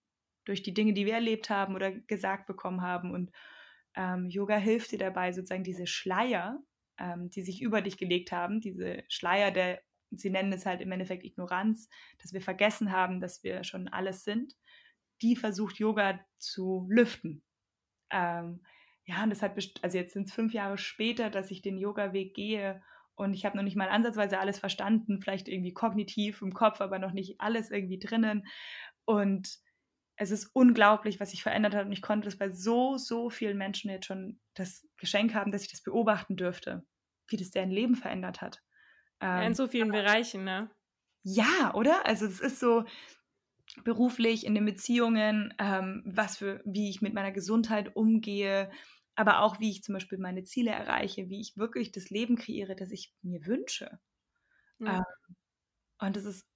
durch 0.45 0.63
die 0.63 0.75
Dinge, 0.75 0.93
die 0.93 1.07
wir 1.07 1.15
erlebt 1.15 1.51
haben 1.51 1.75
oder 1.75 1.91
gesagt 1.91 2.47
bekommen 2.47 2.83
haben. 2.83 3.11
Und 3.11 3.33
ähm, 3.97 4.29
Yoga 4.29 4.57
hilft 4.57 4.93
dir 4.93 4.99
dabei, 4.99 5.33
sozusagen 5.33 5.65
diese 5.65 5.87
Schleier, 5.87 6.63
ähm, 6.99 7.31
die 7.31 7.43
sich 7.43 7.63
über 7.63 7.81
dich 7.83 7.97
gelegt 7.97 8.31
haben, 8.33 8.61
diese 8.61 9.03
Schleier 9.09 9.51
der, 9.51 9.81
sie 10.11 10.31
nennen 10.31 10.53
es 10.53 10.67
halt 10.67 10.81
im 10.81 10.93
Endeffekt 10.93 11.25
Ignoranz, 11.25 11.89
dass 12.23 12.33
wir 12.33 12.41
vergessen 12.41 12.93
haben, 12.93 13.21
dass 13.21 13.43
wir 13.43 13.65
schon 13.65 13.89
alles 13.89 14.25
sind, 14.25 14.55
die 15.23 15.35
versucht 15.35 15.79
Yoga 15.79 16.21
zu 16.39 16.87
lüften. 16.91 17.43
Ähm, 18.11 18.63
ja, 19.07 19.23
und 19.23 19.31
das 19.31 19.43
hat, 19.43 19.57
also 19.83 19.99
jetzt 19.99 20.13
sind 20.13 20.29
es 20.29 20.35
fünf 20.35 20.53
Jahre 20.53 20.79
später, 20.79 21.31
dass 21.31 21.51
ich 21.51 21.63
den 21.63 21.79
Yoga-Weg 21.79 22.35
gehe 22.35 22.83
und 23.15 23.33
ich 23.33 23.47
habe 23.47 23.57
noch 23.57 23.65
nicht 23.65 23.77
mal 23.77 23.89
ansatzweise 23.89 24.39
alles 24.39 24.59
verstanden, 24.59 25.21
vielleicht 25.21 25.49
irgendwie 25.49 25.73
kognitiv 25.73 26.43
im 26.43 26.53
Kopf, 26.53 26.81
aber 26.81 26.99
noch 26.99 27.13
nicht 27.13 27.41
alles 27.41 27.71
irgendwie 27.71 27.99
drinnen. 27.99 28.47
Und 29.07 29.59
es 30.17 30.31
ist 30.31 30.51
unglaublich, 30.55 31.21
was 31.21 31.31
sich 31.31 31.43
verändert 31.43 31.75
hat. 31.75 31.87
Und 31.87 31.93
ich 31.93 32.03
konnte 32.03 32.27
das 32.27 32.37
bei 32.37 32.51
so, 32.51 32.97
so 32.97 33.31
vielen 33.31 33.59
Menschen 33.59 33.91
jetzt 33.91 34.07
schon 34.07 34.41
das 34.55 34.87
Geschenk 34.97 35.35
haben, 35.35 35.53
dass 35.53 35.63
ich 35.63 35.71
das 35.71 35.83
beobachten 35.83 36.37
dürfte, 36.37 36.85
wie 37.29 37.37
das 37.37 37.51
deren 37.51 37.71
Leben 37.71 37.97
verändert 37.97 38.41
hat. 38.41 38.63
Ja, 39.21 39.41
in 39.41 39.49
ähm, 39.49 39.55
so 39.55 39.67
vielen 39.67 39.93
Bereichen, 39.93 40.45
ne? 40.45 40.71
Ja, 41.23 41.75
oder? 41.75 42.07
Also 42.07 42.27
es 42.27 42.41
ist 42.41 42.61
so 42.61 42.85
beruflich, 43.85 44.47
in 44.47 44.55
den 44.55 44.65
Beziehungen, 44.65 45.53
ähm, 45.59 46.03
was 46.07 46.39
für, 46.39 46.63
wie 46.65 46.89
ich 46.89 47.03
mit 47.03 47.15
meiner 47.15 47.33
Gesundheit 47.33 47.95
umgehe, 47.97 48.71
aber 49.17 49.41
auch 49.41 49.61
wie 49.61 49.71
ich 49.71 49.83
zum 49.83 49.95
Beispiel 49.95 50.19
meine 50.19 50.45
Ziele 50.45 50.71
erreiche, 50.71 51.29
wie 51.29 51.41
ich 51.41 51.57
wirklich 51.57 51.91
das 51.93 52.11
Leben 52.11 52.37
kreiere, 52.37 52.77
das 52.77 52.91
ich 52.91 53.15
mir 53.23 53.45
wünsche. 53.47 53.99
Ja. 54.79 54.99
Ähm, 54.99 55.05
und 55.99 56.17
das 56.17 56.25
ist 56.25 56.47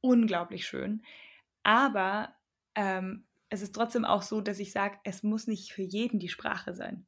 unglaublich 0.00 0.66
schön. 0.66 1.02
Aber 1.62 2.34
ähm, 2.74 3.26
es 3.48 3.62
ist 3.62 3.74
trotzdem 3.74 4.04
auch 4.04 4.22
so, 4.22 4.40
dass 4.40 4.58
ich 4.58 4.72
sage, 4.72 4.98
es 5.04 5.22
muss 5.22 5.46
nicht 5.46 5.72
für 5.72 5.82
jeden 5.82 6.18
die 6.18 6.28
Sprache 6.28 6.74
sein. 6.74 7.06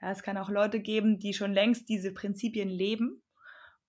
Ja, 0.00 0.10
es 0.10 0.22
kann 0.22 0.38
auch 0.38 0.50
Leute 0.50 0.80
geben, 0.80 1.18
die 1.18 1.34
schon 1.34 1.52
längst 1.52 1.88
diese 1.88 2.12
Prinzipien 2.12 2.68
leben 2.68 3.22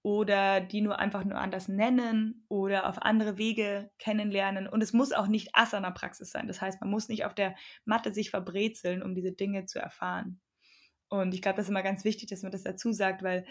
oder 0.02 0.62
die 0.62 0.82
nur 0.82 1.00
einfach 1.00 1.24
nur 1.24 1.40
anders 1.40 1.68
nennen 1.68 2.46
oder 2.48 2.88
auf 2.88 3.02
andere 3.02 3.38
Wege 3.38 3.90
kennenlernen. 3.98 4.68
Und 4.68 4.84
es 4.84 4.94
muss 4.94 5.14
auch 5.14 5.28
nicht 5.28 5.50
Asana-Praxis 5.54 6.32
sein. 6.32 6.48
Das 6.48 6.62
heißt, 6.62 6.80
man 6.80 6.92
muss 6.92 7.08
nicht 7.08 7.26
auf 7.26 7.34
der 7.34 7.56
Matte 7.86 8.14
sich 8.14 8.30
verbrezeln, 8.30 9.02
um 9.02 9.16
diese 9.16 9.32
Dinge 9.32 9.66
zu 9.66 9.80
erfahren. 9.80 10.40
Und 11.10 11.34
ich 11.34 11.42
glaube, 11.42 11.58
das 11.58 11.66
ist 11.66 11.70
immer 11.72 11.82
ganz 11.82 12.04
wichtig, 12.04 12.30
dass 12.30 12.44
man 12.44 12.52
das 12.52 12.64
dazu 12.64 12.92
sagt, 12.92 13.24
weil 13.24 13.46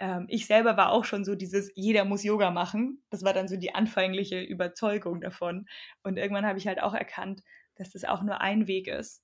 ähm, 0.00 0.26
ich 0.28 0.46
selber 0.46 0.76
war 0.76 0.90
auch 0.90 1.04
schon 1.04 1.24
so 1.24 1.36
dieses, 1.36 1.70
jeder 1.76 2.04
muss 2.04 2.24
Yoga 2.24 2.50
machen. 2.50 3.04
Das 3.10 3.22
war 3.22 3.34
dann 3.34 3.48
so 3.48 3.56
die 3.56 3.74
anfängliche 3.74 4.40
Überzeugung 4.42 5.20
davon. 5.20 5.68
Und 6.02 6.16
irgendwann 6.16 6.46
habe 6.46 6.58
ich 6.58 6.66
halt 6.66 6.82
auch 6.82 6.94
erkannt, 6.94 7.42
dass 7.76 7.90
das 7.90 8.04
auch 8.04 8.22
nur 8.22 8.40
ein 8.40 8.66
Weg 8.66 8.88
ist, 8.88 9.22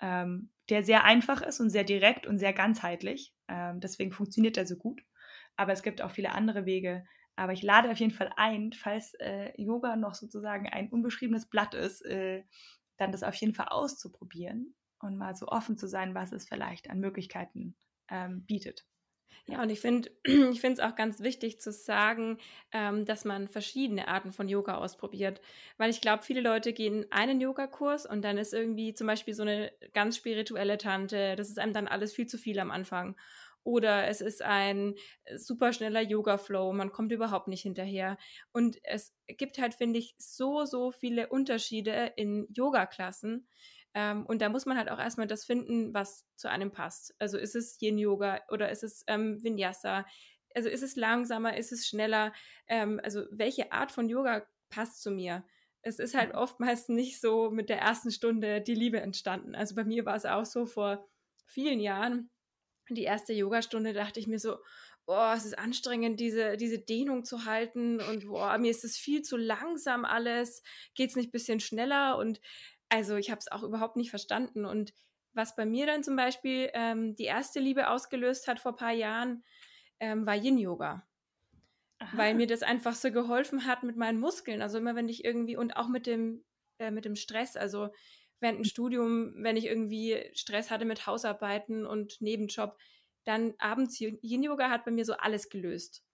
ähm, 0.00 0.50
der 0.70 0.82
sehr 0.82 1.04
einfach 1.04 1.42
ist 1.42 1.60
und 1.60 1.70
sehr 1.70 1.84
direkt 1.84 2.26
und 2.26 2.38
sehr 2.38 2.52
ganzheitlich. 2.52 3.32
Ähm, 3.48 3.80
deswegen 3.80 4.12
funktioniert 4.12 4.56
er 4.56 4.66
so 4.66 4.76
gut. 4.76 5.02
Aber 5.56 5.72
es 5.72 5.82
gibt 5.82 6.02
auch 6.02 6.10
viele 6.10 6.32
andere 6.32 6.66
Wege. 6.66 7.04
Aber 7.36 7.52
ich 7.52 7.62
lade 7.62 7.90
auf 7.90 7.98
jeden 7.98 8.12
Fall 8.12 8.32
ein, 8.36 8.72
falls 8.72 9.14
äh, 9.14 9.52
Yoga 9.60 9.96
noch 9.96 10.14
sozusagen 10.14 10.68
ein 10.68 10.90
unbeschriebenes 10.90 11.46
Blatt 11.46 11.74
ist, 11.74 12.04
äh, 12.04 12.44
dann 12.98 13.12
das 13.12 13.22
auf 13.22 13.34
jeden 13.36 13.54
Fall 13.54 13.68
auszuprobieren 13.68 14.74
und 15.00 15.16
mal 15.16 15.34
so 15.34 15.46
offen 15.48 15.78
zu 15.78 15.88
sein, 15.88 16.14
was 16.14 16.32
es 16.32 16.48
vielleicht 16.48 16.90
an 16.90 17.00
Möglichkeiten 17.00 17.76
ähm, 18.08 18.44
bietet. 18.44 18.84
Ja, 19.46 19.62
und 19.62 19.70
ich 19.70 19.80
finde 19.80 20.10
ich 20.24 20.62
es 20.62 20.80
auch 20.80 20.94
ganz 20.94 21.20
wichtig 21.20 21.60
zu 21.60 21.72
sagen, 21.72 22.38
ähm, 22.72 23.04
dass 23.04 23.24
man 23.24 23.48
verschiedene 23.48 24.08
Arten 24.08 24.32
von 24.32 24.48
Yoga 24.48 24.76
ausprobiert. 24.76 25.40
Weil 25.78 25.90
ich 25.90 26.00
glaube, 26.00 26.22
viele 26.22 26.40
Leute 26.40 26.72
gehen 26.72 27.06
einen 27.10 27.40
Yogakurs 27.40 28.06
und 28.06 28.22
dann 28.22 28.38
ist 28.38 28.54
irgendwie 28.54 28.94
zum 28.94 29.06
Beispiel 29.06 29.34
so 29.34 29.42
eine 29.42 29.72
ganz 29.92 30.16
spirituelle 30.16 30.78
Tante, 30.78 31.34
das 31.36 31.48
ist 31.48 31.58
einem 31.58 31.72
dann 31.72 31.88
alles 31.88 32.12
viel 32.12 32.26
zu 32.26 32.38
viel 32.38 32.58
am 32.60 32.70
Anfang. 32.70 33.16
Oder 33.64 34.08
es 34.08 34.20
ist 34.20 34.42
ein 34.42 34.94
super 35.36 35.72
schneller 35.72 36.00
Yoga-Flow, 36.00 36.72
man 36.72 36.90
kommt 36.90 37.12
überhaupt 37.12 37.46
nicht 37.46 37.62
hinterher. 37.62 38.18
Und 38.52 38.78
es 38.82 39.14
gibt 39.28 39.58
halt, 39.58 39.74
finde 39.74 40.00
ich, 40.00 40.16
so, 40.18 40.64
so 40.64 40.90
viele 40.90 41.28
Unterschiede 41.28 42.12
in 42.16 42.48
Yoga-Klassen. 42.52 43.46
Ähm, 43.94 44.24
und 44.26 44.40
da 44.40 44.48
muss 44.48 44.66
man 44.66 44.78
halt 44.78 44.90
auch 44.90 44.98
erstmal 44.98 45.26
das 45.26 45.44
finden, 45.44 45.92
was 45.92 46.26
zu 46.36 46.48
einem 46.48 46.72
passt. 46.72 47.14
Also 47.18 47.38
ist 47.38 47.54
es 47.54 47.80
Yin-Yoga 47.80 48.40
oder 48.50 48.70
ist 48.70 48.82
es 48.82 49.04
ähm, 49.06 49.42
Vinyasa? 49.42 50.06
Also 50.54 50.68
ist 50.68 50.82
es 50.82 50.96
langsamer, 50.96 51.56
ist 51.56 51.72
es 51.72 51.86
schneller? 51.86 52.32
Ähm, 52.68 53.00
also 53.02 53.24
welche 53.30 53.72
Art 53.72 53.92
von 53.92 54.08
Yoga 54.08 54.46
passt 54.70 55.02
zu 55.02 55.10
mir? 55.10 55.44
Es 55.82 55.98
ist 55.98 56.14
halt 56.14 56.30
mhm. 56.30 56.38
oftmals 56.38 56.88
nicht 56.88 57.20
so 57.20 57.50
mit 57.50 57.68
der 57.68 57.78
ersten 57.78 58.10
Stunde 58.10 58.60
die 58.60 58.74
Liebe 58.74 59.00
entstanden. 59.00 59.54
Also 59.54 59.74
bei 59.74 59.84
mir 59.84 60.06
war 60.06 60.16
es 60.16 60.24
auch 60.24 60.46
so 60.46 60.64
vor 60.64 61.08
vielen 61.46 61.80
Jahren. 61.80 62.30
Die 62.88 63.04
erste 63.04 63.32
Yogastunde 63.32 63.92
dachte 63.92 64.20
ich 64.20 64.26
mir 64.26 64.38
so, 64.38 64.58
boah, 65.06 65.34
es 65.36 65.44
ist 65.44 65.58
anstrengend, 65.58 66.20
diese, 66.20 66.56
diese 66.56 66.78
Dehnung 66.78 67.24
zu 67.24 67.44
halten 67.44 68.00
und 68.00 68.26
boah, 68.26 68.56
mir 68.58 68.70
ist 68.70 68.84
es 68.84 68.96
viel 68.96 69.22
zu 69.22 69.36
langsam 69.36 70.04
alles. 70.04 70.62
Geht 70.94 71.10
es 71.10 71.16
nicht 71.16 71.28
ein 71.28 71.32
bisschen 71.32 71.60
schneller? 71.60 72.16
Und 72.18 72.40
also 72.92 73.16
ich 73.16 73.30
habe 73.30 73.38
es 73.38 73.50
auch 73.50 73.62
überhaupt 73.62 73.96
nicht 73.96 74.10
verstanden. 74.10 74.66
Und 74.66 74.92
was 75.32 75.56
bei 75.56 75.64
mir 75.64 75.86
dann 75.86 76.04
zum 76.04 76.14
Beispiel 76.14 76.70
ähm, 76.74 77.16
die 77.16 77.24
erste 77.24 77.58
Liebe 77.58 77.88
ausgelöst 77.88 78.46
hat 78.48 78.60
vor 78.60 78.72
ein 78.72 78.76
paar 78.76 78.92
Jahren, 78.92 79.42
ähm, 79.98 80.26
war 80.26 80.36
Yin-Yoga. 80.36 81.06
Weil 82.14 82.34
mir 82.34 82.46
das 82.48 82.62
einfach 82.62 82.94
so 82.94 83.10
geholfen 83.12 83.64
hat 83.64 83.82
mit 83.84 83.96
meinen 83.96 84.20
Muskeln. 84.20 84.60
Also 84.60 84.76
immer 84.76 84.94
wenn 84.94 85.08
ich 85.08 85.24
irgendwie 85.24 85.56
und 85.56 85.76
auch 85.76 85.88
mit 85.88 86.06
dem, 86.06 86.44
äh, 86.78 86.90
mit 86.90 87.04
dem 87.04 87.16
Stress, 87.16 87.56
also 87.56 87.90
während 88.40 88.58
dem 88.58 88.64
Studium, 88.64 89.32
wenn 89.36 89.56
ich 89.56 89.66
irgendwie 89.66 90.28
Stress 90.34 90.70
hatte 90.70 90.84
mit 90.84 91.06
Hausarbeiten 91.06 91.86
und 91.86 92.20
Nebenjob, 92.20 92.76
dann 93.24 93.54
abends 93.58 94.00
Yin-Yoga 94.00 94.68
hat 94.68 94.84
bei 94.84 94.90
mir 94.90 95.04
so 95.04 95.14
alles 95.14 95.48
gelöst. 95.48 96.04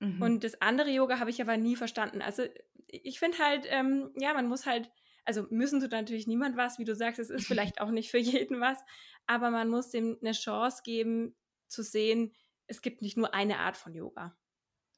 Mhm. 0.00 0.20
Und 0.20 0.44
das 0.44 0.60
andere 0.60 0.90
Yoga 0.90 1.20
habe 1.20 1.30
ich 1.30 1.40
aber 1.40 1.56
nie 1.56 1.76
verstanden. 1.76 2.20
Also 2.20 2.42
ich 2.88 3.18
finde 3.18 3.38
halt, 3.38 3.64
ähm, 3.70 4.10
ja, 4.18 4.34
man 4.34 4.48
muss 4.48 4.66
halt 4.66 4.90
also 5.24 5.46
müssen 5.50 5.80
tut 5.80 5.92
natürlich 5.92 6.26
niemand 6.26 6.56
was, 6.56 6.78
wie 6.78 6.84
du 6.84 6.94
sagst, 6.94 7.18
es 7.18 7.30
ist 7.30 7.46
vielleicht 7.46 7.80
auch 7.80 7.90
nicht 7.90 8.10
für 8.10 8.18
jeden 8.18 8.60
was, 8.60 8.78
aber 9.26 9.50
man 9.50 9.68
muss 9.68 9.90
dem 9.90 10.18
eine 10.20 10.32
Chance 10.32 10.82
geben, 10.84 11.34
zu 11.68 11.82
sehen, 11.82 12.34
es 12.66 12.82
gibt 12.82 13.02
nicht 13.02 13.16
nur 13.16 13.34
eine 13.34 13.58
Art 13.58 13.76
von 13.76 13.94
Yoga. 13.94 14.36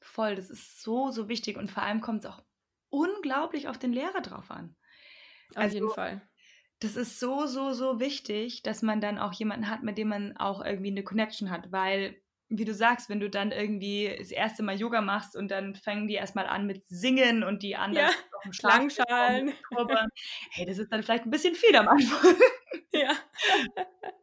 Voll, 0.01 0.35
das 0.35 0.49
ist 0.49 0.81
so, 0.81 1.11
so 1.11 1.29
wichtig 1.29 1.57
und 1.57 1.71
vor 1.71 1.83
allem 1.83 2.01
kommt 2.01 2.25
es 2.25 2.31
auch 2.31 2.43
unglaublich 2.89 3.67
auf 3.67 3.77
den 3.77 3.93
Lehrer 3.93 4.21
drauf 4.21 4.51
an. 4.51 4.75
Auf 5.51 5.57
also, 5.57 5.73
jeden 5.75 5.89
Fall. 5.89 6.21
Das 6.79 6.95
ist 6.95 7.19
so, 7.19 7.47
so, 7.47 7.73
so 7.73 7.99
wichtig, 7.99 8.61
dass 8.61 8.81
man 8.81 9.01
dann 9.01 9.17
auch 9.17 9.33
jemanden 9.33 9.69
hat, 9.69 9.83
mit 9.83 9.97
dem 9.97 10.09
man 10.09 10.37
auch 10.37 10.63
irgendwie 10.63 10.91
eine 10.91 11.03
Connection 11.03 11.49
hat, 11.49 11.71
weil 11.71 12.21
wie 12.49 12.65
du 12.65 12.73
sagst, 12.73 13.09
wenn 13.09 13.19
du 13.19 13.29
dann 13.29 13.51
irgendwie 13.51 14.13
das 14.17 14.31
erste 14.31 14.61
Mal 14.61 14.79
Yoga 14.79 15.01
machst 15.01 15.35
und 15.35 15.49
dann 15.49 15.75
fangen 15.75 16.07
die 16.07 16.13
erstmal 16.13 16.45
an 16.45 16.67
mit 16.67 16.85
Singen 16.85 17.43
und 17.43 17.63
die 17.63 17.75
anderen 17.75 18.07
ja, 18.07 18.35
auf 18.35 18.43
dem 18.43 18.53
Schlangschalen. 18.53 19.53
Hey, 20.51 20.65
das 20.65 20.77
ist 20.77 20.91
dann 20.91 21.01
vielleicht 21.01 21.25
ein 21.25 21.31
bisschen 21.31 21.55
viel 21.55 21.75
am 21.75 21.87
Anfang. 21.87 22.35
Ja. 22.91 23.13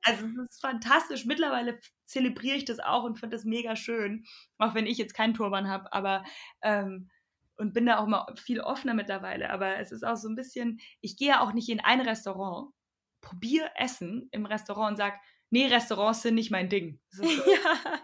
Also 0.02 0.24
es 0.24 0.50
ist 0.50 0.60
fantastisch. 0.62 1.26
Mittlerweile 1.26 1.78
zelebriere 2.06 2.56
ich 2.56 2.64
das 2.64 2.78
auch 2.78 3.04
und 3.04 3.18
finde 3.18 3.36
das 3.36 3.44
mega 3.44 3.76
schön, 3.76 4.24
auch 4.56 4.74
wenn 4.74 4.86
ich 4.86 4.96
jetzt 4.96 5.12
keinen 5.12 5.34
Turban 5.34 5.68
habe, 5.68 5.92
aber 5.92 6.24
ähm, 6.62 7.10
und 7.56 7.74
bin 7.74 7.86
da 7.86 7.98
auch 7.98 8.06
mal 8.06 8.26
viel 8.36 8.60
offener 8.60 8.94
mittlerweile. 8.94 9.50
Aber 9.50 9.76
es 9.76 9.92
ist 9.92 10.04
auch 10.04 10.16
so 10.16 10.28
ein 10.28 10.34
bisschen, 10.34 10.80
ich 11.00 11.16
gehe 11.16 11.28
ja 11.28 11.40
auch 11.40 11.52
nicht 11.52 11.68
in 11.68 11.80
ein 11.80 12.00
Restaurant, 12.00 12.72
probiere 13.20 13.70
Essen 13.76 14.28
im 14.32 14.46
Restaurant 14.46 14.92
und 14.92 14.96
sage, 14.96 15.16
nee, 15.50 15.66
Restaurants 15.66 16.22
sind 16.22 16.34
nicht 16.34 16.50
mein 16.50 16.68
Ding. 16.68 16.98
So, 17.10 17.22
ja. 17.24 18.00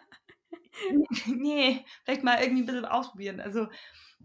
nee, 1.27 1.85
vielleicht 2.05 2.25
mal 2.25 2.41
irgendwie 2.41 2.63
ein 2.63 2.67
bisschen 2.67 2.85
ausprobieren. 2.85 3.41
Also 3.41 3.69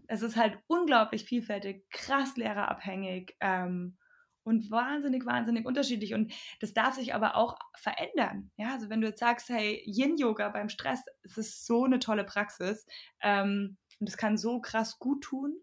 es 0.08 0.22
ist 0.22 0.36
halt 0.36 0.58
unglaublich 0.66 1.24
vielfältig, 1.24 1.88
krass 1.90 2.36
lehrerabhängig 2.36 3.36
ähm, 3.40 3.96
und 4.44 4.70
wahnsinnig, 4.70 5.24
wahnsinnig 5.24 5.66
unterschiedlich. 5.66 6.14
Und 6.14 6.32
das 6.60 6.74
darf 6.74 6.94
sich 6.94 7.14
aber 7.14 7.36
auch 7.36 7.58
verändern. 7.76 8.50
Ja, 8.56 8.72
also 8.72 8.90
wenn 8.90 9.00
du 9.00 9.08
jetzt 9.08 9.20
sagst, 9.20 9.48
hey, 9.48 9.82
Yin-Yoga 9.86 10.50
beim 10.50 10.68
Stress, 10.68 11.00
es 11.22 11.38
ist 11.38 11.66
so 11.66 11.84
eine 11.84 11.98
tolle 11.98 12.24
Praxis 12.24 12.86
ähm, 13.22 13.78
und 14.00 14.08
es 14.08 14.16
kann 14.16 14.36
so 14.36 14.60
krass 14.60 14.98
gut 14.98 15.22
tun. 15.24 15.56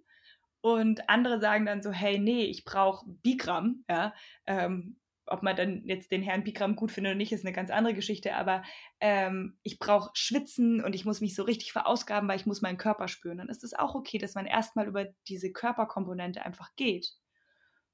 Und 0.61 1.09
andere 1.09 1.39
sagen 1.39 1.65
dann 1.65 1.81
so, 1.81 1.91
hey, 1.91 2.19
nee, 2.19 2.43
ich 2.45 2.63
brauche 2.65 3.05
Bikram, 3.07 3.83
ja, 3.89 4.13
ähm, 4.45 5.00
ob 5.31 5.43
man 5.43 5.55
dann 5.55 5.83
jetzt 5.85 6.11
den 6.11 6.21
Herrn 6.21 6.43
Bikram 6.43 6.75
gut 6.75 6.91
findet 6.91 7.11
oder 7.11 7.17
nicht, 7.17 7.31
ist 7.31 7.45
eine 7.45 7.53
ganz 7.53 7.69
andere 7.69 7.93
Geschichte. 7.93 8.35
Aber 8.35 8.63
ähm, 8.99 9.57
ich 9.63 9.79
brauche 9.79 10.11
Schwitzen 10.13 10.83
und 10.83 10.93
ich 10.93 11.05
muss 11.05 11.21
mich 11.21 11.35
so 11.35 11.43
richtig 11.43 11.71
verausgaben, 11.71 12.27
weil 12.27 12.37
ich 12.37 12.45
muss 12.45 12.61
meinen 12.61 12.77
Körper 12.77 13.07
spüren. 13.07 13.37
Dann 13.37 13.49
ist 13.49 13.63
es 13.63 13.73
auch 13.73 13.95
okay, 13.95 14.17
dass 14.17 14.35
man 14.35 14.45
erstmal 14.45 14.87
über 14.87 15.05
diese 15.27 15.51
Körperkomponente 15.51 16.45
einfach 16.45 16.75
geht. 16.75 17.13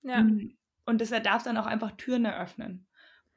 Ja. 0.02 0.22
Mm, 0.22 0.58
und 0.86 1.02
das 1.02 1.10
darf 1.10 1.44
dann 1.44 1.58
auch 1.58 1.66
einfach 1.66 1.92
Türen 1.92 2.26
eröffnen. 2.26 2.88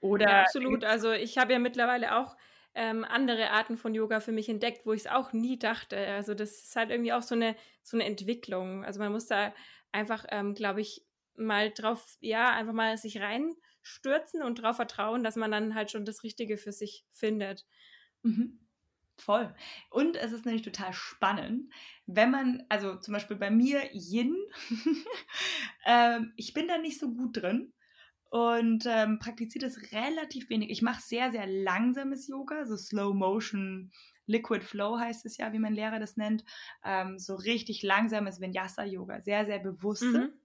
Oder 0.01 0.31
ja, 0.31 0.41
absolut. 0.43 0.85
Also 0.85 1.13
ich 1.13 1.39
habe 1.39 1.53
ja 1.53 1.59
mittlerweile 1.59 2.17
auch 2.17 2.37
ähm, 2.75 3.05
andere 3.05 3.51
Arten 3.51 3.77
von 3.77 3.95
Yoga 3.95 4.21
für 4.21 4.33
mich 4.33 4.49
entdeckt, 4.49 4.87
wo 4.87 4.93
ich 4.93 5.03
es 5.03 5.07
auch 5.07 5.33
nie 5.33 5.59
dachte. 5.59 5.97
Also 5.97 6.35
das 6.35 6.65
ist 6.65 6.77
halt 6.77 6.91
irgendwie 6.91 7.13
auch 7.13 7.23
so 7.23 7.35
eine, 7.35 7.57
so 7.83 7.97
eine 7.97 8.07
Entwicklung. 8.07 8.85
Also 8.85 9.01
man 9.01 9.13
muss 9.13 9.27
da 9.27 9.53
einfach, 9.93 10.25
ähm, 10.31 10.55
glaube 10.55 10.81
ich, 10.81 11.05
mal 11.37 11.71
drauf, 11.71 12.17
ja, 12.21 12.51
einfach 12.53 12.73
mal 12.73 12.97
sich 12.97 13.21
rein 13.21 13.55
stürzen 13.91 14.43
und 14.43 14.59
darauf 14.61 14.77
vertrauen, 14.77 15.23
dass 15.25 15.37
man 15.37 15.51
dann 15.51 15.75
halt 15.75 15.91
schon 15.91 16.05
das 16.05 16.23
Richtige 16.25 16.57
für 16.57 16.73
sich 16.73 17.05
findet. 17.11 17.67
Mhm. 18.23 18.61
Voll. 19.19 19.55
Und 19.91 20.17
es 20.17 20.33
ist 20.33 20.47
nämlich 20.47 20.63
total 20.63 20.95
spannend, 20.95 21.71
wenn 22.07 22.31
man, 22.31 22.65
also 22.71 22.97
zum 22.97 23.13
Beispiel 23.13 23.37
bei 23.37 23.51
mir 23.51 23.83
Yin, 23.93 24.35
ähm, 25.87 26.33
ich 26.37 26.55
bin 26.55 26.69
da 26.69 26.79
nicht 26.79 26.99
so 26.99 27.13
gut 27.13 27.37
drin 27.37 27.75
und 28.31 28.87
ähm, 28.87 29.19
praktiziere 29.19 29.67
das 29.67 29.93
relativ 29.93 30.49
wenig. 30.51 30.71
Ich 30.71 30.83
mache 30.83 31.03
sehr, 31.03 31.31
sehr 31.33 31.47
langsames 31.47 32.29
Yoga, 32.29 32.65
so 32.65 32.77
Slow 32.77 33.15
Motion, 33.15 33.93
Liquid 34.27 34.65
Flow 34.65 34.99
heißt 34.99 35.27
es 35.27 35.37
ja, 35.37 35.53
wie 35.53 35.59
mein 35.59 35.75
Lehrer 35.75 35.99
das 35.99 36.17
nennt. 36.17 36.45
Ähm, 36.85 37.19
so 37.19 37.35
richtig 37.35 37.83
langsames 37.83 38.41
Vinyasa-Yoga, 38.41 39.21
sehr, 39.23 39.45
sehr 39.47 39.59
bewusstes. 39.59 40.23
Mhm. 40.23 40.41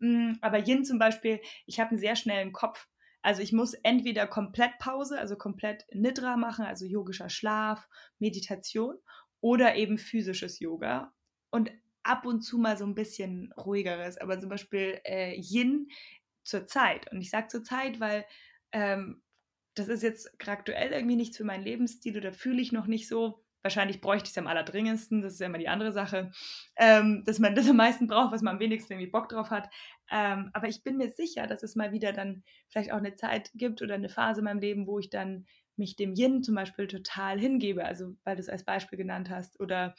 Mm, 0.00 0.34
aber 0.42 0.58
Yin 0.66 0.84
zum 0.84 0.98
Beispiel, 0.98 1.40
ich 1.66 1.80
habe 1.80 1.90
einen 1.90 2.00
sehr 2.00 2.16
schnellen 2.16 2.52
Kopf. 2.52 2.88
Also 3.22 3.42
ich 3.42 3.52
muss 3.52 3.74
entweder 3.74 4.26
komplett 4.26 4.78
Pause, 4.78 5.18
also 5.18 5.36
komplett 5.36 5.84
Nidra 5.92 6.36
machen, 6.36 6.64
also 6.64 6.86
yogischer 6.86 7.28
Schlaf, 7.28 7.86
Meditation 8.18 8.96
oder 9.40 9.74
eben 9.76 9.98
physisches 9.98 10.58
Yoga 10.58 11.12
und 11.50 11.70
ab 12.02 12.24
und 12.24 12.40
zu 12.42 12.58
mal 12.58 12.76
so 12.76 12.84
ein 12.84 12.94
bisschen 12.94 13.52
ruhigeres. 13.52 14.18
Aber 14.18 14.38
zum 14.38 14.48
Beispiel 14.48 15.00
äh, 15.04 15.34
Yin 15.38 15.88
zur 16.44 16.66
Zeit. 16.66 17.10
Und 17.12 17.20
ich 17.20 17.30
sage 17.30 17.48
zur 17.48 17.62
Zeit, 17.62 18.00
weil 18.00 18.24
ähm, 18.72 19.22
das 19.74 19.88
ist 19.88 20.02
jetzt 20.02 20.30
aktuell 20.46 20.92
irgendwie 20.92 21.16
nichts 21.16 21.36
für 21.36 21.44
meinen 21.44 21.64
Lebensstil 21.64 22.16
oder 22.16 22.32
fühle 22.32 22.60
ich 22.60 22.72
noch 22.72 22.86
nicht 22.86 23.08
so. 23.08 23.44
Wahrscheinlich 23.62 24.00
bräuchte 24.00 24.26
ich 24.26 24.30
es 24.30 24.38
am 24.38 24.46
allerdringendsten, 24.46 25.22
das 25.22 25.34
ist 25.34 25.40
ja 25.40 25.46
immer 25.46 25.58
die 25.58 25.68
andere 25.68 25.92
Sache, 25.92 26.30
ähm, 26.76 27.24
dass 27.26 27.38
man 27.38 27.54
das 27.54 27.68
am 27.68 27.76
meisten 27.76 28.06
braucht, 28.06 28.32
was 28.32 28.42
man 28.42 28.54
am 28.54 28.60
wenigsten 28.60 28.94
irgendwie 28.94 29.10
Bock 29.10 29.28
drauf 29.28 29.50
hat. 29.50 29.68
Ähm, 30.10 30.50
aber 30.52 30.68
ich 30.68 30.82
bin 30.82 30.96
mir 30.96 31.10
sicher, 31.10 31.46
dass 31.46 31.62
es 31.62 31.76
mal 31.76 31.92
wieder 31.92 32.12
dann 32.12 32.42
vielleicht 32.68 32.92
auch 32.92 32.98
eine 32.98 33.14
Zeit 33.14 33.50
gibt 33.54 33.82
oder 33.82 33.94
eine 33.94 34.08
Phase 34.08 34.40
in 34.40 34.44
meinem 34.44 34.60
Leben, 34.60 34.86
wo 34.86 34.98
ich 34.98 35.10
dann 35.10 35.46
mich 35.76 35.96
dem 35.96 36.14
Yin 36.14 36.42
zum 36.42 36.54
Beispiel 36.54 36.86
total 36.86 37.38
hingebe, 37.38 37.84
also 37.84 38.14
weil 38.24 38.36
du 38.36 38.40
es 38.40 38.48
als 38.48 38.64
Beispiel 38.64 38.98
genannt 38.98 39.30
hast, 39.30 39.58
oder 39.60 39.94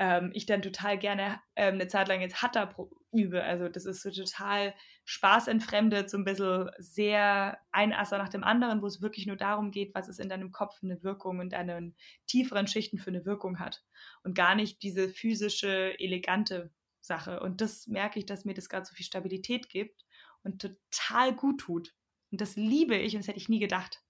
ähm, 0.00 0.30
ich 0.32 0.46
dann 0.46 0.62
total 0.62 0.98
gerne 0.98 1.40
ähm, 1.56 1.74
eine 1.74 1.86
Zeit 1.86 2.08
lang 2.08 2.22
jetzt 2.22 2.40
Hatha 2.40 2.74
übe. 3.12 3.44
Also 3.44 3.68
das 3.68 3.84
ist 3.84 4.00
so 4.00 4.10
total 4.10 4.74
spaßentfremdet, 5.04 6.08
so 6.08 6.16
ein 6.16 6.24
bisschen 6.24 6.70
sehr 6.78 7.58
ein 7.70 7.92
Asser 7.92 8.16
nach 8.16 8.30
dem 8.30 8.42
anderen, 8.42 8.80
wo 8.80 8.86
es 8.86 9.02
wirklich 9.02 9.26
nur 9.26 9.36
darum 9.36 9.70
geht, 9.70 9.94
was 9.94 10.08
es 10.08 10.18
in 10.18 10.30
deinem 10.30 10.52
Kopf 10.52 10.78
für 10.78 10.86
eine 10.86 11.02
Wirkung 11.02 11.38
und 11.38 11.52
deinen 11.52 11.94
tieferen 12.26 12.66
Schichten 12.66 12.96
für 12.96 13.10
eine 13.10 13.26
Wirkung 13.26 13.58
hat. 13.60 13.84
Und 14.24 14.34
gar 14.34 14.54
nicht 14.54 14.82
diese 14.82 15.10
physische, 15.10 15.94
elegante 16.00 16.72
Sache. 17.02 17.40
Und 17.40 17.60
das 17.60 17.86
merke 17.86 18.18
ich, 18.18 18.24
dass 18.24 18.46
mir 18.46 18.54
das 18.54 18.70
gerade 18.70 18.86
so 18.86 18.94
viel 18.94 19.04
Stabilität 19.04 19.68
gibt 19.68 20.06
und 20.42 20.62
total 20.62 21.34
gut 21.34 21.60
tut. 21.60 21.94
Und 22.30 22.40
das 22.40 22.56
liebe 22.56 22.96
ich 22.96 23.14
und 23.14 23.20
das 23.20 23.28
hätte 23.28 23.38
ich 23.38 23.50
nie 23.50 23.60
gedacht 23.60 24.02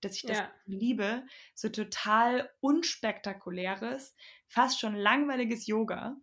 dass 0.00 0.16
ich 0.16 0.22
das 0.22 0.38
ja. 0.38 0.50
liebe, 0.66 1.24
so 1.54 1.68
total 1.68 2.50
unspektakuläres, 2.60 4.14
fast 4.46 4.80
schon 4.80 4.94
langweiliges 4.94 5.66
Yoga. 5.66 6.16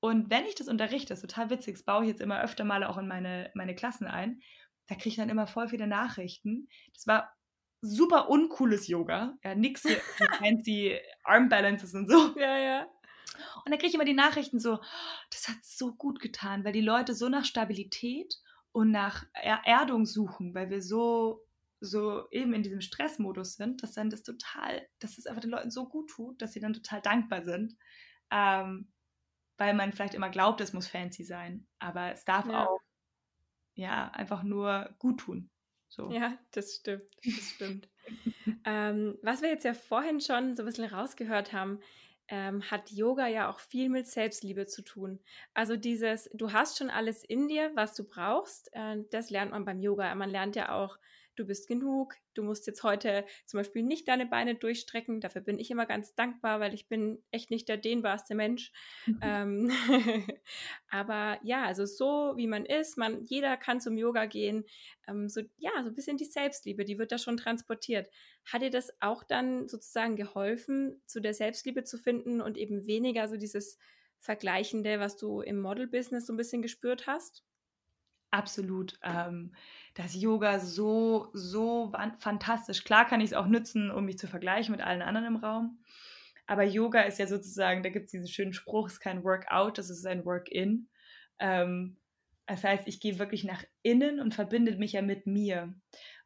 Und 0.00 0.30
wenn 0.30 0.46
ich 0.46 0.54
das 0.54 0.68
unterrichte, 0.68 1.08
das 1.08 1.22
ist 1.22 1.30
total 1.30 1.50
witzig, 1.50 1.74
das 1.74 1.84
baue 1.84 2.04
ich 2.04 2.10
jetzt 2.10 2.22
immer 2.22 2.40
öfter 2.42 2.64
mal 2.64 2.84
auch 2.84 2.98
in 2.98 3.08
meine, 3.08 3.50
meine 3.54 3.74
Klassen 3.74 4.06
ein, 4.06 4.40
da 4.86 4.94
kriege 4.94 5.10
ich 5.10 5.16
dann 5.16 5.28
immer 5.28 5.46
voll 5.46 5.68
viele 5.68 5.86
Nachrichten. 5.86 6.68
Das 6.94 7.06
war 7.06 7.32
super 7.82 8.28
uncooles 8.28 8.88
Yoga, 8.88 9.38
ja, 9.44 9.54
nix 9.54 9.82
hier, 9.82 10.00
fancy 10.38 10.98
Arm 11.24 11.48
Balances 11.48 11.94
und 11.94 12.10
so. 12.10 12.34
Ja, 12.38 12.58
ja. 12.58 12.86
Und 13.64 13.70
dann 13.70 13.78
kriege 13.78 13.88
ich 13.88 13.94
immer 13.94 14.04
die 14.04 14.12
Nachrichten 14.12 14.58
so, 14.58 14.80
das 15.30 15.48
hat 15.48 15.62
so 15.62 15.94
gut 15.94 16.20
getan, 16.20 16.64
weil 16.64 16.72
die 16.72 16.80
Leute 16.80 17.14
so 17.14 17.28
nach 17.28 17.44
Stabilität 17.44 18.34
und 18.72 18.90
nach 18.90 19.24
Erdung 19.32 20.06
suchen, 20.06 20.54
weil 20.54 20.70
wir 20.70 20.82
so 20.82 21.42
so 21.80 22.28
eben 22.30 22.52
in 22.52 22.62
diesem 22.62 22.80
Stressmodus 22.80 23.54
sind, 23.54 23.82
dass 23.82 23.92
dann 23.92 24.10
das 24.10 24.22
total, 24.22 24.86
dass 24.98 25.18
es 25.18 25.26
einfach 25.26 25.40
den 25.40 25.50
Leuten 25.50 25.70
so 25.70 25.88
gut 25.88 26.10
tut, 26.10 26.40
dass 26.42 26.52
sie 26.52 26.60
dann 26.60 26.74
total 26.74 27.00
dankbar 27.00 27.42
sind. 27.42 27.76
Ähm, 28.30 28.92
weil 29.56 29.74
man 29.74 29.92
vielleicht 29.92 30.14
immer 30.14 30.30
glaubt, 30.30 30.60
es 30.60 30.72
muss 30.72 30.86
fancy 30.86 31.24
sein. 31.24 31.66
Aber 31.78 32.12
es 32.12 32.24
darf 32.24 32.46
ja. 32.46 32.66
auch 32.66 32.80
ja 33.74 34.10
einfach 34.10 34.42
nur 34.42 34.94
gut 34.98 35.20
tun. 35.20 35.50
So. 35.88 36.10
Ja, 36.10 36.38
das 36.52 36.76
stimmt. 36.76 37.10
Das 37.24 37.50
stimmt. 37.50 37.88
ähm, 38.64 39.18
was 39.22 39.42
wir 39.42 39.48
jetzt 39.48 39.64
ja 39.64 39.74
vorhin 39.74 40.20
schon 40.20 40.54
so 40.54 40.62
ein 40.62 40.66
bisschen 40.66 40.84
rausgehört 40.84 41.52
haben, 41.52 41.80
ähm, 42.28 42.62
hat 42.70 42.90
Yoga 42.90 43.26
ja 43.26 43.50
auch 43.50 43.58
viel 43.58 43.88
mit 43.88 44.06
Selbstliebe 44.06 44.66
zu 44.66 44.82
tun. 44.82 45.18
Also 45.52 45.76
dieses, 45.76 46.30
du 46.32 46.52
hast 46.52 46.78
schon 46.78 46.88
alles 46.88 47.24
in 47.24 47.48
dir, 47.48 47.72
was 47.74 47.94
du 47.94 48.04
brauchst, 48.04 48.70
äh, 48.72 48.98
das 49.10 49.30
lernt 49.30 49.50
man 49.50 49.64
beim 49.64 49.80
Yoga. 49.80 50.14
Man 50.14 50.30
lernt 50.30 50.54
ja 50.54 50.72
auch 50.72 50.96
du 51.40 51.46
bist 51.46 51.66
genug, 51.66 52.14
du 52.34 52.42
musst 52.42 52.66
jetzt 52.66 52.82
heute 52.82 53.24
zum 53.46 53.58
Beispiel 53.58 53.82
nicht 53.82 54.06
deine 54.06 54.26
Beine 54.26 54.54
durchstrecken. 54.54 55.20
Dafür 55.20 55.40
bin 55.40 55.58
ich 55.58 55.70
immer 55.70 55.86
ganz 55.86 56.14
dankbar, 56.14 56.60
weil 56.60 56.74
ich 56.74 56.88
bin 56.88 57.22
echt 57.30 57.50
nicht 57.50 57.68
der 57.68 57.78
dehnbarste 57.78 58.34
Mensch. 58.34 58.72
Mhm. 59.06 59.18
Ähm, 59.22 59.70
aber 60.90 61.40
ja, 61.42 61.64
also 61.64 61.86
so 61.86 62.34
wie 62.36 62.46
man 62.46 62.66
ist, 62.66 62.98
man, 62.98 63.24
jeder 63.24 63.56
kann 63.56 63.80
zum 63.80 63.96
Yoga 63.96 64.26
gehen. 64.26 64.64
Ähm, 65.08 65.28
so, 65.28 65.40
ja, 65.56 65.70
so 65.82 65.88
ein 65.88 65.94
bisschen 65.94 66.18
die 66.18 66.26
Selbstliebe, 66.26 66.84
die 66.84 66.98
wird 66.98 67.10
da 67.10 67.18
schon 67.18 67.38
transportiert. 67.38 68.10
Hat 68.44 68.62
dir 68.62 68.70
das 68.70 68.92
auch 69.00 69.24
dann 69.24 69.68
sozusagen 69.68 70.16
geholfen, 70.16 71.00
zu 71.06 71.20
der 71.20 71.34
Selbstliebe 71.34 71.84
zu 71.84 71.98
finden 71.98 72.40
und 72.40 72.58
eben 72.58 72.86
weniger 72.86 73.26
so 73.28 73.36
dieses 73.36 73.78
Vergleichende, 74.18 75.00
was 75.00 75.16
du 75.16 75.40
im 75.40 75.60
Model-Business 75.60 76.26
so 76.26 76.34
ein 76.34 76.36
bisschen 76.36 76.60
gespürt 76.60 77.06
hast? 77.06 77.44
Absolut. 78.30 78.98
Ähm, 79.02 79.52
das 79.94 80.14
Yoga 80.14 80.60
so, 80.60 81.30
so 81.32 81.92
fantastisch. 82.18 82.84
Klar 82.84 83.06
kann 83.06 83.20
ich 83.20 83.30
es 83.30 83.36
auch 83.36 83.46
nutzen, 83.46 83.90
um 83.90 84.04
mich 84.04 84.18
zu 84.18 84.28
vergleichen 84.28 84.72
mit 84.72 84.82
allen 84.82 85.02
anderen 85.02 85.26
im 85.26 85.36
Raum. 85.36 85.82
Aber 86.46 86.64
Yoga 86.64 87.02
ist 87.02 87.18
ja 87.18 87.26
sozusagen, 87.26 87.82
da 87.82 87.90
gibt 87.90 88.06
es 88.06 88.12
diesen 88.12 88.28
schönen 88.28 88.52
Spruch, 88.52 88.86
es 88.86 88.94
ist 88.94 89.00
kein 89.00 89.24
Workout, 89.24 89.78
das 89.78 89.90
ist 89.90 90.06
ein 90.06 90.24
Work-in. 90.24 90.88
Ähm, 91.38 91.96
das 92.46 92.64
heißt, 92.64 92.88
ich 92.88 93.00
gehe 93.00 93.18
wirklich 93.18 93.44
nach 93.44 93.62
innen 93.82 94.20
und 94.20 94.34
verbinde 94.34 94.76
mich 94.76 94.92
ja 94.92 95.02
mit 95.02 95.26
mir. 95.26 95.74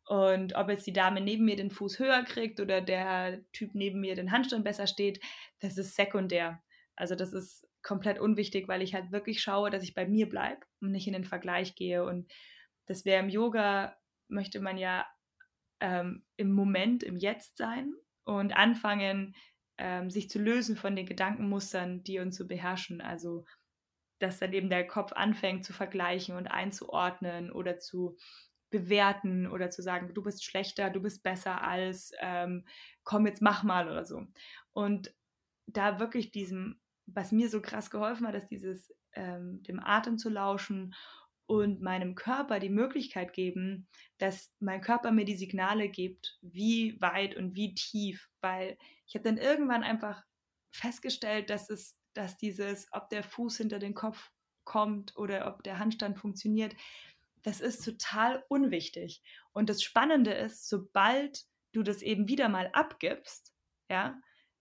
Und 0.06 0.54
ob 0.54 0.68
jetzt 0.68 0.86
die 0.86 0.92
Dame 0.92 1.20
neben 1.20 1.44
mir 1.44 1.56
den 1.56 1.70
Fuß 1.70 1.98
höher 1.98 2.22
kriegt 2.24 2.60
oder 2.60 2.80
der 2.80 3.42
Typ 3.52 3.74
neben 3.74 4.00
mir 4.00 4.14
den 4.14 4.32
Handstand 4.32 4.64
besser 4.64 4.86
steht, 4.86 5.20
das 5.60 5.78
ist 5.78 5.94
sekundär. 5.94 6.62
Also 6.96 7.14
das 7.14 7.32
ist 7.32 7.66
komplett 7.84 8.18
unwichtig, 8.18 8.66
weil 8.66 8.82
ich 8.82 8.94
halt 8.94 9.12
wirklich 9.12 9.40
schaue, 9.40 9.70
dass 9.70 9.84
ich 9.84 9.94
bei 9.94 10.06
mir 10.06 10.28
bleibe 10.28 10.66
und 10.80 10.90
nicht 10.90 11.06
in 11.06 11.12
den 11.12 11.24
Vergleich 11.24 11.76
gehe. 11.76 12.04
Und 12.04 12.32
dass 12.86 13.04
wir 13.04 13.20
im 13.20 13.28
Yoga 13.28 13.96
möchte 14.28 14.60
man 14.60 14.78
ja 14.78 15.06
ähm, 15.80 16.24
im 16.36 16.50
Moment, 16.50 17.04
im 17.04 17.16
Jetzt 17.16 17.58
sein 17.58 17.92
und 18.24 18.56
anfangen, 18.56 19.36
ähm, 19.78 20.10
sich 20.10 20.30
zu 20.30 20.38
lösen 20.38 20.76
von 20.76 20.96
den 20.96 21.06
Gedankenmustern, 21.06 22.02
die 22.02 22.18
uns 22.18 22.36
so 22.36 22.46
beherrschen. 22.46 23.00
Also, 23.00 23.44
dass 24.18 24.38
dann 24.38 24.52
eben 24.52 24.70
der 24.70 24.86
Kopf 24.86 25.12
anfängt 25.12 25.64
zu 25.64 25.72
vergleichen 25.72 26.36
und 26.36 26.46
einzuordnen 26.46 27.52
oder 27.52 27.78
zu 27.78 28.16
bewerten 28.70 29.46
oder 29.46 29.70
zu 29.70 29.82
sagen, 29.82 30.12
du 30.14 30.22
bist 30.22 30.44
schlechter, 30.44 30.90
du 30.90 31.00
bist 31.00 31.22
besser 31.22 31.62
als, 31.62 32.12
ähm, 32.20 32.64
komm 33.04 33.26
jetzt 33.26 33.42
mach 33.42 33.62
mal 33.62 33.88
oder 33.88 34.04
so. 34.04 34.26
Und 34.72 35.14
da 35.66 36.00
wirklich 36.00 36.30
diesem, 36.30 36.80
was 37.06 37.32
mir 37.32 37.48
so 37.48 37.60
krass 37.60 37.90
geholfen 37.90 38.26
hat, 38.26 38.34
ist 38.34 38.48
dieses 38.48 38.92
ähm, 39.14 39.62
dem 39.62 39.80
Atem 39.80 40.18
zu 40.18 40.28
lauschen 40.28 40.94
und 41.46 41.82
meinem 41.82 42.14
Körper 42.14 42.58
die 42.58 42.70
Möglichkeit 42.70 43.32
geben, 43.32 43.86
dass 44.18 44.54
mein 44.60 44.80
Körper 44.80 45.12
mir 45.12 45.24
die 45.24 45.36
Signale 45.36 45.88
gibt, 45.88 46.38
wie 46.40 47.00
weit 47.00 47.36
und 47.36 47.54
wie 47.54 47.74
tief, 47.74 48.30
weil 48.40 48.78
ich 49.06 49.14
habe 49.14 49.24
dann 49.24 49.36
irgendwann 49.36 49.82
einfach 49.82 50.24
festgestellt, 50.70 51.50
dass 51.50 51.68
es, 51.68 51.98
dass 52.14 52.38
dieses, 52.38 52.88
ob 52.92 53.10
der 53.10 53.22
Fuß 53.22 53.58
hinter 53.58 53.78
den 53.78 53.94
Kopf 53.94 54.30
kommt 54.64 55.16
oder 55.16 55.46
ob 55.46 55.62
der 55.62 55.78
Handstand 55.78 56.18
funktioniert, 56.18 56.74
das 57.42 57.60
ist 57.60 57.84
total 57.84 58.42
unwichtig. 58.48 59.22
Und 59.52 59.68
das 59.68 59.82
Spannende 59.82 60.32
ist, 60.32 60.68
sobald 60.68 61.44
du 61.72 61.82
das 61.82 62.00
eben 62.00 62.26
wieder 62.26 62.48
mal 62.48 62.70
abgibst, 62.72 63.52
ja, 63.90 64.18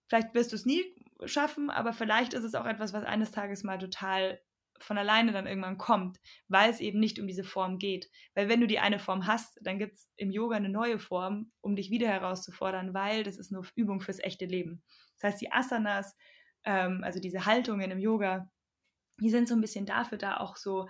vielleicht 0.08 0.34
wirst 0.34 0.52
du 0.52 0.58
es 0.58 0.66
nie 0.66 0.84
schaffen, 1.28 1.70
aber 1.70 1.94
vielleicht 1.94 2.34
ist 2.34 2.44
es 2.44 2.56
auch 2.56 2.66
etwas, 2.66 2.94
was 2.94 3.04
eines 3.04 3.32
Tages 3.32 3.64
mal 3.64 3.78
total 3.78 4.40
von 4.80 4.98
alleine 4.98 5.32
dann 5.32 5.48
irgendwann 5.48 5.78
kommt, 5.78 6.20
weil 6.48 6.70
es 6.70 6.80
eben 6.80 7.00
nicht 7.00 7.20
um 7.20 7.28
diese 7.28 7.44
Form 7.44 7.80
geht. 7.80 8.10
Weil 8.36 8.50
wenn 8.50 8.60
du 8.60 8.68
die 8.68 8.80
eine 8.80 9.00
Form 9.00 9.28
hast, 9.28 9.58
dann 9.62 9.80
gibt 9.80 9.94
es 9.94 10.10
im 10.18 10.32
Yoga 10.32 10.58
eine 10.58 10.70
neue 10.70 11.00
Form, 11.00 11.52
um 11.62 11.76
dich 11.76 11.90
wieder 11.90 12.08
herauszufordern, 12.08 12.94
weil 12.94 13.24
das 13.24 13.38
ist 13.38 13.52
nur 13.52 13.66
Übung 13.76 14.02
fürs 14.02 14.20
echte 14.20 14.46
Leben. 14.46 14.84
Das 15.20 15.32
heißt, 15.32 15.42
die 15.42 15.52
Asanas, 15.52 16.16
ähm, 16.66 17.02
also 17.04 17.20
diese 17.20 17.46
Haltungen 17.46 17.92
im 17.92 18.00
Yoga, 18.00 18.50
die 19.20 19.30
sind 19.30 19.48
so 19.48 19.56
ein 19.56 19.62
bisschen 19.62 19.86
dafür 19.86 20.18
da, 20.18 20.38
auch 20.38 20.58
so 20.58 20.88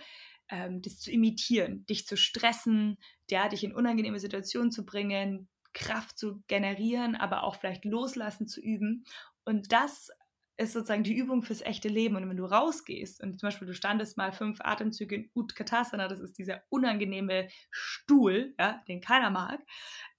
ähm, 0.49 0.81
das 0.81 0.99
zu 0.99 1.11
imitieren, 1.11 1.85
dich 1.85 2.07
zu 2.07 2.17
stressen, 2.17 2.97
ja, 3.29 3.49
dich 3.49 3.63
in 3.63 3.75
unangenehme 3.75 4.19
Situationen 4.19 4.71
zu 4.71 4.85
bringen, 4.85 5.49
Kraft 5.73 6.17
zu 6.17 6.43
generieren, 6.47 7.15
aber 7.15 7.43
auch 7.43 7.55
vielleicht 7.55 7.85
loslassen 7.85 8.47
zu 8.47 8.61
üben. 8.61 9.05
Und 9.45 9.71
das 9.71 10.09
ist 10.57 10.73
sozusagen 10.73 11.03
die 11.03 11.15
Übung 11.15 11.41
fürs 11.41 11.61
echte 11.61 11.89
Leben. 11.89 12.15
Und 12.15 12.29
wenn 12.29 12.37
du 12.37 12.45
rausgehst 12.45 13.21
und 13.21 13.39
zum 13.39 13.47
Beispiel 13.47 13.67
du 13.67 13.73
standest 13.73 14.17
mal 14.17 14.31
fünf 14.31 14.59
Atemzüge 14.61 15.15
in 15.15 15.31
Utkatasana, 15.33 16.07
das 16.07 16.19
ist 16.19 16.37
dieser 16.37 16.61
unangenehme 16.69 17.47
Stuhl, 17.71 18.53
ja, 18.59 18.83
den 18.87 19.01
keiner 19.01 19.29
mag, 19.29 19.61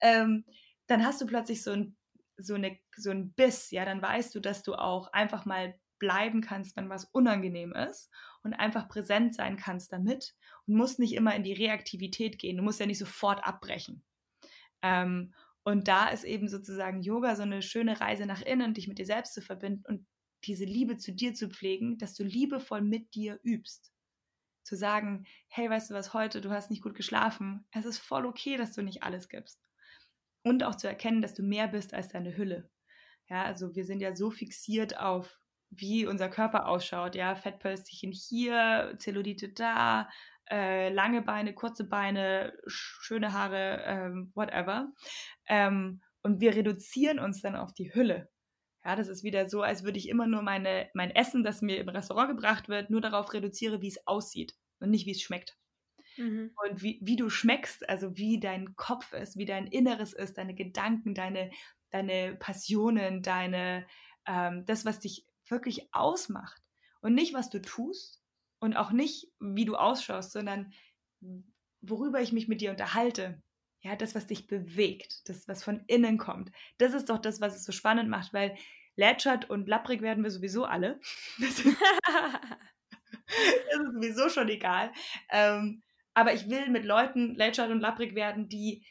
ähm, 0.01 0.45
dann 0.87 1.05
hast 1.05 1.21
du 1.21 1.25
plötzlich 1.25 1.63
so 1.63 1.71
ein, 1.71 1.97
so, 2.37 2.55
eine, 2.55 2.77
so 2.95 3.11
ein 3.11 3.33
Biss, 3.33 3.71
ja, 3.71 3.85
dann 3.85 4.01
weißt 4.01 4.35
du, 4.35 4.39
dass 4.39 4.63
du 4.63 4.75
auch 4.75 5.11
einfach 5.13 5.45
mal 5.45 5.79
bleiben 5.99 6.41
kannst, 6.41 6.75
wenn 6.75 6.89
was 6.89 7.05
unangenehm 7.05 7.73
ist 7.73 8.11
und 8.43 8.53
einfach 8.53 8.89
präsent 8.89 9.33
sein 9.33 9.55
kannst 9.55 9.93
damit 9.93 10.35
und 10.67 10.75
musst 10.75 10.99
nicht 10.99 11.13
immer 11.13 11.33
in 11.35 11.43
die 11.43 11.53
Reaktivität 11.53 12.37
gehen. 12.37 12.57
Du 12.57 12.63
musst 12.63 12.81
ja 12.81 12.85
nicht 12.85 12.99
sofort 12.99 13.45
abbrechen. 13.45 14.03
Ähm, 14.81 15.33
und 15.63 15.87
da 15.87 16.09
ist 16.09 16.25
eben 16.25 16.47
sozusagen 16.47 17.01
Yoga 17.01 17.35
so 17.35 17.41
eine 17.41 17.61
schöne 17.61 17.99
Reise 17.99 18.25
nach 18.25 18.41
innen, 18.41 18.73
dich 18.73 18.87
mit 18.87 18.99
dir 18.99 19.05
selbst 19.05 19.33
zu 19.33 19.41
verbinden 19.41 19.83
und 19.87 20.05
diese 20.45 20.65
Liebe 20.65 20.97
zu 20.97 21.11
dir 21.11 21.33
zu 21.33 21.49
pflegen, 21.49 21.97
dass 21.97 22.13
du 22.13 22.23
liebevoll 22.23 22.81
mit 22.81 23.13
dir 23.15 23.39
übst. 23.43 23.91
Zu 24.63 24.75
sagen, 24.75 25.25
hey, 25.47 25.69
weißt 25.69 25.89
du 25.89 25.93
was, 25.93 26.13
heute, 26.13 26.41
du 26.41 26.49
hast 26.49 26.71
nicht 26.71 26.81
gut 26.81 26.95
geschlafen. 26.95 27.67
Es 27.71 27.85
ist 27.85 27.99
voll 27.99 28.25
okay, 28.25 28.57
dass 28.57 28.71
du 28.71 28.81
nicht 28.81 29.03
alles 29.03 29.29
gibst. 29.29 29.61
Und 30.43 30.63
auch 30.63 30.75
zu 30.75 30.87
erkennen, 30.87 31.21
dass 31.21 31.33
du 31.33 31.43
mehr 31.43 31.67
bist 31.67 31.93
als 31.93 32.09
deine 32.09 32.35
Hülle. 32.35 32.69
Ja, 33.27 33.43
also 33.43 33.75
wir 33.75 33.85
sind 33.85 34.01
ja 34.01 34.15
so 34.15 34.29
fixiert 34.31 34.99
auf, 34.99 35.39
wie 35.69 36.05
unser 36.05 36.29
Körper 36.29 36.67
ausschaut. 36.67 37.15
Ja, 37.15 37.35
Fettpölsterchen 37.35 38.11
hier, 38.11 38.95
Zellulite 38.99 39.49
da, 39.49 40.09
äh, 40.49 40.89
lange 40.89 41.21
Beine, 41.21 41.53
kurze 41.53 41.85
Beine, 41.85 42.53
schöne 42.67 43.33
Haare, 43.33 43.81
ähm, 43.85 44.31
whatever. 44.35 44.91
Ähm, 45.47 46.01
und 46.21 46.39
wir 46.39 46.55
reduzieren 46.55 47.19
uns 47.19 47.41
dann 47.41 47.55
auf 47.55 47.73
die 47.73 47.93
Hülle. 47.93 48.29
Ja, 48.85 48.95
das 48.95 49.07
ist 49.07 49.23
wieder 49.23 49.49
so, 49.49 49.63
als 49.63 49.83
würde 49.83 49.97
ich 49.97 50.07
immer 50.07 50.27
nur 50.27 50.43
meine, 50.43 50.91
mein 50.93 51.09
Essen, 51.09 51.43
das 51.43 51.63
mir 51.63 51.79
im 51.79 51.89
Restaurant 51.89 52.29
gebracht 52.29 52.69
wird, 52.69 52.91
nur 52.91 53.01
darauf 53.01 53.33
reduziere, 53.33 53.81
wie 53.81 53.87
es 53.87 54.05
aussieht 54.05 54.53
und 54.79 54.91
nicht, 54.91 55.07
wie 55.07 55.11
es 55.11 55.23
schmeckt. 55.23 55.57
Mhm. 56.17 56.51
Und 56.63 56.83
wie, 56.83 56.99
wie 57.01 57.15
du 57.15 57.31
schmeckst, 57.31 57.89
also 57.89 58.15
wie 58.15 58.39
dein 58.39 58.75
Kopf 58.75 59.11
ist, 59.13 59.37
wie 59.37 59.45
dein 59.45 59.65
Inneres 59.65 60.13
ist, 60.13 60.37
deine 60.37 60.53
Gedanken, 60.53 61.15
deine, 61.15 61.49
deine 61.89 62.35
Passionen, 62.35 63.23
deine, 63.23 63.87
ähm, 64.27 64.65
das, 64.67 64.85
was 64.85 64.99
dich 64.99 65.25
wirklich 65.49 65.89
ausmacht. 65.91 66.61
Und 67.01 67.15
nicht, 67.15 67.33
was 67.33 67.49
du 67.49 67.59
tust 67.61 68.21
und 68.59 68.75
auch 68.75 68.91
nicht, 68.91 69.31
wie 69.39 69.65
du 69.65 69.75
ausschaust, 69.75 70.31
sondern 70.31 70.71
worüber 71.81 72.21
ich 72.21 72.31
mich 72.33 72.47
mit 72.47 72.61
dir 72.61 72.69
unterhalte, 72.69 73.41
ja, 73.85 73.95
das, 73.95 74.15
was 74.15 74.25
dich 74.25 74.47
bewegt, 74.47 75.29
das, 75.29 75.47
was 75.47 75.63
von 75.63 75.83
innen 75.85 76.17
kommt. 76.17 76.51
Das 76.79 76.95
ist 76.95 77.07
doch 77.09 77.19
das, 77.19 77.39
was 77.39 77.55
es 77.55 77.65
so 77.65 77.71
spannend 77.71 78.09
macht, 78.09 78.33
weil 78.33 78.57
lätschert 78.95 79.47
und 79.47 79.67
lapprig 79.67 80.01
werden 80.01 80.23
wir 80.23 80.31
sowieso 80.31 80.65
alle. 80.65 80.99
Das 81.39 81.59
ist, 81.59 81.77
das 83.27 83.79
ist 83.79 83.93
sowieso 83.93 84.29
schon 84.29 84.49
egal. 84.49 84.91
Ähm, 85.31 85.83
aber 86.15 86.33
ich 86.33 86.49
will 86.49 86.67
mit 86.69 86.83
Leuten 86.83 87.35
lätschert 87.35 87.69
und 87.69 87.79
lapprig 87.79 88.15
werden, 88.15 88.49
die, 88.49 88.83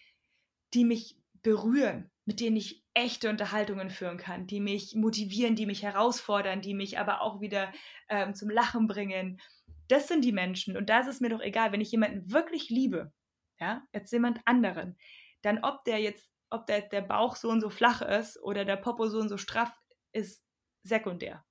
die 0.75 0.85
mich 0.85 1.19
berühren, 1.43 2.09
mit 2.25 2.39
denen 2.39 2.57
ich 2.57 2.85
echte 2.95 3.31
Unterhaltungen 3.31 3.91
führen 3.91 4.19
kann, 4.19 4.47
die 4.47 4.61
mich 4.61 4.95
motivieren, 4.95 5.57
die 5.57 5.67
mich 5.67 5.83
herausfordern, 5.83 6.61
die 6.61 6.75
mich 6.75 7.01
aber 7.01 7.21
auch 7.21 7.41
wieder 7.41 7.73
ähm, 8.09 8.35
zum 8.35 8.49
Lachen 8.49 8.87
bringen. 8.87 9.41
Das 9.89 10.07
sind 10.07 10.25
die 10.25 10.33
Menschen. 10.33 10.77
Und 10.77 10.89
da 10.89 11.01
ist 11.01 11.09
es 11.09 11.21
mir 11.21 11.31
doch 11.31 11.41
egal, 11.41 11.73
wenn 11.73 11.81
ich 11.81 11.91
jemanden 11.91 12.31
wirklich 12.31 12.71
liebe, 12.71 13.13
ja, 13.61 13.87
jetzt 13.93 14.13
jemand 14.13 14.41
anderen, 14.45 14.99
dann 15.43 15.63
ob 15.63 15.85
der 15.85 15.99
jetzt, 16.01 16.31
ob 16.51 16.67
der, 16.67 16.83
der 16.83 17.03
Bauch 17.03 17.37
so 17.37 17.51
und 17.51 17.61
so 17.61 17.71
flach 17.71 18.03
ist 18.03 18.43
oder 18.43 18.65
der 18.65 18.77
Popo 18.77 19.07
so 19.09 19.19
und 19.21 19.29
so 19.29 19.37
straff, 19.37 19.73
ist 20.13 20.45
sekundär. 20.83 21.45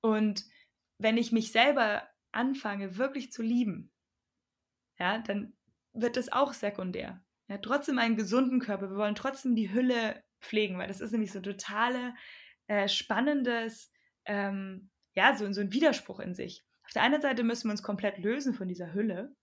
Und 0.00 0.44
wenn 0.98 1.16
ich 1.16 1.32
mich 1.32 1.52
selber 1.52 2.08
anfange, 2.32 2.96
wirklich 2.96 3.32
zu 3.32 3.42
lieben, 3.42 3.92
ja, 4.98 5.18
dann 5.18 5.56
wird 5.92 6.16
das 6.16 6.30
auch 6.30 6.52
sekundär. 6.52 7.22
Ja, 7.48 7.58
trotzdem 7.58 7.98
einen 7.98 8.16
gesunden 8.16 8.60
Körper. 8.60 8.90
Wir 8.90 8.96
wollen 8.96 9.14
trotzdem 9.14 9.54
die 9.54 9.72
Hülle 9.72 10.22
pflegen, 10.40 10.78
weil 10.78 10.88
das 10.88 11.00
ist 11.00 11.12
nämlich 11.12 11.32
so 11.32 11.40
totale 11.40 12.14
äh, 12.66 12.88
spannendes, 12.88 13.92
ähm, 14.24 14.90
ja, 15.14 15.36
so, 15.36 15.50
so 15.52 15.60
ein 15.60 15.72
Widerspruch 15.72 16.20
in 16.20 16.34
sich. 16.34 16.64
Auf 16.84 16.92
der 16.92 17.02
einen 17.02 17.20
Seite 17.20 17.42
müssen 17.42 17.68
wir 17.68 17.72
uns 17.72 17.82
komplett 17.82 18.18
lösen 18.18 18.54
von 18.54 18.68
dieser 18.68 18.92
Hülle 18.92 19.34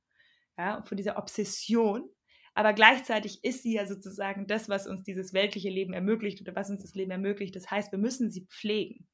ja, 0.60 0.84
von 0.84 0.97
dieser 0.97 1.18
Obsession. 1.18 2.10
Aber 2.53 2.74
gleichzeitig 2.74 3.43
ist 3.43 3.64
sie 3.64 3.74
ja 3.74 3.88
sozusagen 3.88 4.45
das, 4.45 4.68
was 4.68 4.88
uns 4.88 5.03
dieses 5.03 5.34
weltliche 5.34 5.70
Leben 5.70 5.93
ermöglicht 5.93 6.41
oder 6.41 6.53
was 6.55 6.70
uns 6.70 6.82
das 6.82 6.95
Leben 6.95 7.12
ermöglicht. 7.12 7.55
Das 7.55 7.72
heißt, 7.72 7.93
wir 7.93 7.99
müssen 7.99 8.30
sie 8.30 8.45
pflegen 8.45 9.07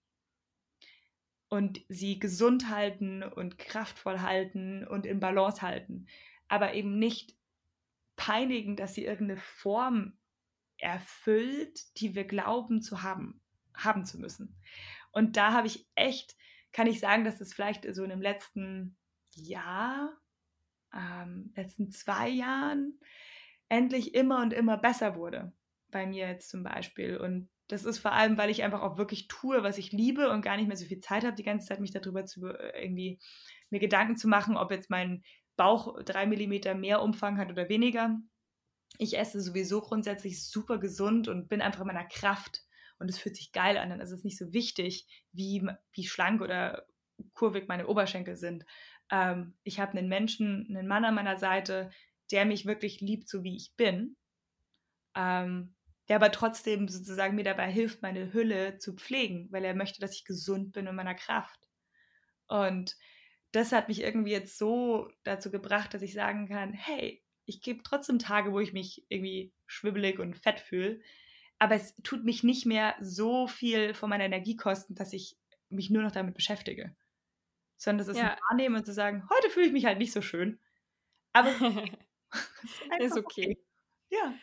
und 1.47 1.81
sie 1.87 2.17
gesund 2.17 2.69
halten 2.69 3.21
und 3.21 3.59
kraftvoll 3.59 4.21
halten 4.21 4.87
und 4.87 5.05
in 5.05 5.19
Balance 5.19 5.61
halten. 5.61 6.07
Aber 6.47 6.73
eben 6.73 6.97
nicht 6.97 7.35
peinigen, 8.15 8.75
dass 8.75 8.95
sie 8.95 9.05
irgendeine 9.05 9.39
Form 9.39 10.17
erfüllt, 10.77 11.79
die 11.97 12.15
wir 12.15 12.25
glauben 12.25 12.81
zu 12.81 13.03
haben, 13.03 13.39
haben 13.75 14.05
zu 14.05 14.19
müssen. 14.19 14.59
Und 15.11 15.37
da 15.37 15.53
habe 15.53 15.67
ich 15.67 15.87
echt, 15.93 16.35
kann 16.71 16.87
ich 16.87 16.99
sagen, 16.99 17.23
dass 17.23 17.37
das 17.37 17.53
vielleicht 17.53 17.85
so 17.93 18.03
in 18.03 18.09
dem 18.09 18.21
letzten 18.21 18.97
Jahr 19.35 20.17
ähm, 20.95 21.51
letzten 21.55 21.91
zwei 21.91 22.29
Jahren 22.29 22.99
endlich 23.69 24.13
immer 24.15 24.41
und 24.41 24.53
immer 24.53 24.77
besser 24.77 25.15
wurde. 25.15 25.53
Bei 25.91 26.05
mir 26.05 26.27
jetzt 26.27 26.49
zum 26.49 26.63
Beispiel. 26.63 27.17
Und 27.17 27.49
das 27.67 27.85
ist 27.85 27.99
vor 27.99 28.11
allem, 28.11 28.37
weil 28.37 28.49
ich 28.49 28.63
einfach 28.63 28.81
auch 28.81 28.97
wirklich 28.97 29.27
tue, 29.27 29.63
was 29.63 29.77
ich 29.77 29.91
liebe 29.91 30.29
und 30.29 30.41
gar 30.41 30.57
nicht 30.57 30.67
mehr 30.67 30.77
so 30.77 30.85
viel 30.85 30.99
Zeit 30.99 31.23
habe, 31.23 31.35
die 31.35 31.43
ganze 31.43 31.67
Zeit 31.67 31.79
mich 31.79 31.91
darüber 31.91 32.25
zu 32.25 32.47
äh, 32.47 32.83
irgendwie 32.83 33.19
mir 33.69 33.79
Gedanken 33.79 34.15
zu 34.15 34.27
machen, 34.27 34.57
ob 34.57 34.71
jetzt 34.71 34.89
mein 34.89 35.23
Bauch 35.55 36.01
drei 36.03 36.25
Millimeter 36.25 36.75
mehr 36.75 37.01
Umfang 37.01 37.37
hat 37.37 37.49
oder 37.49 37.69
weniger. 37.69 38.17
Ich 38.97 39.17
esse 39.17 39.41
sowieso 39.41 39.81
grundsätzlich 39.81 40.45
super 40.47 40.79
gesund 40.79 41.27
und 41.27 41.49
bin 41.49 41.61
einfach 41.61 41.81
in 41.81 41.87
meiner 41.87 42.07
Kraft 42.07 42.61
und 42.99 43.09
es 43.09 43.17
fühlt 43.17 43.35
sich 43.35 43.51
geil 43.51 43.77
an. 43.77 43.89
Dann 43.89 43.99
ist 43.99 44.11
es 44.11 44.23
nicht 44.23 44.37
so 44.37 44.53
wichtig, 44.53 45.07
wie, 45.31 45.67
wie 45.91 46.05
schlank 46.05 46.41
oder 46.41 46.85
kurvig 47.33 47.67
meine 47.67 47.87
Oberschenkel 47.87 48.35
sind, 48.35 48.65
ähm, 49.11 49.53
ich 49.63 49.79
habe 49.79 49.97
einen 49.97 50.09
Menschen, 50.09 50.67
einen 50.69 50.87
Mann 50.87 51.05
an 51.05 51.15
meiner 51.15 51.37
Seite, 51.37 51.91
der 52.31 52.45
mich 52.45 52.65
wirklich 52.65 53.01
liebt, 53.01 53.29
so 53.29 53.43
wie 53.43 53.55
ich 53.55 53.75
bin, 53.75 54.15
ähm, 55.15 55.75
der 56.07 56.17
aber 56.17 56.31
trotzdem 56.31 56.87
sozusagen 56.87 57.35
mir 57.35 57.43
dabei 57.43 57.71
hilft, 57.71 58.01
meine 58.01 58.33
Hülle 58.33 58.77
zu 58.77 58.93
pflegen, 58.93 59.47
weil 59.51 59.65
er 59.65 59.75
möchte, 59.75 60.01
dass 60.01 60.15
ich 60.15 60.25
gesund 60.25 60.73
bin 60.73 60.87
in 60.87 60.95
meiner 60.95 61.15
Kraft. 61.15 61.59
Und 62.47 62.95
das 63.51 63.71
hat 63.71 63.87
mich 63.87 64.01
irgendwie 64.01 64.31
jetzt 64.31 64.57
so 64.57 65.09
dazu 65.23 65.49
gebracht, 65.49 65.93
dass 65.93 66.01
ich 66.01 66.13
sagen 66.13 66.47
kann, 66.47 66.73
hey, 66.73 67.23
ich 67.45 67.61
gebe 67.61 67.83
trotzdem 67.83 68.19
Tage, 68.19 68.51
wo 68.51 68.59
ich 68.59 68.73
mich 68.73 69.05
irgendwie 69.09 69.53
schwibbelig 69.65 70.19
und 70.19 70.35
fett 70.35 70.59
fühle, 70.59 70.99
aber 71.57 71.75
es 71.75 71.95
tut 72.03 72.25
mich 72.25 72.43
nicht 72.43 72.65
mehr 72.65 72.95
so 72.99 73.47
viel 73.47 73.93
von 73.93 74.09
meiner 74.09 74.25
Energie 74.25 74.55
kosten, 74.55 74.95
dass 74.95 75.13
ich 75.13 75.37
mich 75.69 75.89
nur 75.89 76.03
noch 76.03 76.11
damit 76.11 76.35
beschäftige. 76.35 76.95
Sondern 77.77 78.05
das 78.05 78.15
ist 78.15 78.21
ja. 78.21 78.31
ein 78.31 78.39
Wahrnehmen 78.49 78.75
und 78.75 78.85
zu 78.85 78.93
sagen, 78.93 79.27
heute 79.29 79.49
fühle 79.49 79.67
ich 79.67 79.73
mich 79.73 79.85
halt 79.85 79.97
nicht 79.97 80.13
so 80.13 80.21
schön. 80.21 80.59
Aber 81.33 81.49
ist, 82.99 83.05
ist 83.05 83.17
okay. 83.17 83.23
okay. 83.23 83.57
Ja. 84.09 84.33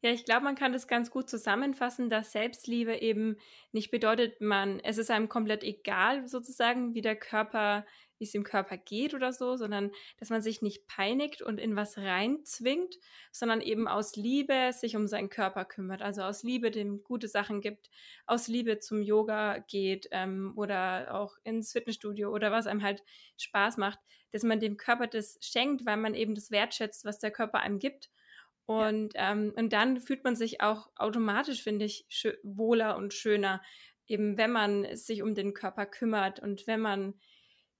Ja, 0.00 0.12
ich 0.12 0.24
glaube, 0.24 0.44
man 0.44 0.54
kann 0.54 0.72
das 0.72 0.86
ganz 0.86 1.10
gut 1.10 1.28
zusammenfassen, 1.28 2.08
dass 2.08 2.30
Selbstliebe 2.30 2.96
eben 3.02 3.36
nicht 3.72 3.90
bedeutet, 3.90 4.40
man, 4.40 4.78
es 4.78 4.96
ist 4.96 5.10
einem 5.10 5.28
komplett 5.28 5.64
egal, 5.64 6.28
sozusagen, 6.28 6.94
wie 6.94 7.00
der 7.00 7.16
Körper, 7.16 7.84
wie 8.18 8.24
es 8.24 8.32
dem 8.32 8.44
Körper 8.44 8.76
geht 8.76 9.14
oder 9.14 9.32
so, 9.32 9.56
sondern 9.56 9.90
dass 10.18 10.30
man 10.30 10.42
sich 10.42 10.62
nicht 10.62 10.86
peinigt 10.86 11.42
und 11.42 11.58
in 11.58 11.76
was 11.76 11.98
reinzwingt, 11.98 12.96
sondern 13.32 13.60
eben 13.60 13.88
aus 13.88 14.16
Liebe 14.16 14.70
sich 14.72 14.96
um 14.96 15.06
seinen 15.06 15.28
Körper 15.30 15.64
kümmert, 15.64 16.02
also 16.02 16.22
aus 16.22 16.42
Liebe 16.42 16.70
dem 16.70 17.02
gute 17.02 17.28
Sachen 17.28 17.60
gibt, 17.60 17.90
aus 18.26 18.48
Liebe 18.48 18.78
zum 18.78 19.02
Yoga 19.02 19.58
geht 19.58 20.08
ähm, 20.10 20.52
oder 20.56 21.14
auch 21.14 21.36
ins 21.44 21.72
Fitnessstudio 21.72 22.30
oder 22.30 22.52
was 22.52 22.66
einem 22.66 22.82
halt 22.82 23.02
Spaß 23.38 23.76
macht, 23.76 23.98
dass 24.32 24.42
man 24.42 24.60
dem 24.60 24.76
Körper 24.76 25.06
das 25.06 25.38
schenkt, 25.40 25.86
weil 25.86 25.96
man 25.96 26.14
eben 26.14 26.34
das 26.34 26.50
wertschätzt, 26.50 27.04
was 27.04 27.18
der 27.18 27.30
Körper 27.30 27.60
einem 27.60 27.78
gibt 27.78 28.10
und, 28.68 29.14
ja. 29.14 29.32
ähm, 29.32 29.54
und 29.56 29.72
dann 29.72 29.98
fühlt 29.98 30.24
man 30.24 30.36
sich 30.36 30.60
auch 30.60 30.90
automatisch, 30.94 31.62
finde 31.62 31.86
ich, 31.86 32.06
wohler 32.42 32.98
und 32.98 33.14
schöner, 33.14 33.62
eben 34.06 34.36
wenn 34.36 34.52
man 34.52 34.94
sich 34.94 35.22
um 35.22 35.34
den 35.34 35.54
Körper 35.54 35.86
kümmert 35.86 36.38
und 36.40 36.66
wenn 36.66 36.80
man 36.80 37.14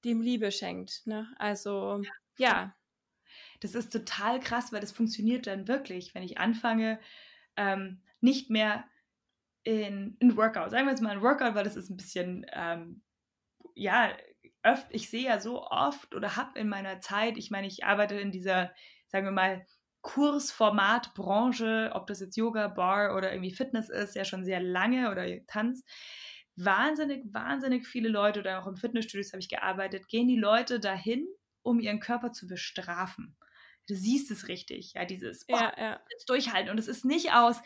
dem 0.05 0.21
Liebe 0.21 0.53
schenkt. 0.53 1.07
Ne? 1.07 1.29
Also 1.39 2.03
ja. 2.03 2.11
ja. 2.39 2.75
Das 3.61 3.75
ist 3.75 3.93
total 3.93 4.41
krass, 4.41 4.73
weil 4.73 4.81
das 4.81 4.93
funktioniert 4.93 5.47
dann 5.47 5.67
wirklich, 5.67 6.15
wenn 6.15 6.23
ich 6.23 6.39
anfange, 6.39 7.01
ähm, 7.57 8.03
nicht 8.21 8.51
mehr 8.51 8.85
in 9.65 10.17
ein 10.23 10.37
Workout, 10.37 10.71
sagen 10.71 10.87
wir 10.87 10.93
jetzt 10.93 11.03
mal 11.03 11.11
ein 11.11 11.23
Workout, 11.23 11.55
weil 11.55 11.65
das 11.65 11.77
ist 11.77 11.91
ein 11.91 11.97
bisschen, 11.97 12.47
ähm, 12.53 13.03
ja, 13.75 14.13
öft, 14.63 14.87
ich 14.91 15.11
sehe 15.11 15.25
ja 15.25 15.41
so 15.41 15.63
oft 15.67 16.15
oder 16.15 16.37
habe 16.37 16.59
in 16.59 16.69
meiner 16.69 17.01
Zeit, 17.01 17.37
ich 17.37 17.51
meine, 17.51 17.67
ich 17.67 17.85
arbeite 17.85 18.15
in 18.15 18.31
dieser, 18.31 18.73
sagen 19.09 19.27
wir 19.27 19.33
mal, 19.33 19.67
Kursformat, 20.03 21.15
Branche, 21.15 21.91
ob 21.93 22.07
das 22.07 22.21
jetzt 22.21 22.37
Yoga, 22.37 22.69
Bar 22.69 23.17
oder 23.17 23.33
irgendwie 23.33 23.53
Fitness 23.53 23.89
ist, 23.89 24.15
ja 24.15 24.25
schon 24.25 24.45
sehr 24.45 24.61
lange 24.61 25.11
oder 25.11 25.27
Tanz. 25.47 25.85
Wahnsinnig, 26.61 27.25
wahnsinnig 27.33 27.87
viele 27.87 28.09
Leute 28.09 28.41
oder 28.41 28.61
auch 28.61 28.67
im 28.67 28.77
Fitnessstudios 28.77 29.33
habe 29.33 29.41
ich 29.41 29.49
gearbeitet, 29.49 30.09
gehen 30.09 30.29
die 30.29 30.39
Leute 30.39 30.81
dahin, 30.81 31.27
um 31.63 31.81
ihren 31.81 32.01
Körper 32.01 32.33
zu 32.33 32.47
bestrafen. 32.47 33.37
Du 33.87 33.95
siehst 33.95 34.31
es 34.31 34.49
richtig, 34.49 34.95
ja, 34.95 35.05
dieses 35.05 35.47
oh, 35.49 35.57
ja, 35.57 35.73
ja. 35.79 36.01
Durchhalten. 36.27 36.71
Und 36.71 36.79
es 36.79 36.89
ist 36.89 37.05
nicht 37.05 37.33
aus, 37.33 37.61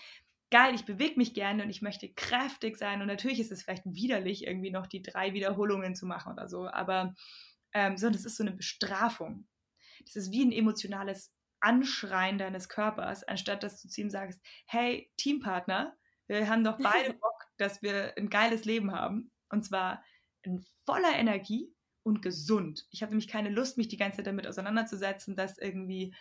geil, 0.50 0.74
ich 0.74 0.84
bewege 0.84 1.16
mich 1.16 1.34
gerne 1.34 1.64
und 1.64 1.70
ich 1.70 1.82
möchte 1.82 2.12
kräftig 2.12 2.76
sein. 2.76 3.00
Und 3.00 3.08
natürlich 3.08 3.40
ist 3.40 3.50
es 3.50 3.62
vielleicht 3.62 3.84
widerlich, 3.86 4.46
irgendwie 4.46 4.70
noch 4.70 4.86
die 4.86 5.02
drei 5.02 5.32
Wiederholungen 5.32 5.94
zu 5.94 6.06
machen 6.06 6.32
oder 6.32 6.48
so, 6.48 6.68
aber 6.68 7.14
ähm, 7.72 7.96
sondern 7.96 8.20
es 8.20 8.26
ist 8.26 8.36
so 8.36 8.44
eine 8.44 8.52
Bestrafung. 8.52 9.48
Das 10.04 10.14
ist 10.14 10.30
wie 10.30 10.44
ein 10.44 10.52
emotionales 10.52 11.32
Anschreien 11.60 12.38
deines 12.38 12.68
Körpers, 12.68 13.24
anstatt 13.24 13.62
dass 13.62 13.80
du 13.80 13.88
zu 13.88 14.00
ihm 14.00 14.10
sagst, 14.10 14.40
hey, 14.66 15.10
Teampartner, 15.16 15.96
wir 16.26 16.48
haben 16.48 16.64
doch 16.64 16.78
beide 16.78 17.14
Bock, 17.20 17.31
dass 17.56 17.82
wir 17.82 18.16
ein 18.16 18.30
geiles 18.30 18.64
Leben 18.64 18.92
haben. 18.92 19.30
Und 19.48 19.64
zwar 19.64 20.02
in 20.42 20.64
voller 20.84 21.14
Energie 21.14 21.72
und 22.02 22.22
gesund. 22.22 22.86
Ich 22.90 23.02
habe 23.02 23.10
nämlich 23.10 23.28
keine 23.28 23.50
Lust, 23.50 23.76
mich 23.76 23.88
die 23.88 23.96
ganze 23.96 24.18
Zeit 24.18 24.26
damit 24.26 24.46
auseinanderzusetzen, 24.46 25.36
dass 25.36 25.58
irgendwie 25.58 26.14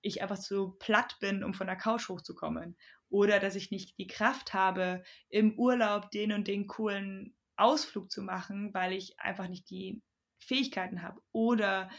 ich 0.00 0.22
einfach 0.22 0.38
zu 0.38 0.76
platt 0.78 1.16
bin, 1.20 1.42
um 1.44 1.54
von 1.54 1.66
der 1.66 1.76
Couch 1.76 2.08
hochzukommen. 2.08 2.76
Oder 3.08 3.40
dass 3.40 3.54
ich 3.54 3.70
nicht 3.70 3.98
die 3.98 4.06
Kraft 4.06 4.54
habe, 4.54 5.02
im 5.28 5.58
Urlaub 5.58 6.10
den 6.10 6.32
und 6.32 6.46
den 6.46 6.66
coolen 6.66 7.36
Ausflug 7.56 8.10
zu 8.10 8.22
machen, 8.22 8.72
weil 8.74 8.92
ich 8.92 9.18
einfach 9.18 9.48
nicht 9.48 9.70
die 9.70 10.02
Fähigkeiten 10.38 11.02
habe. 11.02 11.20
Oder 11.32 11.90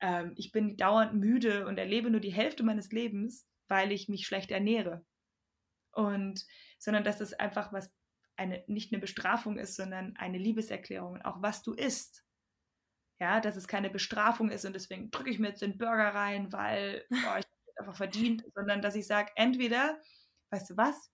ähm, 0.00 0.32
ich 0.36 0.52
bin 0.52 0.76
dauernd 0.76 1.14
müde 1.14 1.66
und 1.66 1.78
erlebe 1.78 2.10
nur 2.10 2.20
die 2.20 2.32
Hälfte 2.32 2.62
meines 2.62 2.90
Lebens, 2.90 3.46
weil 3.68 3.92
ich 3.92 4.08
mich 4.08 4.26
schlecht 4.26 4.50
ernähre. 4.50 5.04
Und, 5.92 6.44
sondern 6.78 7.04
dass 7.04 7.20
es 7.20 7.32
einfach 7.34 7.72
was, 7.72 7.92
eine, 8.36 8.64
nicht 8.66 8.92
eine 8.92 9.00
Bestrafung 9.00 9.58
ist, 9.58 9.76
sondern 9.76 10.16
eine 10.16 10.38
Liebeserklärung, 10.38 11.22
auch 11.22 11.42
was 11.42 11.62
du 11.62 11.72
isst. 11.72 12.24
Ja, 13.20 13.40
dass 13.40 13.56
es 13.56 13.68
keine 13.68 13.90
Bestrafung 13.90 14.50
ist 14.50 14.64
und 14.64 14.72
deswegen 14.72 15.10
drücke 15.10 15.30
ich 15.30 15.38
mir 15.38 15.48
jetzt 15.48 15.62
den 15.62 15.78
Burger 15.78 16.14
rein, 16.14 16.52
weil 16.52 17.04
boah, 17.10 17.38
ich 17.38 17.44
einfach 17.76 17.96
verdient, 17.96 18.44
sondern 18.54 18.82
dass 18.82 18.94
ich 18.94 19.06
sage, 19.06 19.30
entweder, 19.36 20.00
weißt 20.50 20.70
du 20.70 20.76
was, 20.76 21.10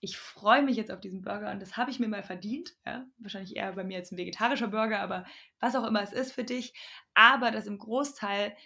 ich 0.00 0.16
freue 0.16 0.62
mich 0.62 0.76
jetzt 0.76 0.92
auf 0.92 1.00
diesen 1.00 1.22
Burger 1.22 1.50
und 1.50 1.60
das 1.60 1.76
habe 1.76 1.90
ich 1.90 1.98
mir 1.98 2.08
mal 2.08 2.22
verdient. 2.22 2.76
Ja? 2.86 3.06
Wahrscheinlich 3.18 3.56
eher 3.56 3.72
bei 3.72 3.84
mir 3.84 3.98
jetzt 3.98 4.12
ein 4.12 4.18
vegetarischer 4.18 4.68
Burger, 4.68 5.00
aber 5.00 5.26
was 5.58 5.74
auch 5.74 5.84
immer 5.84 6.02
es 6.02 6.12
ist 6.12 6.32
für 6.32 6.44
dich. 6.44 6.72
Aber 7.14 7.50
dass 7.50 7.66
im 7.66 7.78
Großteil 7.78 8.56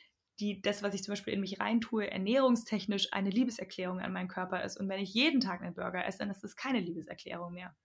die, 0.43 0.61
das, 0.61 0.82
was 0.82 0.95
ich 0.95 1.05
zum 1.05 1.12
Beispiel 1.12 1.32
in 1.32 1.40
mich 1.40 1.61
reintue, 1.61 2.11
ernährungstechnisch 2.11 3.12
eine 3.12 3.30
Liebeserklärung 3.30 4.01
an 4.01 4.12
meinen 4.12 4.28
Körper 4.28 4.64
ist. 4.64 4.76
Und 4.76 4.88
wenn 4.88 5.01
ich 5.01 5.14
jeden 5.14 5.40
Tag 5.40 5.62
einen 5.62 5.74
Burger 5.74 6.05
esse, 6.05 6.18
dann 6.18 6.30
ist 6.30 6.43
es 6.43 6.57
keine 6.57 6.80
Liebeserklärung 6.80 7.53
mehr. 7.55 7.76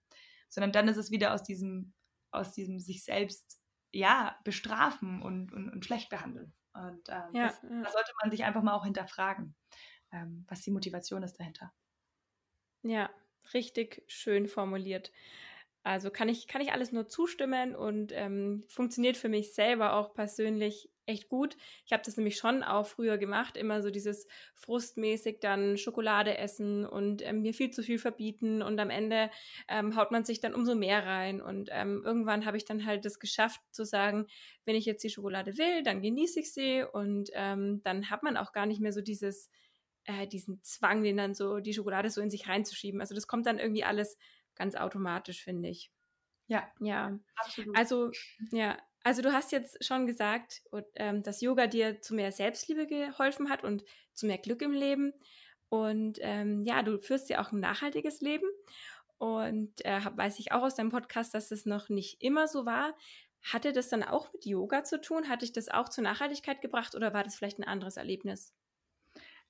Sondern 0.48 0.72
dann 0.72 0.88
ist 0.88 0.96
es 0.96 1.12
wieder 1.12 1.32
aus 1.32 1.44
diesem, 1.44 1.94
aus 2.32 2.52
diesem 2.52 2.80
sich 2.80 3.04
selbst 3.04 3.60
ja, 3.92 4.36
bestrafen 4.44 5.22
und, 5.22 5.52
und, 5.52 5.70
und 5.70 5.84
schlecht 5.84 6.10
behandeln. 6.10 6.52
Und 6.74 7.08
ähm, 7.08 7.30
ja, 7.32 7.46
das, 7.46 7.62
ja. 7.62 7.82
da 7.82 7.90
sollte 7.90 8.12
man 8.22 8.30
sich 8.30 8.44
einfach 8.44 8.62
mal 8.62 8.74
auch 8.74 8.84
hinterfragen, 8.84 9.54
ähm, 10.12 10.44
was 10.48 10.60
die 10.62 10.72
Motivation 10.72 11.22
ist 11.22 11.38
dahinter. 11.38 11.72
Ja, 12.82 13.08
richtig 13.54 14.02
schön 14.08 14.48
formuliert. 14.48 15.12
Also 15.84 16.10
kann 16.10 16.28
ich, 16.28 16.48
kann 16.48 16.60
ich 16.60 16.72
alles 16.72 16.90
nur 16.92 17.06
zustimmen 17.06 17.76
und 17.76 18.12
ähm, 18.12 18.64
funktioniert 18.68 19.16
für 19.16 19.28
mich 19.28 19.54
selber 19.54 19.94
auch 19.94 20.12
persönlich 20.12 20.90
echt 21.08 21.28
gut. 21.28 21.56
Ich 21.86 21.92
habe 21.92 22.02
das 22.04 22.16
nämlich 22.16 22.36
schon 22.36 22.62
auch 22.62 22.86
früher 22.86 23.18
gemacht, 23.18 23.56
immer 23.56 23.82
so 23.82 23.90
dieses 23.90 24.26
frustmäßig 24.54 25.40
dann 25.40 25.78
Schokolade 25.78 26.36
essen 26.36 26.86
und 26.86 27.26
ähm, 27.26 27.42
mir 27.42 27.54
viel 27.54 27.70
zu 27.70 27.82
viel 27.82 27.98
verbieten 27.98 28.62
und 28.62 28.78
am 28.78 28.90
Ende 28.90 29.30
ähm, 29.68 29.96
haut 29.96 30.10
man 30.10 30.24
sich 30.24 30.40
dann 30.40 30.54
umso 30.54 30.74
mehr 30.74 31.04
rein 31.04 31.40
und 31.40 31.70
ähm, 31.72 32.02
irgendwann 32.04 32.44
habe 32.44 32.56
ich 32.56 32.64
dann 32.64 32.84
halt 32.84 33.04
das 33.04 33.18
geschafft 33.18 33.60
zu 33.70 33.84
sagen, 33.84 34.26
wenn 34.64 34.76
ich 34.76 34.84
jetzt 34.84 35.02
die 35.02 35.10
Schokolade 35.10 35.56
will, 35.58 35.82
dann 35.82 36.02
genieße 36.02 36.40
ich 36.40 36.52
sie 36.52 36.84
und 36.84 37.30
ähm, 37.32 37.80
dann 37.82 38.10
hat 38.10 38.22
man 38.22 38.36
auch 38.36 38.52
gar 38.52 38.66
nicht 38.66 38.80
mehr 38.80 38.92
so 38.92 39.00
dieses 39.00 39.48
äh, 40.04 40.26
diesen 40.26 40.62
Zwang, 40.62 41.02
den 41.02 41.16
dann 41.16 41.34
so 41.34 41.60
die 41.60 41.74
Schokolade 41.74 42.10
so 42.10 42.20
in 42.20 42.30
sich 42.30 42.48
reinzuschieben. 42.48 43.00
Also 43.00 43.14
das 43.14 43.26
kommt 43.26 43.46
dann 43.46 43.58
irgendwie 43.58 43.84
alles 43.84 44.16
ganz 44.54 44.74
automatisch, 44.74 45.42
finde 45.44 45.68
ich. 45.68 45.90
Ja. 46.48 46.66
Ja. 46.80 47.18
Absolut. 47.36 47.76
Also, 47.76 48.10
ja. 48.50 48.78
Also 49.04 49.22
du 49.22 49.32
hast 49.32 49.52
jetzt 49.52 49.84
schon 49.84 50.06
gesagt, 50.06 50.62
ähm, 50.96 51.22
dass 51.22 51.40
Yoga 51.40 51.66
dir 51.66 52.00
zu 52.00 52.14
mehr 52.14 52.32
Selbstliebe 52.32 52.86
geholfen 52.86 53.48
hat 53.48 53.64
und 53.64 53.84
zu 54.12 54.26
mehr 54.26 54.38
Glück 54.38 54.62
im 54.62 54.72
Leben. 54.72 55.12
Und 55.68 56.18
ähm, 56.20 56.64
ja, 56.64 56.82
du 56.82 56.98
führst 56.98 57.28
ja 57.28 57.40
auch 57.40 57.52
ein 57.52 57.60
nachhaltiges 57.60 58.20
Leben. 58.20 58.46
Und 59.18 59.84
äh, 59.84 60.00
weiß 60.14 60.38
ich 60.38 60.52
auch 60.52 60.62
aus 60.62 60.76
deinem 60.76 60.90
Podcast, 60.90 61.34
dass 61.34 61.50
es 61.50 61.66
noch 61.66 61.88
nicht 61.88 62.22
immer 62.22 62.48
so 62.48 62.66
war. 62.66 62.94
Hatte 63.42 63.72
das 63.72 63.88
dann 63.88 64.02
auch 64.02 64.32
mit 64.32 64.46
Yoga 64.46 64.84
zu 64.84 65.00
tun? 65.00 65.28
Hatte 65.28 65.44
dich 65.44 65.52
das 65.52 65.68
auch 65.68 65.88
zur 65.88 66.04
Nachhaltigkeit 66.04 66.60
gebracht 66.60 66.94
oder 66.94 67.14
war 67.14 67.24
das 67.24 67.36
vielleicht 67.36 67.58
ein 67.58 67.64
anderes 67.64 67.96
Erlebnis? 67.96 68.52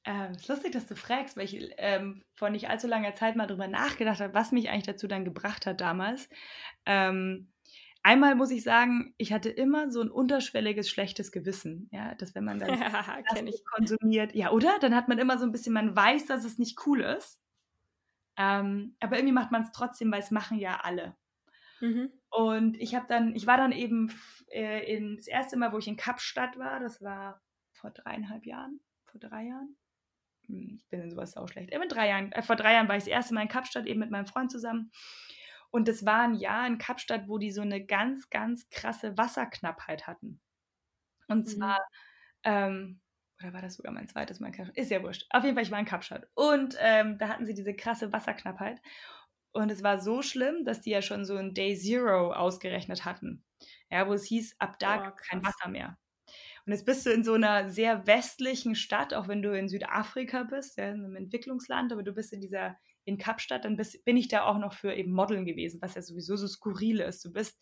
Ähm, 0.05 0.32
es 0.32 0.42
ist 0.42 0.49
lustig, 0.49 0.72
dass 0.72 0.86
du 0.86 0.96
fragst, 0.96 1.36
weil 1.36 1.44
ich 1.44 1.74
ähm, 1.78 2.22
vor 2.34 2.51
nicht 2.51 2.68
allzu 2.68 2.86
langer 2.86 3.14
Zeit 3.14 3.36
mal 3.36 3.46
darüber 3.46 3.68
nachgedacht 3.68 4.20
habe, 4.20 4.34
was 4.34 4.53
mich 4.53 4.70
eigentlich 4.70 4.86
dazu 4.86 5.07
dann 5.07 5.24
gebracht 5.24 5.66
hat 5.66 5.80
damals. 5.80 6.28
Ähm, 6.86 7.53
einmal 8.03 8.34
muss 8.34 8.51
ich 8.51 8.62
sagen, 8.62 9.14
ich 9.16 9.32
hatte 9.32 9.51
immer 9.51 9.90
so 9.90 10.01
ein 10.01 10.11
unterschwelliges 10.11 10.88
schlechtes 10.88 11.32
Gewissen, 11.32 11.88
ja, 11.92 12.14
dass 12.14 12.34
wenn 12.34 12.44
man 12.44 12.59
dann 12.59 12.78
ja, 12.78 13.22
konsumiert, 13.74 14.34
ja, 14.34 14.51
oder? 14.51 14.78
Dann 14.80 14.94
hat 14.94 15.09
man 15.09 15.18
immer 15.18 15.38
so 15.38 15.44
ein 15.44 15.53
bisschen, 15.53 15.72
man 15.72 15.94
weiß, 15.94 16.26
dass 16.26 16.44
es 16.44 16.59
nicht 16.59 16.86
cool 16.86 17.01
ist, 17.01 17.40
ähm, 18.36 18.96
aber 19.01 19.16
irgendwie 19.16 19.34
macht 19.34 19.51
man 19.51 19.62
es 19.62 19.72
trotzdem, 19.72 20.12
weil 20.12 20.20
es 20.20 20.30
machen 20.30 20.59
ja 20.59 20.80
alle. 20.82 21.16
Mhm. 21.80 22.12
Und 22.30 22.76
ich 22.76 22.94
habe 22.94 23.07
dann, 23.09 23.34
ich 23.34 23.46
war 23.46 23.57
dann 23.57 23.72
eben 23.72 24.12
äh, 24.49 24.94
in, 24.94 25.16
das 25.16 25.26
erste 25.26 25.57
Mal, 25.57 25.72
wo 25.72 25.78
ich 25.78 25.88
in 25.88 25.96
Kapstadt 25.96 26.59
war, 26.59 26.80
das 26.80 27.03
war 27.03 27.42
vor 27.72 27.90
dreieinhalb 27.90 28.44
Jahren, 28.44 28.80
vor 29.05 29.20
drei 29.20 29.44
Jahren, 29.44 29.76
hm, 30.46 30.78
ich 30.78 30.88
bin 30.88 31.01
in 31.01 31.11
sowas 31.11 31.36
auch 31.36 31.49
schlecht. 31.49 31.70
Äh, 31.70 31.88
drei 31.88 32.09
Jahren, 32.09 32.32
äh, 32.32 32.42
vor 32.42 32.57
drei 32.57 32.74
Jahren 32.74 32.88
war 32.88 32.96
ich 32.96 33.05
das 33.05 33.12
erste 33.12 33.34
Mal 33.34 33.42
in 33.42 33.49
Kapstadt 33.49 33.86
eben 33.86 34.01
mit 34.01 34.11
meinem 34.11 34.26
Freund 34.26 34.51
zusammen. 34.51 34.90
Und 35.71 35.89
das 35.89 36.05
war 36.05 36.23
ein 36.23 36.35
Jahr 36.35 36.66
in 36.66 36.79
Kapstadt, 36.79 37.29
wo 37.29 37.39
die 37.39 37.51
so 37.51 37.61
eine 37.61 37.85
ganz, 37.85 38.31
ganz 38.31 38.69
krasse 38.71 39.16
Wasserknappheit 39.19 40.07
hatten. 40.07 40.41
Und 41.29 41.47
mhm. 41.47 41.51
zwar, 41.51 41.79
ähm, 42.45 43.01
oder 43.41 43.53
war 43.53 43.62
das 43.62 43.75
sogar 43.75 43.93
mein 43.93 44.09
zweites 44.09 44.41
Mal 44.41 44.49
in 44.49 44.55
Kapstadt? 44.55 44.77
Ist 44.77 44.91
ja 44.91 45.03
wurscht. 45.03 45.27
Auf 45.31 45.45
jeden 45.45 45.55
Fall, 45.55 45.64
ich 45.64 45.71
war 45.71 45.79
in 45.79 45.85
Kapstadt. 45.85 46.27
Und 46.35 46.77
ähm, 46.81 47.19
da 47.19 47.29
hatten 47.29 47.47
sie 47.47 47.55
diese 47.55 47.75
krasse 47.75 48.12
Wasserknappheit. 48.12 48.81
Und 49.53 49.71
es 49.71 49.83
war 49.83 50.01
so 50.01 50.23
schlimm, 50.23 50.64
dass 50.64 50.81
die 50.81 50.91
ja 50.91 51.03
schon 51.03 51.25
so 51.25 51.37
ein 51.37 51.55
Day 51.55 51.77
Zero 51.77 52.33
ausgerechnet 52.33 53.05
hatten. 53.05 53.45
Ja, 53.91 54.07
wo 54.09 54.12
es 54.12 54.25
hieß, 54.25 54.57
ab 54.59 54.79
da 54.79 55.09
oh, 55.09 55.16
kein 55.29 55.45
Wasser 55.45 55.69
mehr. 55.69 55.99
Und 56.66 56.73
jetzt 56.73 56.85
bist 56.85 57.07
du 57.07 57.11
in 57.11 57.25
so 57.25 57.33
einer 57.33 57.71
sehr 57.71 58.07
westlichen 58.07 58.75
Stadt, 58.75 59.14
auch 59.14 59.27
wenn 59.27 59.41
du 59.41 59.57
in 59.57 59.69
Südafrika 59.69 60.43
bist, 60.43 60.77
ja, 60.77 60.91
in 60.91 61.05
einem 61.05 61.16
Entwicklungsland, 61.16 61.93
aber 61.93 62.03
du 62.03 62.12
bist 62.12 62.33
in 62.33 62.41
dieser, 62.41 62.77
in 63.09 63.18
Kapstadt, 63.18 63.64
dann 63.64 63.76
bist, 63.76 64.04
bin 64.04 64.16
ich 64.16 64.28
da 64.28 64.44
auch 64.44 64.59
noch 64.59 64.74
für 64.74 64.94
eben 64.94 65.12
Modeln 65.12 65.44
gewesen, 65.44 65.80
was 65.82 65.94
ja 65.94 66.02
sowieso 66.02 66.36
so 66.36 66.46
skurril 66.46 67.00
ist. 67.00 67.24
Du 67.24 67.32
bist 67.32 67.59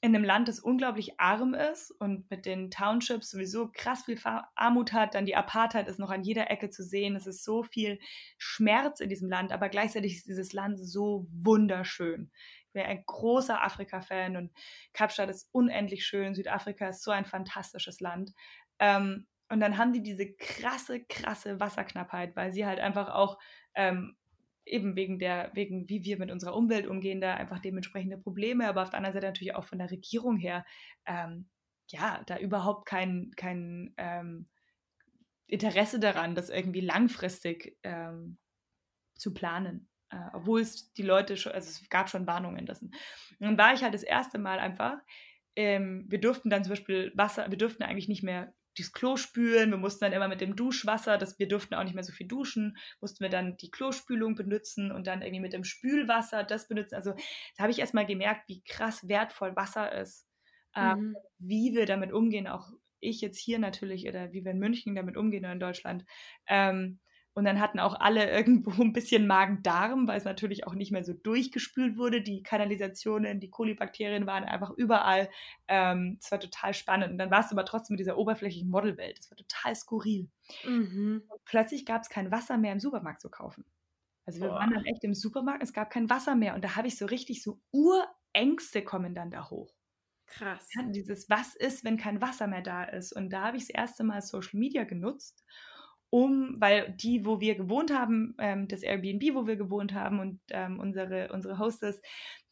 in 0.00 0.14
einem 0.14 0.24
Land, 0.24 0.46
das 0.46 0.60
unglaublich 0.60 1.18
arm 1.18 1.54
ist 1.54 1.90
und 1.90 2.30
mit 2.30 2.46
den 2.46 2.70
Townships 2.70 3.30
sowieso 3.30 3.68
krass 3.72 4.04
viel 4.04 4.18
Armut 4.54 4.92
hat, 4.92 5.14
dann 5.14 5.26
die 5.26 5.34
Apartheid 5.34 5.88
ist 5.88 5.98
noch 5.98 6.10
an 6.10 6.22
jeder 6.22 6.50
Ecke 6.50 6.70
zu 6.70 6.84
sehen. 6.84 7.16
Es 7.16 7.26
ist 7.26 7.42
so 7.42 7.64
viel 7.64 7.98
Schmerz 8.36 9.00
in 9.00 9.08
diesem 9.08 9.28
Land, 9.28 9.50
aber 9.50 9.68
gleichzeitig 9.68 10.16
ist 10.16 10.28
dieses 10.28 10.52
Land 10.52 10.78
so 10.78 11.26
wunderschön. 11.32 12.30
Ich 12.66 12.72
bin 12.74 12.82
ein 12.82 13.02
großer 13.06 13.64
Afrika-Fan 13.64 14.36
und 14.36 14.52
Kapstadt 14.92 15.30
ist 15.30 15.48
unendlich 15.50 16.06
schön. 16.06 16.34
Südafrika 16.34 16.90
ist 16.90 17.02
so 17.02 17.10
ein 17.10 17.24
fantastisches 17.24 17.98
Land. 17.98 18.32
Ähm, 18.78 19.26
und 19.50 19.60
dann 19.60 19.78
haben 19.78 19.92
die 19.92 20.02
diese 20.02 20.30
krasse, 20.32 21.04
krasse 21.06 21.58
Wasserknappheit, 21.58 22.36
weil 22.36 22.52
sie 22.52 22.66
halt 22.66 22.78
einfach 22.78 23.08
auch 23.08 23.38
ähm, 23.74 24.16
eben 24.68 24.96
wegen 24.96 25.18
der, 25.18 25.50
wegen 25.54 25.88
wie 25.88 26.04
wir 26.04 26.18
mit 26.18 26.30
unserer 26.30 26.54
Umwelt 26.54 26.86
umgehen, 26.86 27.20
da 27.20 27.34
einfach 27.34 27.58
dementsprechende 27.58 28.18
Probleme, 28.18 28.68
aber 28.68 28.82
auf 28.82 28.90
der 28.90 28.98
anderen 28.98 29.14
Seite 29.14 29.26
natürlich 29.26 29.54
auch 29.54 29.64
von 29.64 29.78
der 29.78 29.90
Regierung 29.90 30.36
her, 30.36 30.64
ähm, 31.06 31.48
ja, 31.90 32.22
da 32.26 32.38
überhaupt 32.38 32.86
kein, 32.86 33.30
kein 33.36 33.94
ähm, 33.96 34.46
Interesse 35.46 35.98
daran, 35.98 36.34
das 36.34 36.50
irgendwie 36.50 36.80
langfristig 36.80 37.78
ähm, 37.82 38.38
zu 39.14 39.32
planen. 39.32 39.88
Äh, 40.10 40.16
obwohl 40.32 40.60
es 40.60 40.92
die 40.92 41.02
Leute 41.02 41.36
schon, 41.36 41.52
also 41.52 41.68
es 41.68 41.88
gab 41.88 42.08
schon 42.08 42.26
Warnungen 42.26 42.66
dessen. 42.66 42.92
Und 43.38 43.46
dann 43.46 43.58
war 43.58 43.74
ich 43.74 43.82
halt 43.82 43.94
das 43.94 44.02
erste 44.02 44.38
Mal 44.38 44.58
einfach, 44.58 44.98
ähm, 45.56 46.06
wir 46.08 46.20
durften 46.20 46.50
dann 46.50 46.64
zum 46.64 46.70
Beispiel 46.70 47.12
Wasser, 47.14 47.50
wir 47.50 47.58
durften 47.58 47.82
eigentlich 47.82 48.08
nicht 48.08 48.22
mehr 48.22 48.54
das 48.78 48.92
Klo 48.92 49.16
spülen. 49.16 49.70
Wir 49.70 49.78
mussten 49.78 50.04
dann 50.04 50.12
immer 50.12 50.28
mit 50.28 50.40
dem 50.40 50.56
Duschwasser, 50.56 51.18
das, 51.18 51.38
wir 51.38 51.48
durften 51.48 51.74
auch 51.74 51.84
nicht 51.84 51.94
mehr 51.94 52.04
so 52.04 52.12
viel 52.12 52.26
duschen, 52.26 52.76
mussten 53.00 53.20
wir 53.20 53.30
dann 53.30 53.56
die 53.56 53.70
Klospülung 53.70 54.34
benutzen 54.34 54.92
und 54.92 55.06
dann 55.06 55.22
irgendwie 55.22 55.40
mit 55.40 55.52
dem 55.52 55.64
Spülwasser 55.64 56.44
das 56.44 56.68
benutzen. 56.68 56.94
Also 56.94 57.12
da 57.56 57.62
habe 57.62 57.70
ich 57.70 57.78
erstmal 57.78 58.06
gemerkt, 58.06 58.48
wie 58.48 58.62
krass 58.62 59.08
wertvoll 59.08 59.56
Wasser 59.56 59.92
ist, 59.92 60.26
äh, 60.74 60.94
mhm. 60.94 61.16
wie 61.38 61.74
wir 61.74 61.86
damit 61.86 62.12
umgehen, 62.12 62.46
auch 62.46 62.70
ich 63.00 63.20
jetzt 63.20 63.38
hier 63.38 63.58
natürlich 63.58 64.08
oder 64.08 64.32
wie 64.32 64.44
wir 64.44 64.52
in 64.52 64.58
München 64.58 64.94
damit 64.94 65.16
umgehen 65.16 65.44
oder 65.44 65.52
in 65.52 65.60
Deutschland. 65.60 66.04
Ähm, 66.48 66.98
und 67.38 67.44
dann 67.44 67.60
hatten 67.60 67.78
auch 67.78 67.94
alle 67.98 68.30
irgendwo 68.30 68.82
ein 68.82 68.92
bisschen 68.92 69.28
Magen-Darm, 69.28 70.08
weil 70.08 70.18
es 70.18 70.24
natürlich 70.24 70.66
auch 70.66 70.74
nicht 70.74 70.90
mehr 70.90 71.04
so 71.04 71.12
durchgespült 71.12 71.96
wurde. 71.96 72.20
Die 72.20 72.42
Kanalisationen, 72.42 73.38
die 73.38 73.48
Kolibakterien 73.48 74.26
waren 74.26 74.42
einfach 74.42 74.70
überall. 74.70 75.30
Ähm, 75.68 76.18
es 76.20 76.32
war 76.32 76.40
total 76.40 76.74
spannend. 76.74 77.12
Und 77.12 77.18
dann 77.18 77.30
warst 77.30 77.52
du 77.52 77.54
aber 77.54 77.64
trotzdem 77.64 77.94
mit 77.94 78.00
dieser 78.00 78.18
oberflächlichen 78.18 78.68
Modelwelt. 78.68 79.18
Das 79.18 79.30
war 79.30 79.36
total 79.36 79.76
skurril. 79.76 80.28
Mhm. 80.64 81.22
plötzlich 81.44 81.84
gab 81.84 82.02
es 82.02 82.08
kein 82.08 82.30
Wasser 82.32 82.56
mehr 82.56 82.72
im 82.72 82.80
Supermarkt 82.80 83.20
zu 83.20 83.30
kaufen. 83.30 83.64
Also 84.26 84.40
wir 84.40 84.48
Boah. 84.48 84.56
waren 84.56 84.72
dann 84.72 84.84
echt 84.84 85.04
im 85.04 85.14
Supermarkt, 85.14 85.62
es 85.62 85.72
gab 85.72 85.90
kein 85.90 86.10
Wasser 86.10 86.34
mehr. 86.34 86.54
Und 86.54 86.64
da 86.64 86.74
habe 86.74 86.88
ich 86.88 86.98
so 86.98 87.06
richtig 87.06 87.42
so 87.42 87.60
Urängste 87.70 88.82
kommen 88.82 89.14
dann 89.14 89.30
da 89.30 89.48
hoch. 89.48 89.72
Krass. 90.26 90.68
Ja, 90.74 90.82
dieses, 90.90 91.30
was 91.30 91.54
ist, 91.54 91.84
wenn 91.84 91.98
kein 91.98 92.20
Wasser 92.20 92.46
mehr 92.48 92.62
da 92.62 92.84
ist? 92.84 93.12
Und 93.12 93.30
da 93.30 93.42
habe 93.42 93.56
ich 93.56 93.68
das 93.68 93.70
erste 93.70 94.04
Mal 94.04 94.22
Social 94.22 94.58
Media 94.58 94.84
genutzt 94.84 95.44
um, 96.10 96.56
weil 96.58 96.92
die, 96.92 97.24
wo 97.26 97.40
wir 97.40 97.54
gewohnt 97.54 97.92
haben, 97.92 98.34
ähm, 98.38 98.68
das 98.68 98.82
Airbnb, 98.82 99.34
wo 99.34 99.46
wir 99.46 99.56
gewohnt 99.56 99.92
haben 99.94 100.20
und 100.20 100.40
ähm, 100.50 100.80
unsere, 100.80 101.30
unsere 101.32 101.58
Hostess, 101.58 102.00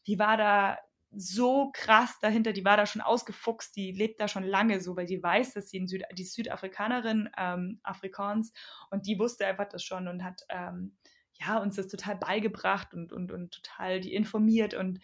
die 0.05 0.19
war 0.19 0.37
da 0.37 0.77
so 1.11 1.71
krass 1.73 2.19
dahinter, 2.21 2.53
die 2.53 2.65
war 2.65 2.77
da 2.77 2.85
schon 2.85 3.01
ausgefuchst, 3.01 3.75
die 3.75 3.91
lebt 3.91 4.19
da 4.19 4.27
schon 4.27 4.43
lange 4.43 4.81
so, 4.81 4.95
weil 4.95 5.05
die 5.05 5.23
weiß, 5.23 5.53
dass 5.53 5.69
sie 5.69 5.77
in 5.77 5.87
Süd, 5.87 6.03
die 6.13 6.25
Südafrikanerin, 6.25 7.29
ähm, 7.37 7.79
Afrikaans, 7.83 8.53
und 8.91 9.07
die 9.07 9.17
wusste 9.17 9.47
einfach 9.47 9.69
das 9.69 9.83
schon 9.83 10.07
und 10.07 10.23
hat 10.23 10.41
ähm, 10.49 10.97
ja, 11.39 11.57
uns 11.59 11.77
das 11.77 11.87
total 11.87 12.17
beigebracht 12.17 12.93
und, 12.93 13.13
und, 13.13 13.31
und 13.31 13.53
total 13.53 14.01
die 14.01 14.13
informiert 14.13 14.73
und 14.73 14.99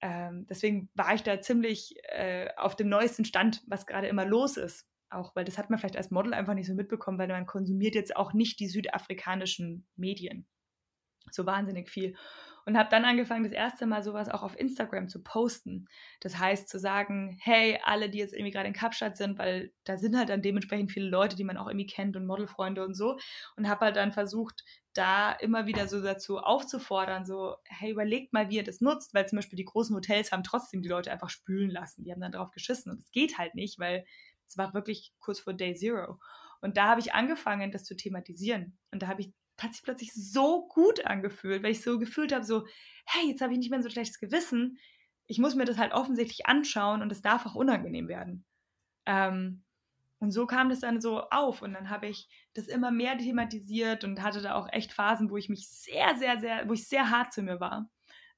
ähm, 0.00 0.46
deswegen 0.48 0.90
war 0.94 1.14
ich 1.14 1.22
da 1.22 1.40
ziemlich 1.40 1.94
äh, 2.04 2.48
auf 2.56 2.76
dem 2.76 2.88
neuesten 2.88 3.24
Stand, 3.24 3.62
was 3.66 3.86
gerade 3.86 4.08
immer 4.08 4.26
los 4.26 4.56
ist 4.56 4.86
auch, 5.10 5.34
weil 5.36 5.44
das 5.44 5.58
hat 5.58 5.70
man 5.70 5.78
vielleicht 5.78 5.96
als 5.96 6.10
Model 6.10 6.34
einfach 6.34 6.54
nicht 6.54 6.66
so 6.66 6.74
mitbekommen, 6.74 7.18
weil 7.18 7.28
man 7.28 7.46
konsumiert 7.46 7.94
jetzt 7.94 8.16
auch 8.16 8.32
nicht 8.32 8.60
die 8.60 8.68
südafrikanischen 8.68 9.86
Medien 9.96 10.46
so 11.30 11.46
wahnsinnig 11.46 11.88
viel. 11.88 12.16
Und 12.64 12.76
habe 12.76 12.90
dann 12.90 13.04
angefangen, 13.04 13.44
das 13.44 13.52
erste 13.52 13.86
Mal 13.86 14.02
sowas 14.02 14.28
auch 14.28 14.42
auf 14.42 14.58
Instagram 14.58 15.08
zu 15.08 15.22
posten. 15.22 15.86
Das 16.18 16.36
heißt, 16.36 16.68
zu 16.68 16.80
sagen, 16.80 17.38
hey, 17.40 17.78
alle, 17.84 18.10
die 18.10 18.18
jetzt 18.18 18.34
irgendwie 18.34 18.50
gerade 18.50 18.66
in 18.66 18.74
Kapstadt 18.74 19.16
sind, 19.16 19.38
weil 19.38 19.72
da 19.84 19.96
sind 19.96 20.16
halt 20.16 20.30
dann 20.30 20.42
dementsprechend 20.42 20.90
viele 20.90 21.08
Leute, 21.08 21.36
die 21.36 21.44
man 21.44 21.58
auch 21.58 21.68
irgendwie 21.68 21.86
kennt 21.86 22.16
und 22.16 22.26
Modelfreunde 22.26 22.84
und 22.84 22.94
so. 22.94 23.18
Und 23.56 23.68
habe 23.68 23.84
halt 23.84 23.94
dann 23.94 24.10
versucht, 24.10 24.64
da 24.94 25.30
immer 25.30 25.66
wieder 25.66 25.86
so 25.86 26.02
dazu 26.02 26.38
aufzufordern, 26.38 27.24
so, 27.24 27.54
hey, 27.66 27.92
überlegt 27.92 28.32
mal, 28.32 28.50
wie 28.50 28.56
ihr 28.56 28.64
das 28.64 28.80
nutzt, 28.80 29.14
weil 29.14 29.28
zum 29.28 29.36
Beispiel 29.36 29.58
die 29.58 29.64
großen 29.64 29.94
Hotels 29.94 30.32
haben 30.32 30.42
trotzdem 30.42 30.82
die 30.82 30.88
Leute 30.88 31.12
einfach 31.12 31.30
spülen 31.30 31.70
lassen. 31.70 32.02
Die 32.02 32.10
haben 32.10 32.20
dann 32.20 32.32
drauf 32.32 32.50
geschissen 32.50 32.90
und 32.90 32.98
es 32.98 33.12
geht 33.12 33.38
halt 33.38 33.54
nicht, 33.54 33.78
weil 33.78 34.04
es 34.48 34.58
war 34.58 34.74
wirklich 34.74 35.12
kurz 35.18 35.40
vor 35.40 35.54
Day 35.54 35.74
Zero. 35.74 36.18
Und 36.60 36.76
da 36.76 36.88
habe 36.88 37.00
ich 37.00 37.14
angefangen, 37.14 37.70
das 37.70 37.84
zu 37.84 37.96
thematisieren. 37.96 38.78
Und 38.90 39.02
da 39.02 39.08
habe 39.08 39.22
ich 39.22 39.32
hat 39.60 39.72
sich 39.72 39.82
plötzlich 39.82 40.12
so 40.12 40.68
gut 40.68 41.06
angefühlt, 41.06 41.62
weil 41.62 41.72
ich 41.72 41.82
so 41.82 41.98
gefühlt 41.98 42.32
habe, 42.32 42.44
so, 42.44 42.66
hey, 43.06 43.30
jetzt 43.30 43.40
habe 43.40 43.52
ich 43.52 43.58
nicht 43.58 43.70
mehr 43.70 43.82
so 43.82 43.88
schlechtes 43.88 44.18
Gewissen. 44.18 44.78
Ich 45.26 45.38
muss 45.38 45.54
mir 45.54 45.64
das 45.64 45.78
halt 45.78 45.92
offensichtlich 45.92 46.46
anschauen 46.46 47.02
und 47.02 47.10
es 47.10 47.22
darf 47.22 47.46
auch 47.46 47.54
unangenehm 47.54 48.08
werden. 48.08 48.44
Ähm, 49.06 49.64
und 50.18 50.30
so 50.32 50.46
kam 50.46 50.68
das 50.70 50.80
dann 50.80 51.00
so 51.00 51.22
auf 51.30 51.62
und 51.62 51.74
dann 51.74 51.90
habe 51.90 52.06
ich 52.06 52.28
das 52.54 52.68
immer 52.68 52.90
mehr 52.90 53.18
thematisiert 53.18 54.04
und 54.04 54.22
hatte 54.22 54.40
da 54.40 54.54
auch 54.54 54.68
echt 54.72 54.92
Phasen, 54.92 55.30
wo 55.30 55.36
ich 55.36 55.48
mich 55.48 55.68
sehr, 55.68 56.16
sehr, 56.16 56.38
sehr, 56.38 56.68
wo 56.68 56.72
ich 56.72 56.88
sehr 56.88 57.10
hart 57.10 57.32
zu 57.32 57.42
mir 57.42 57.60
war. 57.60 57.90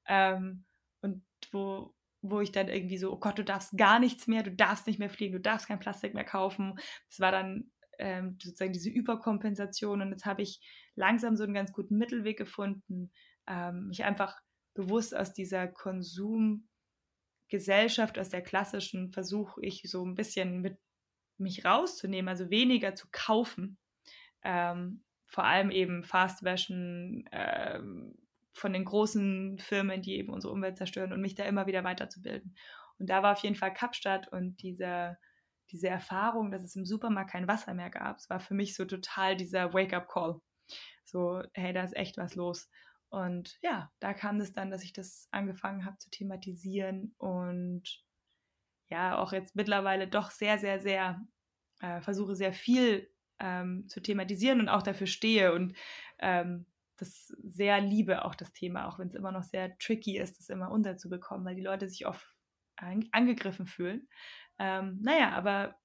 Ähm, 0.05 0.65
und 1.01 1.23
wo, 1.51 1.93
wo 2.21 2.41
ich 2.41 2.51
dann 2.51 2.67
irgendwie 2.67 2.97
so, 2.97 3.11
oh 3.11 3.19
Gott, 3.19 3.37
du 3.37 3.43
darfst 3.43 3.77
gar 3.77 3.99
nichts 3.99 4.27
mehr, 4.27 4.43
du 4.43 4.51
darfst 4.51 4.87
nicht 4.87 4.99
mehr 4.99 5.09
fliegen, 5.09 5.33
du 5.33 5.39
darfst 5.39 5.67
kein 5.67 5.79
Plastik 5.79 6.13
mehr 6.13 6.25
kaufen. 6.25 6.77
Das 7.07 7.19
war 7.19 7.31
dann 7.31 7.71
ähm, 7.97 8.37
sozusagen 8.41 8.73
diese 8.73 8.89
Überkompensation 8.89 10.01
und 10.01 10.11
jetzt 10.11 10.25
habe 10.25 10.41
ich 10.41 10.61
langsam 10.95 11.35
so 11.35 11.43
einen 11.43 11.53
ganz 11.53 11.71
guten 11.71 11.97
Mittelweg 11.97 12.37
gefunden, 12.37 13.11
ähm, 13.47 13.87
mich 13.87 14.03
einfach 14.03 14.39
bewusst 14.73 15.15
aus 15.15 15.33
dieser 15.33 15.67
Konsumgesellschaft, 15.67 18.17
aus 18.17 18.29
der 18.29 18.41
klassischen, 18.41 19.11
versuche 19.11 19.61
ich 19.61 19.83
so 19.85 20.05
ein 20.05 20.15
bisschen 20.15 20.61
mit 20.61 20.77
mich 21.37 21.65
rauszunehmen, 21.65 22.29
also 22.29 22.49
weniger 22.49 22.95
zu 22.95 23.07
kaufen. 23.11 23.77
Ähm, 24.43 25.03
vor 25.27 25.43
allem 25.43 25.71
eben 25.71 26.03
Fast 26.03 26.39
Fashion, 26.39 27.27
ähm, 27.31 28.15
von 28.53 28.73
den 28.73 28.85
großen 28.85 29.59
Firmen, 29.59 30.01
die 30.01 30.17
eben 30.17 30.33
unsere 30.33 30.53
Umwelt 30.53 30.77
zerstören 30.77 31.13
und 31.13 31.21
mich 31.21 31.35
da 31.35 31.43
immer 31.45 31.67
wieder 31.67 31.83
weiterzubilden. 31.83 32.55
Und 32.97 33.09
da 33.09 33.23
war 33.23 33.33
auf 33.33 33.43
jeden 33.43 33.55
Fall 33.55 33.73
Kapstadt 33.73 34.27
und 34.27 34.61
diese, 34.61 35.17
diese 35.71 35.87
Erfahrung, 35.87 36.51
dass 36.51 36.63
es 36.63 36.75
im 36.75 36.85
Supermarkt 36.85 37.31
kein 37.31 37.47
Wasser 37.47 37.73
mehr 37.73 37.89
gab, 37.89 38.17
es 38.17 38.29
war 38.29 38.39
für 38.39 38.53
mich 38.53 38.75
so 38.75 38.85
total 38.85 39.37
dieser 39.37 39.73
Wake-up-Call. 39.73 40.41
So, 41.05 41.41
hey, 41.53 41.73
da 41.73 41.83
ist 41.83 41.95
echt 41.95 42.17
was 42.17 42.35
los. 42.35 42.69
Und 43.09 43.57
ja, 43.61 43.91
da 43.99 44.13
kam 44.13 44.39
es 44.39 44.53
dann, 44.53 44.69
dass 44.69 44.83
ich 44.83 44.93
das 44.93 45.27
angefangen 45.31 45.85
habe 45.85 45.97
zu 45.97 46.09
thematisieren 46.09 47.15
und 47.17 48.03
ja, 48.89 49.17
auch 49.17 49.33
jetzt 49.33 49.55
mittlerweile 49.55 50.07
doch 50.07 50.31
sehr, 50.31 50.59
sehr, 50.59 50.79
sehr 50.79 51.21
äh, 51.81 52.01
versuche 52.01 52.35
sehr 52.35 52.53
viel 52.53 53.09
ähm, 53.39 53.87
zu 53.87 54.01
thematisieren 54.01 54.59
und 54.59 54.69
auch 54.69 54.83
dafür 54.83 55.07
stehe 55.07 55.53
und 55.53 55.75
ähm, 56.19 56.65
das 57.01 57.27
sehr 57.43 57.81
liebe, 57.81 58.25
auch 58.25 58.35
das 58.35 58.53
Thema, 58.53 58.87
auch 58.87 58.99
wenn 58.99 59.07
es 59.07 59.15
immer 59.15 59.31
noch 59.31 59.43
sehr 59.43 59.77
tricky 59.77 60.17
ist, 60.17 60.39
das 60.39 60.49
immer 60.49 60.71
unterzubekommen, 60.71 61.45
weil 61.45 61.55
die 61.55 61.63
Leute 61.63 61.87
sich 61.87 62.05
oft 62.05 62.25
angegriffen 63.11 63.65
fühlen. 63.65 64.07
Ähm, 64.57 64.99
naja, 65.01 65.31
aber 65.31 65.75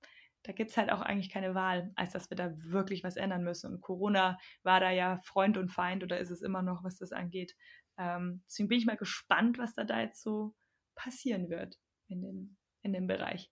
da 0.44 0.52
gibt 0.52 0.70
es 0.70 0.76
halt 0.76 0.92
auch 0.92 1.00
eigentlich 1.00 1.30
keine 1.30 1.54
Wahl, 1.54 1.90
als 1.96 2.12
dass 2.12 2.30
wir 2.30 2.36
da 2.36 2.52
wirklich 2.58 3.02
was 3.02 3.16
ändern 3.16 3.44
müssen. 3.44 3.72
Und 3.72 3.80
Corona 3.80 4.38
war 4.62 4.78
da 4.78 4.90
ja 4.90 5.18
Freund 5.24 5.56
und 5.56 5.70
Feind 5.70 6.04
oder 6.04 6.18
ist 6.18 6.30
es 6.30 6.42
immer 6.42 6.62
noch, 6.62 6.84
was 6.84 6.98
das 6.98 7.12
angeht. 7.12 7.56
Ähm, 7.98 8.42
deswegen 8.46 8.68
bin 8.68 8.78
ich 8.78 8.86
mal 8.86 8.96
gespannt, 8.96 9.58
was 9.58 9.74
da, 9.74 9.84
da 9.84 10.00
jetzt 10.00 10.22
so 10.22 10.54
passieren 10.94 11.48
wird 11.48 11.78
in 12.08 12.22
dem, 12.22 12.56
in 12.82 12.92
dem 12.92 13.06
Bereich. 13.06 13.50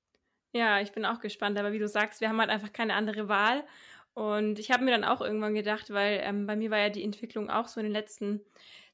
Ja, 0.54 0.80
ich 0.80 0.92
bin 0.92 1.06
auch 1.06 1.20
gespannt, 1.20 1.58
aber 1.58 1.72
wie 1.72 1.78
du 1.78 1.88
sagst, 1.88 2.20
wir 2.20 2.28
haben 2.28 2.38
halt 2.38 2.50
einfach 2.50 2.72
keine 2.72 2.94
andere 2.94 3.26
Wahl. 3.28 3.64
Und 4.14 4.58
ich 4.58 4.70
habe 4.70 4.84
mir 4.84 4.90
dann 4.90 5.04
auch 5.04 5.20
irgendwann 5.20 5.54
gedacht, 5.54 5.90
weil 5.90 6.20
ähm, 6.22 6.46
bei 6.46 6.56
mir 6.56 6.70
war 6.70 6.78
ja 6.78 6.90
die 6.90 7.02
Entwicklung 7.02 7.48
auch 7.48 7.68
so 7.68 7.80
in 7.80 7.84
den 7.84 7.92
letzten 7.92 8.44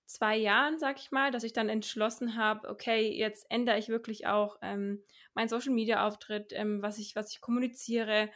zwei 0.07 0.37
Jahren, 0.37 0.79
sag 0.79 0.99
ich 0.99 1.11
mal, 1.11 1.31
dass 1.31 1.45
ich 1.45 1.53
dann 1.53 1.69
entschlossen 1.69 2.37
habe, 2.37 2.69
okay, 2.69 3.13
jetzt 3.13 3.47
ändere 3.51 3.79
ich 3.79 3.89
wirklich 3.89 4.27
auch 4.27 4.57
ähm, 4.63 5.03
meinen 5.35 5.49
Social 5.49 5.73
Media 5.73 6.07
Auftritt, 6.07 6.53
ähm, 6.55 6.83
was 6.83 6.99
ich, 6.99 7.15
was 7.15 7.31
ich 7.31 7.41
kommuniziere, 7.41 8.31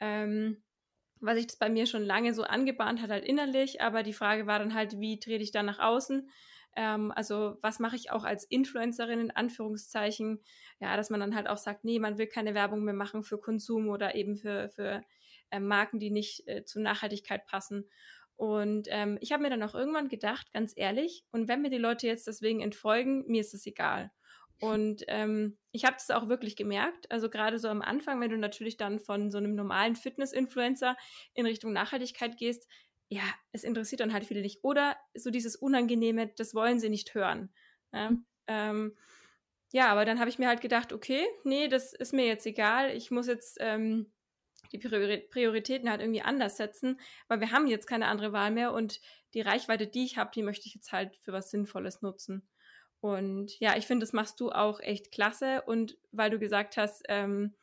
ähm, 0.00 0.62
was 1.20 1.36
sich 1.36 1.46
das 1.46 1.56
bei 1.56 1.70
mir 1.70 1.86
schon 1.86 2.02
lange 2.02 2.34
so 2.34 2.42
angebahnt 2.42 3.00
hat, 3.00 3.10
halt 3.10 3.24
innerlich. 3.24 3.80
Aber 3.80 4.02
die 4.02 4.12
Frage 4.12 4.46
war 4.46 4.58
dann 4.58 4.74
halt, 4.74 5.00
wie 5.00 5.18
trete 5.18 5.42
ich 5.42 5.52
dann 5.52 5.66
nach 5.66 5.78
außen? 5.78 6.28
Ähm, 6.76 7.12
also 7.12 7.56
was 7.62 7.78
mache 7.78 7.96
ich 7.96 8.10
auch 8.10 8.24
als 8.24 8.44
Influencerin 8.44 9.20
in 9.20 9.30
Anführungszeichen? 9.30 10.42
Ja, 10.80 10.96
dass 10.96 11.08
man 11.08 11.20
dann 11.20 11.34
halt 11.34 11.48
auch 11.48 11.56
sagt, 11.56 11.84
nee, 11.84 11.98
man 12.00 12.18
will 12.18 12.26
keine 12.26 12.54
Werbung 12.54 12.84
mehr 12.84 12.94
machen 12.94 13.22
für 13.22 13.38
Konsum 13.38 13.88
oder 13.88 14.14
eben 14.14 14.36
für, 14.36 14.68
für 14.68 15.02
äh, 15.50 15.60
Marken, 15.60 15.98
die 15.98 16.10
nicht 16.10 16.46
äh, 16.46 16.64
zur 16.64 16.82
Nachhaltigkeit 16.82 17.46
passen. 17.46 17.88
Und 18.36 18.88
ähm, 18.90 19.18
ich 19.20 19.32
habe 19.32 19.42
mir 19.42 19.50
dann 19.50 19.62
auch 19.62 19.74
irgendwann 19.74 20.08
gedacht, 20.08 20.52
ganz 20.52 20.72
ehrlich, 20.76 21.24
und 21.30 21.48
wenn 21.48 21.62
mir 21.62 21.70
die 21.70 21.78
Leute 21.78 22.06
jetzt 22.06 22.26
deswegen 22.26 22.60
entfolgen, 22.60 23.24
mir 23.26 23.40
ist 23.40 23.54
es 23.54 23.66
egal. 23.66 24.10
Und 24.60 25.04
ähm, 25.08 25.58
ich 25.72 25.84
habe 25.84 25.96
das 25.96 26.10
auch 26.10 26.28
wirklich 26.28 26.56
gemerkt. 26.56 27.10
Also 27.10 27.28
gerade 27.28 27.58
so 27.58 27.68
am 27.68 27.82
Anfang, 27.82 28.20
wenn 28.20 28.30
du 28.30 28.38
natürlich 28.38 28.76
dann 28.76 28.98
von 28.98 29.30
so 29.30 29.38
einem 29.38 29.54
normalen 29.54 29.96
Fitness-Influencer 29.96 30.96
in 31.34 31.46
Richtung 31.46 31.72
Nachhaltigkeit 31.72 32.36
gehst, 32.36 32.66
ja, 33.08 33.22
es 33.52 33.64
interessiert 33.64 34.00
dann 34.00 34.12
halt 34.12 34.24
viele 34.24 34.40
nicht. 34.40 34.64
Oder 34.64 34.96
so 35.14 35.30
dieses 35.30 35.56
Unangenehme, 35.56 36.28
das 36.28 36.54
wollen 36.54 36.80
sie 36.80 36.88
nicht 36.88 37.14
hören. 37.14 37.52
Ja, 37.92 38.10
mhm. 38.10 38.26
ähm, 38.46 38.96
ja 39.72 39.88
aber 39.88 40.04
dann 40.04 40.18
habe 40.18 40.30
ich 40.30 40.38
mir 40.38 40.48
halt 40.48 40.60
gedacht, 40.60 40.92
okay, 40.92 41.26
nee, 41.44 41.68
das 41.68 41.92
ist 41.92 42.12
mir 42.12 42.26
jetzt 42.26 42.46
egal. 42.46 42.90
Ich 42.90 43.10
muss 43.10 43.26
jetzt 43.26 43.58
ähm, 43.60 44.12
die 44.74 45.26
Prioritäten 45.30 45.88
halt 45.88 46.00
irgendwie 46.00 46.22
anders 46.22 46.56
setzen, 46.56 47.00
weil 47.28 47.40
wir 47.40 47.50
haben 47.52 47.66
jetzt 47.66 47.86
keine 47.86 48.06
andere 48.06 48.32
Wahl 48.32 48.50
mehr 48.50 48.72
und 48.72 49.00
die 49.34 49.40
Reichweite, 49.40 49.86
die 49.86 50.04
ich 50.04 50.18
habe, 50.18 50.30
die 50.34 50.42
möchte 50.42 50.66
ich 50.66 50.74
jetzt 50.74 50.92
halt 50.92 51.16
für 51.16 51.32
was 51.32 51.50
Sinnvolles 51.50 52.02
nutzen. 52.02 52.48
Und 53.00 53.58
ja, 53.60 53.76
ich 53.76 53.86
finde, 53.86 54.04
das 54.04 54.14
machst 54.14 54.40
du 54.40 54.50
auch 54.50 54.80
echt 54.80 55.12
klasse. 55.12 55.62
Und 55.66 55.98
weil 56.10 56.30
du 56.30 56.38
gesagt 56.38 56.78
hast, 56.78 57.02
ähm, 57.10 57.54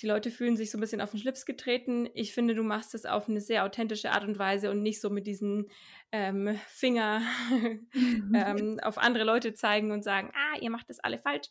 die 0.00 0.06
Leute 0.06 0.30
fühlen 0.30 0.56
sich 0.56 0.70
so 0.70 0.76
ein 0.76 0.80
bisschen 0.80 1.00
auf 1.00 1.10
den 1.10 1.20
Schlips 1.20 1.46
getreten. 1.46 2.08
Ich 2.12 2.34
finde, 2.34 2.54
du 2.54 2.62
machst 2.62 2.92
das 2.92 3.06
auf 3.06 3.30
eine 3.30 3.40
sehr 3.40 3.64
authentische 3.64 4.10
Art 4.10 4.24
und 4.24 4.38
Weise 4.38 4.70
und 4.70 4.82
nicht 4.82 5.00
so 5.00 5.08
mit 5.08 5.26
diesen 5.26 5.70
ähm, 6.10 6.58
Finger 6.66 7.22
ähm, 8.34 8.78
auf 8.82 8.98
andere 8.98 9.24
Leute 9.24 9.54
zeigen 9.54 9.90
und 9.90 10.02
sagen, 10.02 10.30
ah, 10.34 10.58
ihr 10.60 10.70
macht 10.70 10.90
das 10.90 11.00
alle 11.00 11.18
falsch. 11.18 11.48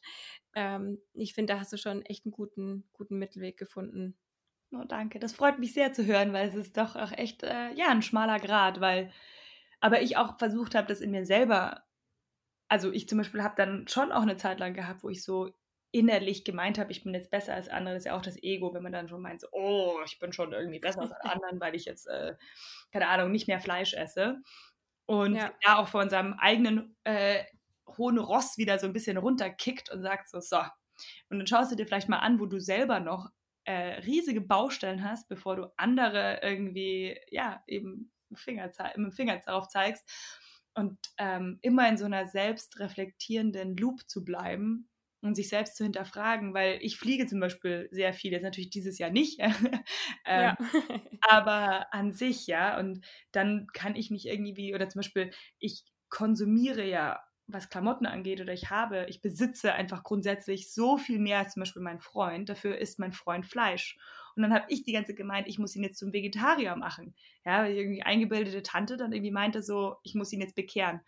Ähm, 0.53 0.99
ich 1.13 1.33
finde, 1.33 1.53
da 1.53 1.59
hast 1.59 1.73
du 1.73 1.77
schon 1.77 2.03
echt 2.03 2.25
einen 2.25 2.33
guten, 2.33 2.87
guten 2.93 3.17
Mittelweg 3.17 3.57
gefunden. 3.57 4.15
Oh, 4.73 4.83
danke. 4.87 5.19
Das 5.19 5.33
freut 5.33 5.59
mich 5.59 5.73
sehr 5.73 5.93
zu 5.93 6.05
hören, 6.05 6.33
weil 6.33 6.47
es 6.47 6.55
ist 6.55 6.77
doch 6.77 6.95
auch 6.95 7.11
echt, 7.11 7.43
äh, 7.43 7.73
ja, 7.73 7.89
ein 7.89 8.01
schmaler 8.01 8.39
Grad, 8.39 8.79
weil, 8.79 9.11
aber 9.81 10.01
ich 10.01 10.17
auch 10.17 10.37
versucht 10.37 10.75
habe, 10.75 10.87
das 10.87 11.01
in 11.01 11.11
mir 11.11 11.25
selber 11.25 11.83
also 12.71 12.89
ich 12.89 13.09
zum 13.09 13.17
Beispiel 13.17 13.43
habe 13.43 13.55
dann 13.57 13.85
schon 13.89 14.13
auch 14.13 14.21
eine 14.21 14.37
Zeit 14.37 14.61
lang 14.61 14.73
gehabt, 14.73 15.03
wo 15.03 15.09
ich 15.09 15.25
so 15.25 15.51
innerlich 15.91 16.45
gemeint 16.45 16.79
habe, 16.79 16.89
ich 16.93 17.03
bin 17.03 17.13
jetzt 17.13 17.29
besser 17.29 17.53
als 17.53 17.67
andere. 17.67 17.95
Das 17.95 18.03
ist 18.03 18.05
ja 18.05 18.15
auch 18.15 18.21
das 18.21 18.41
Ego, 18.41 18.73
wenn 18.73 18.81
man 18.81 18.93
dann 18.93 19.09
schon 19.09 19.21
meint, 19.21 19.41
so, 19.41 19.47
oh, 19.51 19.99
ich 20.05 20.19
bin 20.19 20.31
schon 20.31 20.53
irgendwie 20.53 20.79
besser 20.79 21.01
als 21.01 21.11
anderen, 21.19 21.59
weil 21.59 21.75
ich 21.75 21.83
jetzt, 21.83 22.07
äh, 22.07 22.35
keine 22.93 23.09
Ahnung, 23.09 23.29
nicht 23.29 23.49
mehr 23.49 23.59
Fleisch 23.59 23.93
esse. 23.93 24.41
Und 25.05 25.35
ja, 25.35 25.51
ja 25.65 25.79
auch 25.79 25.89
vor 25.89 26.01
unserem 26.01 26.33
eigenen 26.39 26.95
äh, 27.03 27.43
hohen 27.97 28.17
Ross 28.17 28.57
wieder 28.57 28.79
so 28.79 28.87
ein 28.87 28.93
bisschen 28.93 29.17
runterkickt 29.17 29.91
und 29.91 30.01
sagt 30.01 30.29
so, 30.29 30.39
so. 30.39 30.59
Und 31.29 31.39
dann 31.39 31.47
schaust 31.47 31.73
du 31.73 31.75
dir 31.75 31.85
vielleicht 31.85 32.07
mal 32.07 32.19
an, 32.19 32.39
wo 32.39 32.45
du 32.45 32.61
selber 32.61 33.01
noch 33.01 33.31
äh, 33.65 33.99
riesige 34.01 34.41
Baustellen 34.41 35.03
hast, 35.03 35.29
bevor 35.29 35.55
du 35.55 35.73
andere 35.77 36.39
irgendwie, 36.41 37.17
ja, 37.29 37.63
eben 37.67 38.11
Finger, 38.33 38.71
mit 38.95 38.95
dem 38.95 39.11
Finger 39.11 39.39
darauf 39.45 39.67
zeigst 39.67 40.09
und 40.73 40.97
ähm, 41.17 41.59
immer 41.61 41.87
in 41.89 41.97
so 41.97 42.05
einer 42.05 42.27
selbstreflektierenden 42.27 43.75
Loop 43.75 44.09
zu 44.09 44.23
bleiben 44.23 44.89
und 45.21 45.35
sich 45.35 45.49
selbst 45.49 45.75
zu 45.75 45.83
hinterfragen, 45.83 46.53
weil 46.53 46.79
ich 46.81 46.97
fliege 46.97 47.27
zum 47.27 47.39
Beispiel 47.39 47.87
sehr 47.91 48.13
viel, 48.13 48.31
jetzt 48.31 48.43
natürlich 48.43 48.69
dieses 48.69 48.97
Jahr 48.97 49.11
nicht, 49.11 49.39
ähm, 50.25 50.55
ja. 50.55 50.57
aber 51.21 51.93
an 51.93 52.13
sich, 52.13 52.47
ja, 52.47 52.79
und 52.79 53.05
dann 53.31 53.67
kann 53.73 53.95
ich 53.95 54.11
nicht 54.11 54.25
irgendwie, 54.25 54.73
oder 54.73 54.89
zum 54.89 54.99
Beispiel, 54.99 55.31
ich 55.59 55.83
konsumiere 56.09 56.85
ja 56.85 57.21
was 57.53 57.69
Klamotten 57.69 58.05
angeht 58.05 58.41
oder 58.41 58.53
ich 58.53 58.69
habe, 58.69 59.05
ich 59.09 59.21
besitze 59.21 59.73
einfach 59.73 60.03
grundsätzlich 60.03 60.71
so 60.71 60.97
viel 60.97 61.19
mehr 61.19 61.39
als 61.39 61.53
zum 61.53 61.61
Beispiel 61.61 61.81
mein 61.81 61.99
Freund. 61.99 62.49
Dafür 62.49 62.77
isst 62.77 62.99
mein 62.99 63.13
Freund 63.13 63.45
Fleisch. 63.45 63.97
Und 64.35 64.43
dann 64.43 64.53
habe 64.53 64.65
ich 64.69 64.83
die 64.83 64.93
ganze 64.93 65.13
gemeint, 65.13 65.47
ich 65.47 65.59
muss 65.59 65.75
ihn 65.75 65.83
jetzt 65.83 65.97
zum 65.97 66.13
Vegetarier 66.13 66.75
machen. 66.75 67.15
Ja, 67.45 67.63
weil 67.63 67.73
irgendwie 67.73 68.03
eingebildete 68.03 68.63
Tante 68.63 68.97
dann 68.97 69.11
irgendwie 69.11 69.31
meinte 69.31 69.61
so, 69.61 69.97
ich 70.03 70.15
muss 70.15 70.31
ihn 70.31 70.41
jetzt 70.41 70.55
bekehren. 70.55 71.01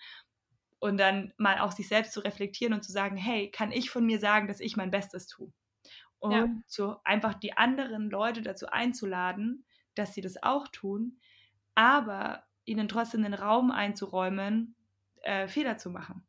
Und 0.80 0.98
dann 0.98 1.34
mal 1.38 1.60
auch 1.60 1.72
sich 1.72 1.88
selbst 1.88 2.12
zu 2.12 2.20
reflektieren 2.20 2.74
und 2.74 2.84
zu 2.84 2.92
sagen, 2.92 3.16
hey, 3.16 3.50
kann 3.50 3.72
ich 3.72 3.90
von 3.90 4.06
mir 4.06 4.20
sagen, 4.20 4.48
dass 4.48 4.60
ich 4.60 4.76
mein 4.76 4.92
Bestes 4.92 5.28
tue? 5.28 5.52
Und 6.20 6.32
ja. 6.32 6.48
so 6.68 6.98
einfach 7.04 7.34
die 7.34 7.58
anderen 7.58 8.10
Leute 8.10 8.42
dazu 8.42 8.68
einzuladen, 8.68 9.66
dass 9.96 10.14
sie 10.14 10.22
das 10.22 10.42
auch 10.42 10.68
tun, 10.68 11.20
aber 11.76 12.44
ihnen 12.66 12.88
trotzdem 12.88 13.24
den 13.24 13.34
Raum 13.34 13.72
einzuräumen, 13.72 14.76
äh, 15.22 15.48
Fehler 15.48 15.78
zu 15.78 15.90
machen. 15.90 16.26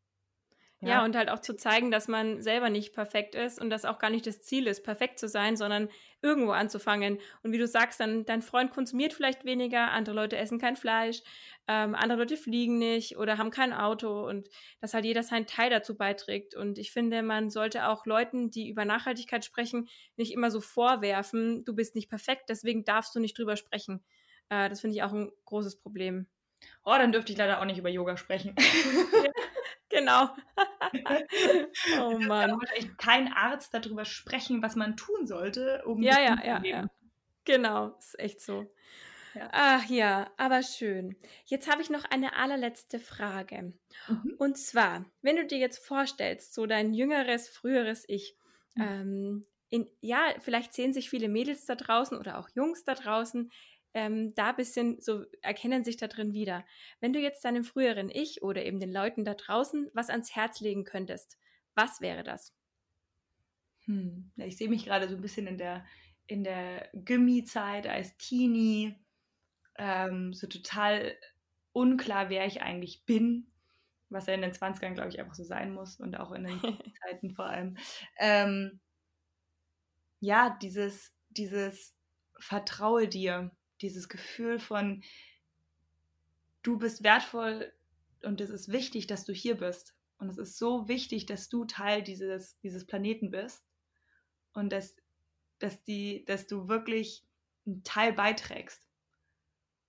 Ja. 0.85 0.99
ja, 0.99 1.05
und 1.05 1.17
halt 1.17 1.31
auch 1.31 1.41
zu 1.41 1.57
zeigen, 1.57 1.91
dass 1.91 2.09
man 2.09 2.43
selber 2.43 2.71
nicht 2.71 2.95
perfekt 2.95 3.35
ist 3.35 3.61
und 3.61 3.71
dass 3.71 3.85
auch 3.85 3.99
gar 3.99 4.11
nicht 4.11 4.27
das 4.27 4.43
Ziel 4.43 4.67
ist, 4.67 4.83
perfekt 4.83 5.19
zu 5.19 5.29
sein, 5.29 5.57
sondern 5.57 5.89
irgendwo 6.21 6.53
anzufangen. 6.53 7.19
Und 7.43 7.53
wie 7.53 7.59
du 7.59 7.67
sagst, 7.67 8.01
dann 8.01 8.25
dein 8.25 8.43
Freund 8.43 8.71
konsumiert 8.73 9.13
vielleicht 9.13 9.45
weniger, 9.45 9.93
andere 9.93 10.15
Leute 10.15 10.37
essen 10.37 10.59
kein 10.59 10.77
Fleisch, 10.77 11.23
ähm, 11.69 11.95
andere 11.95 12.21
Leute 12.21 12.37
fliegen 12.37 12.79
nicht 12.79 13.17
oder 13.17 13.39
haben 13.39 13.51
kein 13.51 13.73
Auto 13.73 14.27
und 14.29 14.49
dass 14.81 14.95
halt 14.95 15.05
jeder 15.05 15.23
seinen 15.23 15.47
Teil 15.47 15.71
dazu 15.71 15.97
beiträgt. 15.97 16.55
Und 16.55 16.79
ich 16.79 16.93
finde, 16.93 17.23
man 17.23 17.51
sollte 17.51 17.89
auch 17.89 18.07
Leuten, 18.07 18.51
die 18.51 18.69
über 18.69 18.85
Nachhaltigkeit 18.85 19.45
sprechen, 19.45 19.89
nicht 20.17 20.33
immer 20.33 20.51
so 20.51 20.61
vorwerfen, 20.61 21.65
du 21.65 21.75
bist 21.75 21.95
nicht 21.95 22.09
perfekt, 22.09 22.45
deswegen 22.49 22.85
darfst 22.85 23.15
du 23.15 23.21
nicht 23.21 23.39
drüber 23.39 23.57
sprechen. 23.57 24.05
Äh, 24.49 24.69
das 24.69 24.81
finde 24.81 24.97
ich 24.97 25.03
auch 25.03 25.13
ein 25.13 25.31
großes 25.45 25.81
Problem. 25.81 26.27
Oh, 26.85 26.95
dann 26.97 27.13
dürfte 27.13 27.33
ich 27.33 27.39
leider 27.39 27.61
auch 27.61 27.65
nicht 27.65 27.79
über 27.79 27.91
Yoga 27.91 28.17
sprechen. 28.17 28.55
genau. 29.95 30.29
oh 32.01 32.19
Mann. 32.19 32.51
Da 32.51 32.57
wahrscheinlich 32.59 32.97
kein 32.97 33.33
Arzt 33.33 33.73
darüber 33.75 34.05
sprechen, 34.05 34.63
was 34.63 34.77
man 34.77 34.97
tun 34.97 35.27
sollte, 35.27 35.83
um 35.87 36.03
ja, 36.03 36.21
ja, 36.21 36.45
ja, 36.45 36.63
ja. 36.65 36.91
Genau, 37.45 37.97
ist 37.99 38.19
echt 38.19 38.41
so. 38.41 38.67
Ja. 39.35 39.49
Ach 39.53 39.85
ja, 39.87 40.31
aber 40.37 40.63
schön. 40.63 41.17
Jetzt 41.45 41.71
habe 41.71 41.83
ich 41.83 41.91
noch 41.91 42.05
eine 42.05 42.37
allerletzte 42.37 43.01
Frage. 43.01 43.75
Mhm. 44.09 44.35
Und 44.39 44.59
zwar, 44.59 45.07
wenn 45.23 45.37
du 45.37 45.45
dir 45.45 45.59
jetzt 45.59 45.85
vorstellst, 45.85 46.55
so 46.55 46.67
dein 46.67 46.95
jüngeres, 46.95 47.49
früheres 47.49 48.05
Ich, 48.07 48.37
mhm. 48.75 48.83
ähm, 48.83 49.47
in, 49.71 49.89
ja, 50.01 50.21
vielleicht 50.39 50.73
sehen 50.73 50.93
sich 50.93 51.11
viele 51.11 51.29
Mädels 51.29 51.67
da 51.67 51.75
draußen 51.75 52.17
oder 52.17 52.39
auch 52.39 52.49
Jungs 52.55 52.85
da 52.85 52.95
draußen 52.95 53.51
ähm, 53.95 54.35
da 54.35 54.51
ein 54.51 54.57
bisschen 54.57 55.01
so 55.01 55.25
erkennen 55.41 55.85
sich 55.85 55.97
da 55.97 56.09
drin 56.09 56.33
wieder. 56.33 56.65
Wenn 57.01 57.13
du 57.13 57.21
jetzt 57.21 57.45
deinem 57.45 57.65
früheren 57.65 58.11
Ich 58.11 58.43
oder 58.43 58.65
eben 58.65 58.81
den 58.81 58.93
Leuten 58.93 59.25
da 59.25 59.35
draußen 59.35 59.89
was 59.95 60.11
ans 60.11 60.35
Herz 60.35 60.61
legen 60.61 60.85
könntest, 60.85 61.39
was 61.75 62.01
wäre 62.01 62.25
das? 62.25 62.53
Hm. 63.87 64.33
Ich 64.37 64.57
sehe 64.57 64.69
mich 64.69 64.85
gerade 64.85 65.09
so 65.09 65.15
ein 65.15 65.23
bisschen 65.23 65.47
in 65.47 65.59
der, 65.59 65.85
in 66.27 66.43
der 66.43 66.89
Gymi-Zeit 66.93 67.87
als 67.87 68.17
Teenie, 68.17 68.97
ähm, 69.77 70.33
so 70.33 70.47
total 70.47 71.17
unklar, 71.73 72.31
wer 72.31 72.47
ich 72.47 72.63
eigentlich 72.63 73.05
bin, 73.05 73.51
was 74.09 74.27
ja 74.27 74.35
in 74.35 74.43
den 74.43 74.53
20ern, 74.53 74.95
glaube 74.95 75.11
ich, 75.11 75.21
einfach 75.21 75.35
so 75.35 75.45
sein 75.45 75.73
muss 75.73 76.01
und 76.01 76.19
auch 76.19 76.33
in 76.33 76.45
den 76.45 76.61
Zeiten 77.03 77.35
vor 77.35 77.47
allem. 77.47 77.77
Ähm, 78.19 78.81
ja, 80.21 80.57
dieses, 80.63 81.13
dieses 81.29 81.95
Vertraue 82.39 83.09
dir, 83.09 83.51
dieses 83.81 84.09
Gefühl 84.09 84.59
von, 84.59 85.03
du 86.63 86.79
bist 86.79 87.03
wertvoll 87.03 87.73
und 88.23 88.41
es 88.41 88.51
ist 88.51 88.71
wichtig, 88.73 89.07
dass 89.07 89.25
du 89.25 89.33
hier 89.33 89.57
bist. 89.57 89.95
Und 90.19 90.29
es 90.29 90.39
ist 90.39 90.59
so 90.59 90.89
wichtig, 90.89 91.27
dass 91.27 91.49
du 91.49 91.65
Teil 91.65 92.03
dieses, 92.03 92.59
dieses 92.61 92.87
Planeten 92.87 93.31
bist 93.31 93.65
und 94.53 94.73
dass, 94.73 94.97
dass, 95.59 95.83
die, 95.85 96.25
dass 96.25 96.47
du 96.47 96.69
wirklich 96.69 97.25
einen 97.67 97.83
Teil 97.85 98.13
beiträgst. 98.13 98.87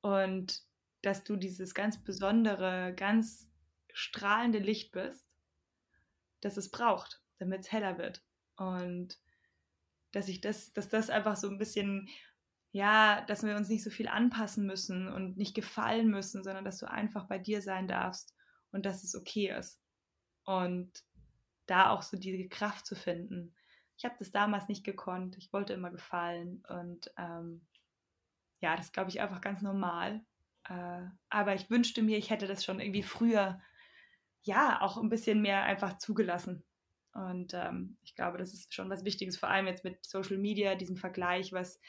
Und 0.01 0.63
dass 1.01 1.23
du 1.23 1.35
dieses 1.35 1.73
ganz 1.73 2.03
besondere, 2.03 2.93
ganz 2.95 3.49
strahlende 3.93 4.59
Licht 4.59 4.91
bist, 4.91 5.29
das 6.41 6.57
es 6.57 6.69
braucht, 6.69 7.21
damit 7.37 7.61
es 7.61 7.71
heller 7.71 7.97
wird. 7.97 8.23
Und 8.57 9.19
dass 10.11 10.27
ich 10.27 10.41
das, 10.41 10.73
dass 10.73 10.89
das 10.89 11.09
einfach 11.09 11.35
so 11.35 11.47
ein 11.49 11.57
bisschen 11.57 12.09
ja, 12.75 13.21
dass 13.21 13.41
wir 13.43 13.55
uns 13.55 13.69
nicht 13.69 13.85
so 13.85 13.89
viel 13.89 14.09
anpassen 14.09 14.65
müssen 14.65 15.07
und 15.07 15.37
nicht 15.37 15.55
gefallen 15.55 16.09
müssen, 16.09 16.43
sondern 16.43 16.65
dass 16.65 16.77
du 16.77 16.91
einfach 16.91 17.25
bei 17.25 17.39
dir 17.39 17.61
sein 17.61 17.87
darfst 17.87 18.35
und 18.71 18.85
dass 18.85 19.05
es 19.05 19.15
okay 19.15 19.55
ist. 19.57 19.79
Und 20.43 20.91
da 21.67 21.91
auch 21.91 22.01
so 22.01 22.17
diese 22.17 22.49
Kraft 22.49 22.85
zu 22.85 22.93
finden. 22.97 23.55
Ich 23.95 24.03
habe 24.03 24.15
das 24.19 24.29
damals 24.29 24.67
nicht 24.67 24.83
gekonnt. 24.83 25.37
Ich 25.37 25.53
wollte 25.53 25.71
immer 25.71 25.89
gefallen 25.89 26.65
und 26.67 27.09
ähm, 27.17 27.65
ja, 28.59 28.75
das 28.75 28.91
glaube 28.91 29.09
ich 29.09 29.21
einfach 29.21 29.39
ganz 29.39 29.61
normal. 29.61 30.25
Äh, 30.67 31.03
aber 31.29 31.55
ich 31.55 31.69
wünschte 31.69 32.01
mir, 32.01 32.17
ich 32.17 32.29
hätte 32.29 32.45
das 32.45 32.65
schon 32.65 32.81
irgendwie 32.81 33.03
früher, 33.03 33.61
ja, 34.41 34.81
auch 34.81 34.97
ein 34.97 35.07
bisschen 35.07 35.41
mehr 35.41 35.63
einfach 35.63 35.97
zugelassen. 35.97 36.65
Und 37.13 37.53
ähm, 37.53 37.97
ich 38.03 38.15
glaube, 38.15 38.37
das 38.37 38.53
ist 38.53 38.73
schon 38.73 38.89
was 38.89 39.05
Wichtiges, 39.05 39.37
vor 39.37 39.47
allem 39.47 39.67
jetzt 39.67 39.85
mit 39.85 40.05
Social 40.05 40.37
Media, 40.37 40.75
diesem 40.75 40.97
Vergleich, 40.97 41.53
was 41.53 41.79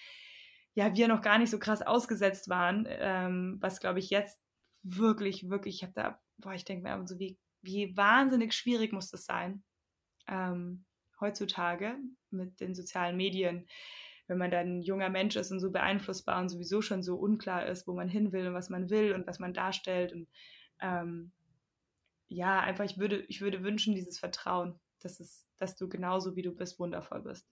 ja, 0.76 0.94
wir 0.94 1.08
noch 1.08 1.22
gar 1.22 1.38
nicht 1.38 1.50
so 1.50 1.58
krass 1.58 1.82
ausgesetzt 1.82 2.48
waren, 2.48 2.86
ähm, 2.88 3.56
was 3.60 3.80
glaube 3.80 3.98
ich 3.98 4.10
jetzt 4.10 4.38
wirklich, 4.82 5.48
wirklich, 5.50 5.76
ich 5.76 5.82
habe 5.82 5.94
da, 5.94 6.20
boah, 6.38 6.52
ich 6.52 6.64
denke 6.64 6.84
mir 6.84 7.06
so, 7.06 7.18
wie 7.18 7.38
wie 7.62 7.96
wahnsinnig 7.96 8.52
schwierig 8.54 8.92
muss 8.92 9.10
das 9.10 9.24
sein 9.24 9.64
ähm, 10.28 10.84
heutzutage 11.20 11.96
mit 12.30 12.60
den 12.60 12.74
sozialen 12.74 13.16
Medien, 13.16 13.66
wenn 14.26 14.38
man 14.38 14.50
dann 14.50 14.78
ein 14.78 14.82
junger 14.82 15.08
Mensch 15.08 15.36
ist 15.36 15.50
und 15.50 15.60
so 15.60 15.70
beeinflussbar 15.70 16.40
und 16.40 16.48
sowieso 16.48 16.82
schon 16.82 17.02
so 17.02 17.16
unklar 17.16 17.66
ist, 17.66 17.86
wo 17.86 17.94
man 17.94 18.08
hin 18.08 18.32
will 18.32 18.48
und 18.48 18.54
was 18.54 18.70
man 18.70 18.90
will 18.90 19.12
und 19.12 19.26
was 19.26 19.38
man 19.38 19.54
darstellt. 19.54 20.12
Und 20.12 20.28
ähm, 20.80 21.32
ja, 22.28 22.60
einfach, 22.60 22.84
ich 22.84 22.98
würde, 22.98 23.20
ich 23.28 23.40
würde 23.40 23.62
wünschen, 23.62 23.94
dieses 23.94 24.18
Vertrauen, 24.18 24.78
dass, 25.00 25.20
es, 25.20 25.46
dass 25.58 25.76
du 25.76 25.88
genauso 25.88 26.34
wie 26.34 26.42
du 26.42 26.52
bist, 26.52 26.78
wundervoll 26.78 27.22
bist. 27.22 27.48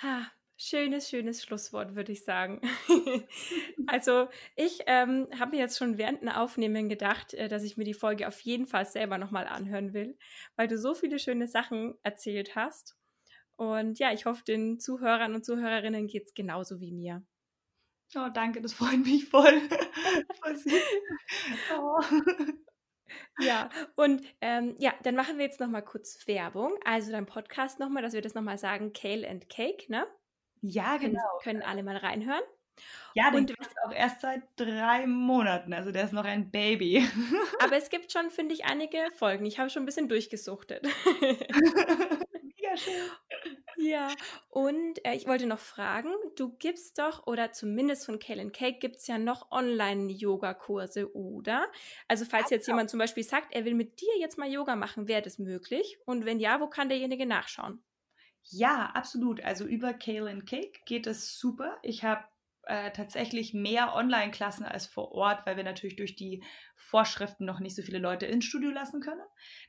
Ha, 0.00 0.30
Schönes, 0.64 1.10
schönes 1.10 1.42
Schlusswort, 1.42 1.96
würde 1.96 2.12
ich 2.12 2.22
sagen. 2.24 2.60
also 3.88 4.28
ich 4.54 4.78
ähm, 4.86 5.26
habe 5.36 5.56
mir 5.56 5.58
jetzt 5.58 5.76
schon 5.76 5.98
während 5.98 6.22
dem 6.22 6.28
Aufnehmen 6.28 6.88
gedacht, 6.88 7.34
äh, 7.34 7.48
dass 7.48 7.64
ich 7.64 7.76
mir 7.76 7.82
die 7.82 7.94
Folge 7.94 8.28
auf 8.28 8.38
jeden 8.42 8.68
Fall 8.68 8.86
selber 8.86 9.18
nochmal 9.18 9.48
anhören 9.48 9.92
will, 9.92 10.16
weil 10.54 10.68
du 10.68 10.78
so 10.78 10.94
viele 10.94 11.18
schöne 11.18 11.48
Sachen 11.48 11.94
erzählt 12.04 12.54
hast. 12.54 12.96
Und 13.56 13.98
ja, 13.98 14.12
ich 14.12 14.24
hoffe, 14.24 14.44
den 14.44 14.78
Zuhörern 14.78 15.34
und 15.34 15.44
Zuhörerinnen 15.44 16.06
geht 16.06 16.28
es 16.28 16.34
genauso 16.34 16.78
wie 16.78 16.92
mir. 16.92 17.26
Oh, 18.14 18.28
danke, 18.32 18.60
das 18.60 18.72
freut 18.72 19.04
mich 19.04 19.24
voll. 19.28 19.62
oh. 21.76 22.00
Ja, 23.40 23.68
und 23.96 24.22
ähm, 24.40 24.76
ja, 24.78 24.94
dann 25.02 25.16
machen 25.16 25.38
wir 25.38 25.44
jetzt 25.44 25.58
nochmal 25.58 25.84
kurz 25.84 26.24
Werbung. 26.28 26.78
Also 26.84 27.10
dein 27.10 27.26
Podcast 27.26 27.80
nochmal, 27.80 28.04
dass 28.04 28.12
wir 28.12 28.22
das 28.22 28.34
nochmal 28.34 28.58
sagen, 28.58 28.92
Kale 28.92 29.28
and 29.28 29.48
Cake, 29.48 29.90
ne? 29.90 30.06
Ja, 30.62 30.96
können, 30.98 31.12
genau. 31.12 31.38
Können 31.42 31.62
alle 31.62 31.82
mal 31.82 31.96
reinhören. 31.96 32.42
Ja, 33.14 33.30
den 33.30 33.44
gibt 33.44 33.60
es 33.60 33.74
auch 33.84 33.92
erst 33.92 34.22
seit 34.22 34.42
drei 34.56 35.06
Monaten. 35.06 35.74
Also 35.74 35.92
der 35.92 36.04
ist 36.04 36.12
noch 36.12 36.24
ein 36.24 36.50
Baby. 36.50 37.06
Aber 37.60 37.76
es 37.76 37.90
gibt 37.90 38.10
schon, 38.10 38.30
finde 38.30 38.54
ich, 38.54 38.64
einige 38.64 38.98
Folgen. 39.16 39.44
Ich 39.44 39.58
habe 39.58 39.68
schon 39.68 39.82
ein 39.82 39.86
bisschen 39.86 40.08
durchgesuchtet. 40.08 40.86
Mega 41.20 42.76
schön. 42.76 43.10
Ja, 43.76 44.08
und 44.48 45.04
äh, 45.04 45.14
ich 45.14 45.26
wollte 45.26 45.46
noch 45.46 45.58
fragen, 45.58 46.12
du 46.36 46.56
gibst 46.56 46.98
doch, 46.98 47.26
oder 47.26 47.52
zumindest 47.52 48.06
von 48.06 48.20
Kale 48.20 48.48
Cake 48.50 48.78
gibt 48.78 48.96
es 48.96 49.08
ja 49.08 49.18
noch 49.18 49.50
Online-Yoga-Kurse, 49.50 51.14
oder? 51.16 51.66
Also 52.06 52.24
falls 52.24 52.50
jetzt 52.50 52.68
jemand 52.68 52.90
zum 52.90 53.00
Beispiel 53.00 53.24
sagt, 53.24 53.52
er 53.52 53.64
will 53.64 53.74
mit 53.74 54.00
dir 54.00 54.16
jetzt 54.20 54.38
mal 54.38 54.48
Yoga 54.48 54.76
machen, 54.76 55.08
wäre 55.08 55.22
das 55.22 55.38
möglich? 55.38 55.98
Und 56.06 56.24
wenn 56.24 56.38
ja, 56.38 56.60
wo 56.60 56.68
kann 56.68 56.88
derjenige 56.88 57.26
nachschauen? 57.26 57.82
Ja, 58.50 58.90
absolut. 58.94 59.42
Also 59.42 59.64
über 59.64 59.94
Kale 59.94 60.30
and 60.30 60.46
Cake 60.46 60.80
geht 60.84 61.06
es 61.06 61.38
super. 61.38 61.78
Ich 61.82 62.04
habe 62.04 62.24
äh, 62.64 62.92
tatsächlich 62.92 63.54
mehr 63.54 63.94
Online-Klassen 63.94 64.64
als 64.64 64.86
vor 64.86 65.12
Ort, 65.12 65.44
weil 65.46 65.56
wir 65.56 65.64
natürlich 65.64 65.96
durch 65.96 66.14
die 66.14 66.44
Vorschriften 66.76 67.44
noch 67.44 67.58
nicht 67.58 67.74
so 67.74 67.82
viele 67.82 67.98
Leute 67.98 68.26
ins 68.26 68.44
Studio 68.44 68.70
lassen 68.70 69.00
können. 69.00 69.22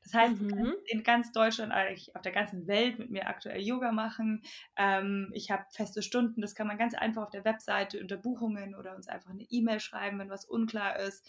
Das 0.04 0.14
heißt, 0.14 0.40
mhm. 0.40 0.74
in 0.86 1.04
ganz 1.04 1.32
Deutschland, 1.32 1.72
eigentlich 1.72 2.16
auf 2.16 2.22
der 2.22 2.32
ganzen 2.32 2.68
Welt 2.68 3.00
mit 3.00 3.10
mir 3.10 3.28
aktuell 3.28 3.62
Yoga 3.62 3.92
machen. 3.92 4.44
Ähm, 4.76 5.32
ich 5.34 5.50
habe 5.50 5.66
feste 5.72 6.04
Stunden, 6.04 6.42
das 6.42 6.54
kann 6.54 6.68
man 6.68 6.78
ganz 6.78 6.94
einfach 6.94 7.24
auf 7.24 7.30
der 7.32 7.46
Webseite 7.46 8.00
unter 8.00 8.18
Buchungen 8.18 8.76
oder 8.76 8.96
uns 8.96 9.08
einfach 9.08 9.32
eine 9.32 9.48
E-Mail 9.50 9.80
schreiben, 9.80 10.20
wenn 10.20 10.30
was 10.30 10.46
unklar 10.46 11.00
ist. 11.00 11.28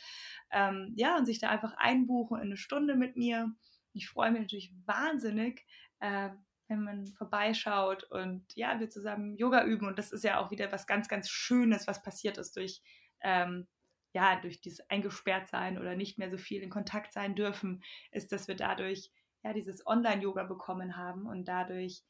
Ähm, 0.51 0.93
ja, 0.97 1.17
und 1.17 1.25
sich 1.25 1.39
da 1.39 1.49
einfach 1.49 1.73
einbuchen 1.79 2.37
in 2.37 2.45
eine 2.45 2.57
Stunde 2.59 2.95
mit 2.95 3.17
mir. 3.17 3.51
Ich 3.95 4.09
freue 4.09 4.33
mich 4.33 4.43
natürlich 4.43 4.75
wahnsinnig, 4.85 5.65
äh, 6.01 6.29
wenn 6.69 6.83
man 6.83 7.07
vorbeischaut 7.09 8.05
und 8.05 8.45
ja, 8.55 8.81
wir 8.81 8.91
zusammen 8.91 9.37
Yoga 9.37 9.65
üben. 9.65 9.87
Und 9.87 9.99
das 9.99 10.13
ist 10.13 10.25
ja 10.25 10.41
auch 10.41 10.51
wieder 10.51 10.73
was 10.73 10.87
ganz, 10.87 11.09
ganz 11.09 11.29
Schönes, 11.29 11.87
was 11.87 12.03
passiert 12.03 12.39
ist 12.39 12.57
durch, 12.57 12.83
ähm, 13.21 13.67
ja, 14.13 14.41
durch 14.41 14.61
dieses 14.61 14.89
Eingesperrtsein 14.89 15.79
oder 15.79 15.97
nicht 15.97 16.19
mehr 16.19 16.31
so 16.31 16.39
viel 16.39 16.63
in 16.63 16.71
Kontakt 16.71 17.13
sein 17.13 17.35
dürfen, 17.35 17.83
ist, 18.13 18.33
dass 18.33 18.49
wir 18.49 18.57
dadurch 18.57 19.11
ja 19.43 19.53
dieses 19.53 19.87
Online-Yoga 19.87 20.45
bekommen 20.45 20.97
haben 20.97 21.27
und 21.27 21.47
dadurch 21.47 22.03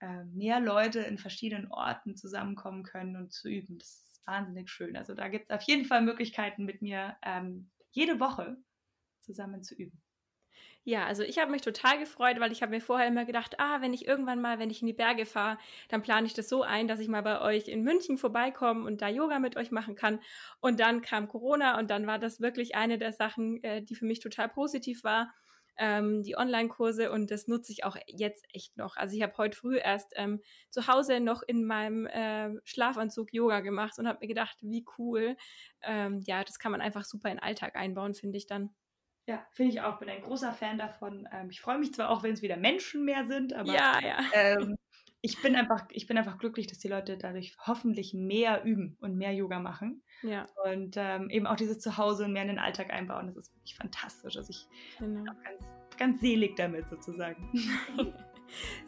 äh, 0.00 0.24
mehr 0.24 0.60
Leute 0.60 1.00
in 1.00 1.18
verschiedenen 1.18 1.70
Orten 1.70 2.16
zusammenkommen 2.16 2.82
können 2.82 3.16
und 3.16 3.32
zu 3.32 3.48
üben. 3.48 3.78
Das 3.78 3.88
ist 3.88 4.26
wahnsinnig 4.26 4.70
schön. 4.70 4.96
Also 4.96 5.14
da 5.14 5.28
gibt 5.28 5.48
es 5.48 5.50
auf 5.50 5.62
jeden 5.62 5.86
Fall 5.86 6.02
Möglichkeiten, 6.02 6.64
mit 6.64 6.82
mir 6.82 7.16
ähm, 7.22 7.70
jede 7.90 8.20
Woche 8.20 8.56
zusammen 9.20 9.62
zu 9.62 9.74
üben. 9.74 10.03
Ja, 10.86 11.06
also 11.06 11.22
ich 11.22 11.38
habe 11.38 11.50
mich 11.50 11.62
total 11.62 11.98
gefreut, 11.98 12.38
weil 12.40 12.52
ich 12.52 12.60
habe 12.62 12.70
mir 12.70 12.80
vorher 12.82 13.08
immer 13.08 13.24
gedacht, 13.24 13.58
ah, 13.58 13.80
wenn 13.80 13.94
ich 13.94 14.06
irgendwann 14.06 14.42
mal, 14.42 14.58
wenn 14.58 14.68
ich 14.68 14.82
in 14.82 14.86
die 14.86 14.92
Berge 14.92 15.24
fahre, 15.24 15.56
dann 15.88 16.02
plane 16.02 16.26
ich 16.26 16.34
das 16.34 16.48
so 16.50 16.62
ein, 16.62 16.88
dass 16.88 17.00
ich 17.00 17.08
mal 17.08 17.22
bei 17.22 17.40
euch 17.40 17.68
in 17.68 17.82
München 17.82 18.18
vorbeikomme 18.18 18.84
und 18.84 19.00
da 19.00 19.08
Yoga 19.08 19.38
mit 19.38 19.56
euch 19.56 19.70
machen 19.70 19.94
kann. 19.94 20.20
Und 20.60 20.80
dann 20.80 21.00
kam 21.00 21.28
Corona 21.28 21.78
und 21.78 21.88
dann 21.90 22.06
war 22.06 22.18
das 22.18 22.40
wirklich 22.40 22.74
eine 22.74 22.98
der 22.98 23.12
Sachen, 23.12 23.62
äh, 23.64 23.82
die 23.82 23.94
für 23.94 24.04
mich 24.04 24.20
total 24.20 24.48
positiv 24.50 25.04
war. 25.04 25.32
Ähm, 25.76 26.22
die 26.22 26.36
Online-Kurse 26.36 27.10
und 27.10 27.30
das 27.32 27.48
nutze 27.48 27.72
ich 27.72 27.82
auch 27.84 27.96
jetzt 28.06 28.44
echt 28.52 28.76
noch. 28.76 28.96
Also 28.96 29.16
ich 29.16 29.22
habe 29.22 29.36
heute 29.38 29.56
früh 29.56 29.78
erst 29.78 30.12
ähm, 30.16 30.40
zu 30.70 30.86
Hause 30.86 31.18
noch 31.18 31.42
in 31.42 31.64
meinem 31.64 32.06
äh, 32.06 32.50
Schlafanzug 32.64 33.32
Yoga 33.32 33.60
gemacht 33.60 33.98
und 33.98 34.06
habe 34.06 34.18
mir 34.20 34.28
gedacht, 34.28 34.58
wie 34.60 34.84
cool. 34.98 35.36
Ähm, 35.82 36.20
ja, 36.26 36.44
das 36.44 36.58
kann 36.60 36.70
man 36.72 36.80
einfach 36.82 37.04
super 37.04 37.30
in 37.30 37.36
den 37.38 37.42
Alltag 37.42 37.74
einbauen, 37.74 38.14
finde 38.14 38.36
ich 38.38 38.46
dann. 38.46 38.70
Ja, 39.26 39.44
finde 39.52 39.72
ich 39.72 39.80
auch. 39.80 39.98
Bin 39.98 40.08
ein 40.08 40.22
großer 40.22 40.52
Fan 40.52 40.78
davon. 40.78 41.26
Ähm, 41.32 41.48
ich 41.50 41.60
freue 41.60 41.78
mich 41.78 41.94
zwar 41.94 42.10
auch, 42.10 42.22
wenn 42.22 42.32
es 42.32 42.42
wieder 42.42 42.56
Menschen 42.56 43.04
mehr 43.04 43.24
sind, 43.24 43.52
aber 43.54 43.72
ja, 43.72 43.98
ja. 44.00 44.18
Ähm, 44.34 44.76
ich, 45.22 45.40
bin 45.40 45.56
einfach, 45.56 45.86
ich 45.90 46.06
bin 46.06 46.18
einfach 46.18 46.38
glücklich, 46.38 46.66
dass 46.66 46.78
die 46.78 46.88
Leute 46.88 47.16
dadurch 47.16 47.56
hoffentlich 47.66 48.12
mehr 48.12 48.64
üben 48.64 48.98
und 49.00 49.16
mehr 49.16 49.32
Yoga 49.32 49.60
machen. 49.60 50.02
Ja. 50.22 50.46
Und 50.64 50.96
ähm, 50.98 51.30
eben 51.30 51.46
auch 51.46 51.56
dieses 51.56 51.78
Zuhause 51.78 52.26
und 52.26 52.32
mehr 52.32 52.42
in 52.42 52.48
den 52.48 52.58
Alltag 52.58 52.90
einbauen. 52.90 53.28
Das 53.28 53.36
ist 53.36 53.54
wirklich 53.54 53.76
fantastisch. 53.76 54.36
Also 54.36 54.50
ich 54.50 54.66
genau. 54.98 55.22
bin 55.22 55.30
auch 55.30 55.42
ganz, 55.42 55.74
ganz 55.96 56.20
selig 56.20 56.56
damit 56.56 56.88
sozusagen. 56.90 57.50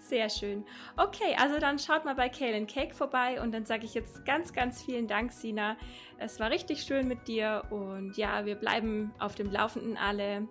Sehr 0.00 0.28
schön. 0.30 0.64
Okay, 0.96 1.36
also 1.38 1.58
dann 1.58 1.78
schaut 1.78 2.04
mal 2.04 2.14
bei 2.14 2.28
Kale 2.28 2.64
Cake 2.66 2.94
vorbei 2.94 3.40
und 3.40 3.52
dann 3.52 3.66
sage 3.66 3.84
ich 3.84 3.94
jetzt 3.94 4.24
ganz, 4.24 4.52
ganz 4.52 4.82
vielen 4.82 5.08
Dank, 5.08 5.32
Sina. 5.32 5.76
Es 6.18 6.38
war 6.38 6.50
richtig 6.50 6.82
schön 6.82 7.08
mit 7.08 7.26
dir 7.26 7.64
und 7.70 8.16
ja, 8.16 8.44
wir 8.46 8.54
bleiben 8.54 9.12
auf 9.18 9.34
dem 9.34 9.50
Laufenden 9.50 9.96
alle 9.96 10.46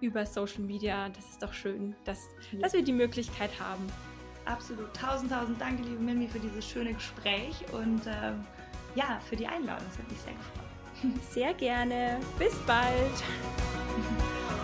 über 0.00 0.26
Social 0.26 0.62
Media. 0.62 1.08
Das 1.10 1.24
ist 1.30 1.42
doch 1.42 1.52
schön, 1.52 1.94
dass, 2.04 2.28
dass 2.60 2.72
wir 2.72 2.82
die 2.82 2.92
Möglichkeit 2.92 3.50
haben. 3.60 3.86
Absolut. 4.46 4.94
Tausend, 4.94 5.32
tausend 5.32 5.60
Dank, 5.60 5.80
liebe 5.84 6.02
Mimi, 6.02 6.28
für 6.28 6.38
dieses 6.38 6.68
schöne 6.68 6.92
Gespräch 6.92 7.64
und 7.72 8.06
äh, 8.06 8.32
ja, 8.94 9.20
für 9.28 9.36
die 9.36 9.46
Einladung. 9.46 9.86
Das 9.88 9.98
hat 9.98 10.10
mich 10.10 10.20
sehr 10.20 10.34
gefreut. 10.34 10.64
Sehr 11.30 11.54
gerne. 11.54 12.20
Bis 12.38 12.54
bald. 12.66 13.24